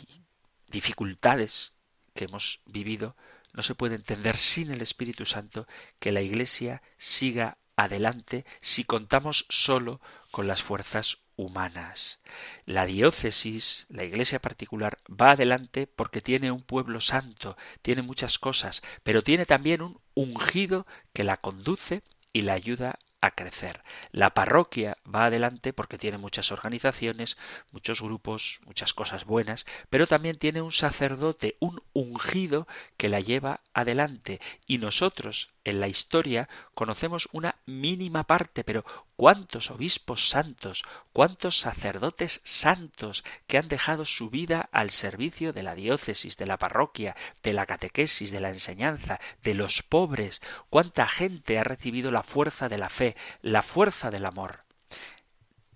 dificultades 0.68 1.74
que 2.14 2.26
hemos 2.26 2.62
vivido, 2.66 3.16
no 3.54 3.64
se 3.64 3.76
puede 3.76 3.96
entender 3.96 4.38
sin 4.38 4.72
el 4.72 4.82
Espíritu 4.82 5.26
Santo 5.26 5.68
que 6.00 6.12
la 6.12 6.22
Iglesia 6.22 6.82
siga 6.98 7.58
adelante 7.76 8.46
si 8.62 8.84
contamos 8.84 9.46
solo 9.50 10.02
con 10.32 10.48
las 10.48 10.62
fuerzas 10.62 11.20
humanas. 11.36 12.20
La 12.66 12.86
diócesis, 12.86 13.86
la 13.90 14.04
iglesia 14.04 14.40
particular, 14.40 15.00
va 15.10 15.32
adelante 15.32 15.88
porque 15.88 16.22
tiene 16.22 16.52
un 16.52 16.62
pueblo 16.62 17.02
santo, 17.02 17.58
tiene 17.82 18.02
muchas 18.02 18.40
cosas, 18.40 18.82
pero 19.04 19.24
tiene 19.24 19.46
también 19.46 19.82
un 19.82 20.00
ungido 20.14 20.86
que 21.14 21.24
la 21.24 21.38
conduce 21.38 22.04
y 22.32 22.42
la 22.42 22.54
ayuda 22.54 22.98
a 23.22 23.32
crecer. 23.32 23.82
La 24.12 24.34
parroquia 24.34 24.98
va 25.04 25.26
adelante 25.26 25.74
porque 25.74 25.98
tiene 25.98 26.18
muchas 26.18 26.52
organizaciones, 26.52 27.38
muchos 27.72 28.02
grupos, 28.02 28.60
muchas 28.66 28.94
cosas 28.94 29.26
buenas, 29.26 29.66
pero 29.90 30.08
también 30.08 30.38
tiene 30.38 30.62
un 30.62 30.72
sacerdote, 30.72 31.58
un 31.60 31.82
ungido 31.94 32.68
que 32.98 33.10
la 33.10 33.20
lleva 33.20 33.62
adelante. 33.74 34.40
Y 34.68 34.78
nosotros, 34.78 35.50
en 35.66 35.80
la 35.80 35.88
historia, 35.88 36.48
conocemos 36.74 37.28
una 37.34 37.56
mínima 37.66 38.24
parte, 38.24 38.64
pero 38.64 38.86
cuántos 39.16 39.72
obispos 39.72 40.30
santos, 40.30 40.84
cuántos 41.12 41.60
sacerdotes 41.60 42.40
santos 42.44 43.24
que 43.48 43.58
han 43.58 43.68
dejado 43.68 44.06
su 44.06 44.30
vida 44.30 44.70
al 44.72 44.92
servicio 44.92 45.52
de 45.52 45.64
la 45.64 45.76
diócesis, 45.76 46.38
de 46.38 46.46
la 46.46 46.58
parroquia, 46.58 47.16
de 47.44 47.54
la 47.54 47.66
catequesis, 47.66 48.32
de 48.32 48.40
la 48.40 48.50
enseñanza, 48.50 49.20
de 49.44 49.56
los 49.56 49.82
pobres, 49.82 50.42
cuánta 50.70 51.08
gente 51.08 51.60
ha 51.60 51.64
recibido 51.64 52.12
la 52.12 52.24
fuerza 52.24 52.70
de 52.70 52.78
la 52.78 52.90
fe, 52.90 53.16
la 53.42 53.64
fuerza 53.64 54.12
del 54.12 54.26
amor. 54.26 54.64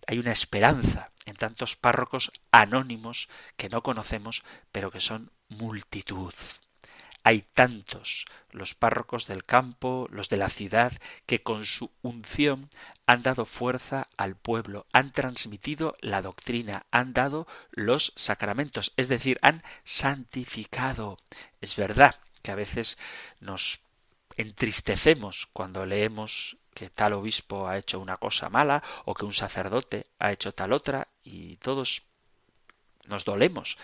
Hay 0.08 0.20
una 0.20 0.32
esperanza 0.32 1.12
en 1.26 1.36
tantos 1.36 1.76
párrocos 1.76 2.32
anónimos 2.52 3.30
que 3.58 3.70
no 3.70 3.84
conocemos, 3.84 4.44
pero 4.72 4.92
que 4.92 5.00
son 5.00 5.32
multitud. 5.48 6.34
Hay 7.30 7.44
tantos, 7.54 8.26
los 8.50 8.74
párrocos 8.74 9.28
del 9.28 9.44
campo, 9.44 10.08
los 10.10 10.30
de 10.30 10.38
la 10.38 10.50
ciudad, 10.50 10.94
que 11.28 11.44
con 11.44 11.68
su 11.68 11.92
unción 12.02 12.72
han 13.06 13.22
dado 13.22 13.46
fuerza 13.46 14.08
al 14.18 14.36
pueblo, 14.36 14.88
han 14.94 15.12
transmitido 15.12 15.96
la 16.02 16.24
doctrina, 16.24 16.88
han 16.90 17.14
dado 17.14 17.46
los 17.70 18.14
sacramentos, 18.16 18.94
es 18.98 19.10
decir, 19.10 19.38
han 19.44 19.62
santificado. 19.84 21.20
Es 21.62 21.76
verdad 21.76 22.16
que 22.42 22.50
a 22.50 22.56
veces 22.56 22.98
nos 23.40 23.82
entristecemos 24.36 25.50
cuando 25.54 25.86
leemos 25.86 26.58
que 26.74 26.90
tal 26.90 27.14
obispo 27.14 27.68
ha 27.68 27.78
hecho 27.78 28.00
una 28.00 28.18
cosa 28.18 28.50
mala 28.50 28.82
o 29.06 29.14
que 29.14 29.26
un 29.26 29.34
sacerdote 29.34 30.08
ha 30.18 30.32
hecho 30.32 30.52
tal 30.52 30.74
otra 30.74 31.10
y 31.22 31.58
todos 31.58 32.02
nos 33.06 33.24
dolemos 33.24 33.78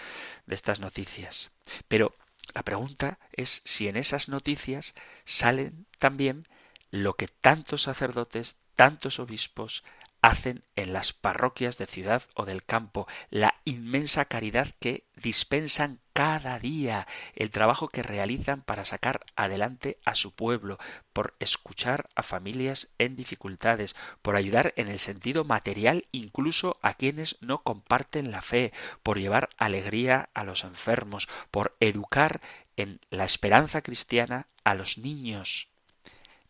de 0.47 0.55
estas 0.55 0.79
noticias. 0.79 1.51
Pero 1.87 2.15
la 2.53 2.63
pregunta 2.63 3.19
es 3.31 3.61
si 3.65 3.87
en 3.87 3.97
esas 3.97 4.29
noticias 4.29 4.93
salen 5.25 5.85
también 5.99 6.47
lo 6.91 7.15
que 7.15 7.27
tantos 7.27 7.83
sacerdotes, 7.83 8.57
tantos 8.75 9.19
obispos 9.19 9.83
hacen 10.21 10.63
en 10.75 10.93
las 10.93 11.13
parroquias 11.13 11.77
de 11.77 11.85
ciudad 11.85 12.23
o 12.33 12.45
del 12.45 12.63
campo, 12.63 13.07
la 13.29 13.55
inmensa 13.65 14.25
caridad 14.25 14.73
que 14.79 15.05
dispensan 15.15 15.99
cada 16.15 16.59
día, 16.59 17.07
el 17.35 17.51
trabajo 17.51 17.89
que 17.89 18.01
realizan 18.01 18.61
para 18.61 18.85
sacar 18.85 19.25
adelante 19.35 19.99
a 20.05 20.15
su 20.15 20.33
pueblo, 20.33 20.79
por 21.11 21.35
escuchar 21.39 22.07
a 22.15 22.23
familias 22.23 22.87
en 22.99 23.17
dificultades, 23.17 23.97
por 24.21 24.37
ayudar 24.37 24.73
en 24.77 24.87
el 24.87 24.99
sentido 24.99 25.43
material 25.43 26.05
incluso 26.13 26.79
a 26.81 26.93
quienes 26.93 27.35
no 27.41 27.63
comparten 27.63 28.31
la 28.31 28.41
fe, 28.41 28.71
por 29.03 29.19
llevar 29.19 29.49
alegría 29.57 30.29
a 30.33 30.45
los 30.45 30.63
enfermos, 30.63 31.27
por 31.51 31.75
educar 31.81 32.39
en 32.77 33.01
la 33.09 33.25
esperanza 33.25 33.81
cristiana 33.81 34.47
a 34.63 34.73
los 34.73 34.97
niños, 34.97 35.67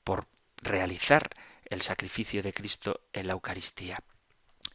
por 0.03 0.27
realizar 0.57 1.31
el 1.65 1.81
sacrificio 1.81 2.43
de 2.43 2.53
Cristo 2.53 3.01
en 3.13 3.25
la 3.25 3.33
Eucaristía. 3.33 4.03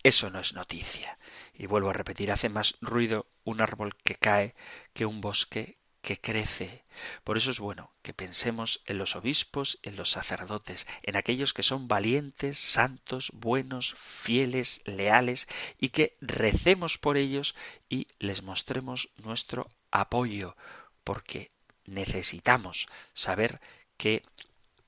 Eso 0.03 0.31
no 0.31 0.41
es 0.41 0.53
noticia. 0.55 1.17
Y 1.55 1.67
vuelvo 1.67 1.91
a 1.91 1.93
repetir, 1.93 2.33
hace 2.33 2.49
más 2.49 2.77
ruido 2.81 3.27
un 3.45 3.61
árbol 3.61 3.97
que 3.97 4.15
cae 4.15 4.55
que 4.93 5.07
un 5.07 5.21
bosque 5.21 5.81
que 6.03 6.21
crece. 6.21 6.85
Por 7.25 7.37
eso 7.37 7.51
es 7.51 7.61
bueno 7.61 7.93
que 8.03 8.15
pensemos 8.15 8.83
en 8.87 8.99
los 8.99 9.17
obispos, 9.17 9.79
en 9.83 9.97
los 9.97 10.11
sacerdotes, 10.11 10.87
en 11.03 11.17
aquellos 11.17 11.53
que 11.53 11.63
son 11.63 11.89
valientes, 11.89 12.59
santos, 12.59 13.31
buenos, 13.35 13.95
fieles, 13.95 14.83
leales, 14.85 15.47
y 15.79 15.91
que 15.91 16.17
recemos 16.21 16.99
por 16.99 17.17
ellos 17.17 17.55
y 17.89 18.09
les 18.19 18.43
mostremos 18.43 19.11
nuestro 19.17 19.69
apoyo, 19.91 20.57
porque 21.05 21.53
necesitamos 21.85 22.89
saber 23.13 23.61
que 23.97 24.23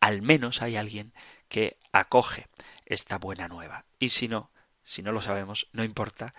al 0.01 0.23
menos 0.23 0.63
hay 0.63 0.77
alguien 0.77 1.13
que 1.49 1.79
acoge 1.93 2.49
esta 2.87 3.19
buena 3.19 3.49
nueva. 3.49 3.85
Y 3.99 4.09
si 4.09 4.29
no, 4.29 4.51
si 4.83 5.03
no 5.03 5.13
lo 5.13 5.21
sabemos, 5.21 5.69
no 5.73 5.85
importa, 5.85 6.35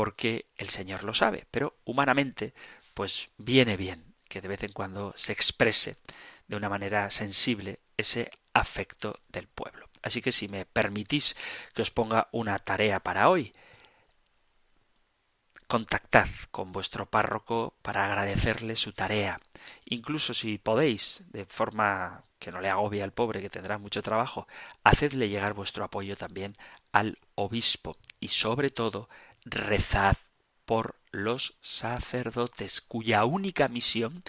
porque 0.00 0.46
el 0.56 0.70
Señor 0.70 1.04
lo 1.04 1.12
sabe. 1.12 1.46
Pero 1.50 1.76
humanamente, 1.84 2.54
pues 2.94 3.28
viene 3.36 3.76
bien 3.76 4.14
que 4.30 4.40
de 4.40 4.48
vez 4.48 4.62
en 4.62 4.72
cuando 4.72 5.12
se 5.14 5.30
exprese 5.30 5.98
de 6.48 6.56
una 6.56 6.70
manera 6.70 7.10
sensible 7.10 7.80
ese 7.98 8.30
afecto 8.54 9.20
del 9.28 9.46
pueblo. 9.46 9.90
Así 10.00 10.22
que 10.22 10.32
si 10.32 10.48
me 10.48 10.64
permitís 10.64 11.36
que 11.74 11.82
os 11.82 11.90
ponga 11.90 12.28
una 12.32 12.58
tarea 12.58 13.00
para 13.00 13.28
hoy, 13.28 13.52
contactad 15.66 16.28
con 16.50 16.72
vuestro 16.72 17.04
párroco 17.04 17.74
para 17.82 18.06
agradecerle 18.06 18.76
su 18.76 18.94
tarea. 18.94 19.38
Incluso 19.84 20.32
si 20.32 20.56
podéis, 20.56 21.24
de 21.30 21.44
forma 21.44 22.24
que 22.38 22.50
no 22.50 22.62
le 22.62 22.70
agobie 22.70 23.02
al 23.02 23.12
pobre 23.12 23.42
que 23.42 23.50
tendrá 23.50 23.76
mucho 23.76 24.00
trabajo, 24.00 24.48
hacedle 24.82 25.28
llegar 25.28 25.52
vuestro 25.52 25.84
apoyo 25.84 26.16
también 26.16 26.54
al 26.90 27.18
obispo 27.34 27.98
y 28.18 28.28
sobre 28.28 28.70
todo 28.70 29.10
rezad 29.44 30.16
por 30.64 30.96
los 31.10 31.58
sacerdotes 31.60 32.80
cuya 32.80 33.24
única 33.24 33.68
misión 33.68 34.22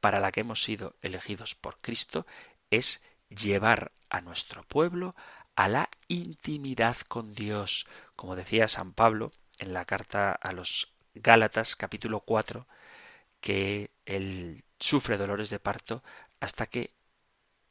para 0.00 0.20
la 0.20 0.32
que 0.32 0.40
hemos 0.40 0.62
sido 0.62 0.94
elegidos 1.02 1.54
por 1.54 1.78
Cristo 1.78 2.26
es 2.70 3.00
llevar 3.28 3.92
a 4.10 4.20
nuestro 4.20 4.62
pueblo 4.64 5.14
a 5.56 5.68
la 5.68 5.88
intimidad 6.06 6.96
con 7.08 7.34
Dios, 7.34 7.86
como 8.16 8.36
decía 8.36 8.68
San 8.68 8.92
Pablo 8.92 9.32
en 9.58 9.72
la 9.72 9.84
carta 9.84 10.32
a 10.32 10.52
los 10.52 10.92
Gálatas 11.14 11.74
capítulo 11.74 12.20
4, 12.20 12.66
que 13.40 13.90
él 14.06 14.62
sufre 14.78 15.16
dolores 15.16 15.50
de 15.50 15.58
parto 15.58 16.02
hasta 16.40 16.66
que 16.66 16.92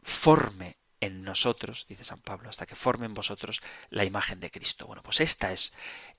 forme 0.04 0.76
en 1.00 1.24
nosotros, 1.24 1.86
dice 1.88 2.04
San 2.04 2.20
Pablo, 2.20 2.50
hasta 2.50 2.66
que 2.66 2.76
forme 2.76 3.06
en 3.06 3.14
vosotros 3.14 3.62
la 3.90 4.04
imagen 4.04 4.40
de 4.40 4.52
Cristo. 4.52 4.88
Bueno, 4.88 5.04
pues 5.04 5.22
esta 5.22 5.52
es 5.52 5.74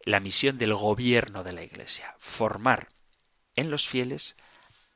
la 0.04 0.20
misión 0.20 0.58
del 0.58 0.74
gobierno 0.74 1.42
de 1.44 1.52
la 1.52 1.62
Iglesia, 1.62 2.14
formar 2.18 2.88
en 3.56 3.70
los 3.70 3.88
fieles 3.88 4.36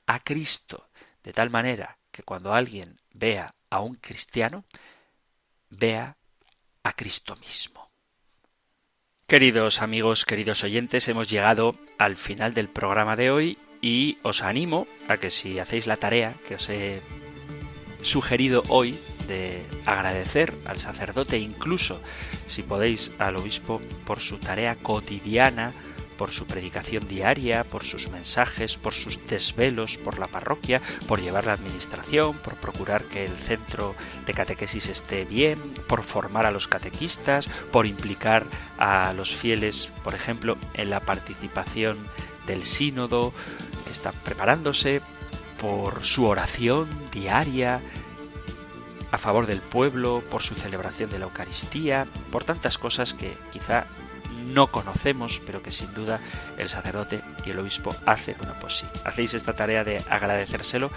a 0.06 0.20
Cristo, 0.20 0.88
de 1.22 1.32
tal 1.32 1.50
manera 1.50 1.98
que 2.10 2.22
cuando 2.22 2.54
alguien 2.54 3.00
vea 3.12 3.54
a 3.70 3.80
un 3.80 3.96
cristiano, 3.96 4.64
vea 5.70 6.16
a 6.82 6.92
Cristo 6.94 7.36
mismo. 7.36 7.90
Queridos 9.26 9.80
amigos, 9.80 10.26
queridos 10.26 10.62
oyentes, 10.62 11.08
hemos 11.08 11.28
llegado 11.28 11.78
al 11.98 12.16
final 12.16 12.54
del 12.54 12.68
programa 12.68 13.16
de 13.16 13.30
hoy 13.30 13.58
y 13.80 14.18
os 14.22 14.42
animo 14.42 14.86
a 15.08 15.16
que 15.16 15.30
si 15.30 15.58
hacéis 15.58 15.86
la 15.86 15.96
tarea 15.96 16.34
que 16.46 16.56
os 16.56 16.68
he 16.68 17.00
sugerido 18.02 18.62
hoy 18.68 18.98
de 19.26 19.62
agradecer 19.86 20.54
al 20.64 20.80
sacerdote, 20.80 21.38
incluso 21.38 22.00
si 22.46 22.62
podéis 22.62 23.12
al 23.18 23.36
obispo 23.36 23.80
por 24.04 24.20
su 24.20 24.38
tarea 24.38 24.76
cotidiana, 24.76 25.72
por 26.16 26.30
su 26.30 26.46
predicación 26.46 27.08
diaria, 27.08 27.64
por 27.64 27.84
sus 27.84 28.08
mensajes, 28.08 28.76
por 28.76 28.94
sus 28.94 29.18
desvelos 29.26 29.96
por 29.98 30.18
la 30.18 30.28
parroquia, 30.28 30.80
por 31.08 31.20
llevar 31.20 31.46
la 31.46 31.54
administración, 31.54 32.36
por 32.38 32.54
procurar 32.54 33.02
que 33.04 33.24
el 33.24 33.36
centro 33.36 33.96
de 34.24 34.34
catequesis 34.34 34.88
esté 34.88 35.24
bien, 35.24 35.58
por 35.88 36.02
formar 36.02 36.46
a 36.46 36.52
los 36.52 36.68
catequistas, 36.68 37.48
por 37.72 37.86
implicar 37.86 38.46
a 38.78 39.12
los 39.14 39.34
fieles, 39.34 39.88
por 40.04 40.14
ejemplo, 40.14 40.56
en 40.74 40.90
la 40.90 41.00
participación 41.00 41.98
del 42.46 42.62
sínodo 42.62 43.32
que 43.84 43.90
está 43.90 44.12
preparándose, 44.12 45.00
por 45.60 46.04
su 46.04 46.26
oración 46.26 46.88
diaria 47.12 47.80
a 49.12 49.18
favor 49.18 49.46
del 49.46 49.60
pueblo, 49.60 50.22
por 50.30 50.42
su 50.42 50.54
celebración 50.54 51.10
de 51.10 51.18
la 51.18 51.26
Eucaristía, 51.26 52.06
por 52.32 52.44
tantas 52.44 52.78
cosas 52.78 53.12
que 53.14 53.36
quizá 53.52 53.86
no 54.46 54.72
conocemos, 54.72 55.40
pero 55.46 55.62
que 55.62 55.70
sin 55.70 55.92
duda 55.94 56.18
el 56.58 56.68
sacerdote 56.68 57.22
y 57.44 57.50
el 57.50 57.58
obispo 57.58 57.94
hace. 58.06 58.34
Bueno, 58.34 58.54
pues 58.60 58.78
sí, 58.78 58.86
hacéis 59.04 59.34
esta 59.34 59.52
tarea 59.52 59.84
de 59.84 60.02
agradecérselo. 60.08 60.90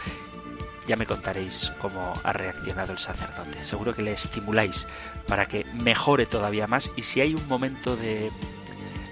Ya 0.87 0.95
me 0.95 1.05
contaréis 1.05 1.73
cómo 1.81 2.13
ha 2.23 2.31
reaccionado 2.31 2.93
el 2.93 2.99
sacerdote. 2.99 3.63
Seguro 3.63 3.93
que 3.93 4.03
le 4.03 4.13
estimuláis 4.13 4.87
para 5.27 5.47
que 5.47 5.65
mejore 5.73 6.25
todavía 6.25 6.67
más 6.67 6.91
y 6.95 7.01
si 7.01 7.21
hay 7.21 7.33
un 7.33 7.47
momento 7.47 7.97
de 7.97 8.31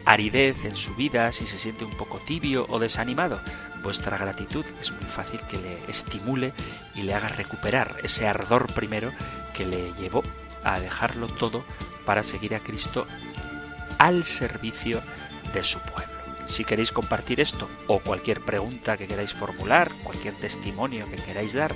aridez 0.06 0.66
en 0.66 0.76
su 0.76 0.96
vida, 0.96 1.32
si 1.32 1.46
se 1.46 1.60
siente 1.60 1.86
un 1.86 1.96
poco 1.96 2.20
tibio 2.20 2.66
o 2.70 2.80
desanimado, 2.80 3.40
vuestra 3.82 4.18
gratitud 4.18 4.66
es 4.82 4.92
muy 4.92 5.04
fácil 5.04 5.40
que 5.50 5.58
le 5.58 5.80
estimule 5.90 6.54
y 6.96 7.02
le 7.04 7.14
haga 7.14 7.30
recuperar 7.30 7.98
ese 8.04 8.28
ardor 8.28 8.72
primero 8.74 9.12
que 9.54 9.66
le 9.66 9.94
llevó 9.94 10.24
a 10.64 10.80
dejarlo 10.80 11.28
todo 11.28 11.64
para 12.06 12.24
seguir 12.24 12.56
a 12.56 12.60
Cristo 12.60 13.06
al 13.98 14.24
servicio 14.24 15.02
de 15.54 15.64
su 15.64 15.80
pueblo. 15.80 16.14
Si 16.46 16.66
queréis 16.66 16.92
compartir 16.92 17.40
esto 17.40 17.70
o 17.88 18.00
cualquier 18.00 18.42
pregunta 18.42 18.98
que 18.98 19.08
queráis 19.08 19.34
formular, 19.34 19.90
cualquier 20.04 20.34
testimonio 20.36 21.10
que 21.10 21.16
queráis 21.16 21.54
dar, 21.54 21.74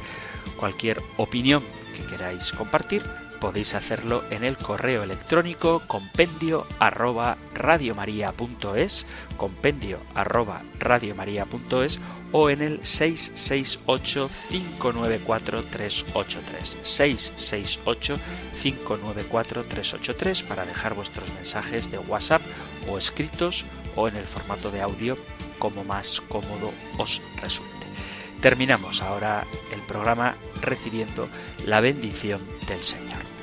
cualquier 0.58 1.02
opinión 1.16 1.64
que 1.96 2.04
queráis 2.06 2.52
compartir, 2.52 3.04
podéis 3.40 3.76
hacerlo 3.76 4.24
en 4.30 4.44
el 4.44 4.58
correo 4.58 5.04
electrónico 5.04 5.82
compendio 5.88 6.66
arroba 6.80 7.38
radiomaria.es, 7.54 9.06
compendio 9.38 10.00
arroba 10.14 10.64
radiomaria.es 10.80 12.00
o 12.32 12.50
en 12.50 12.62
el 12.62 12.86
668 12.86 14.30
594 14.50 15.64
383 15.64 16.78
668 16.84 18.16
594 18.62 19.64
383 19.64 20.44
para 20.44 20.66
dejar 20.66 20.94
vuestros 20.94 21.34
mensajes 21.34 21.92
de 21.92 22.00
WhatsApp 22.00 22.42
o 22.90 22.98
escritos 22.98 23.66
o 23.96 24.08
en 24.08 24.16
el 24.16 24.26
formato 24.26 24.72
de 24.72 24.82
audio 24.82 25.18
como 25.60 25.84
más 25.84 26.22
cómodo 26.22 26.72
os 26.98 27.22
resulte. 27.42 27.88
Terminamos 28.42 29.02
ahora 29.02 29.46
el 29.74 29.82
programa 29.82 30.36
recibiendo 30.62 31.28
la 31.66 31.82
bendición 31.82 32.42
del 32.68 32.84
Señor. 32.84 33.27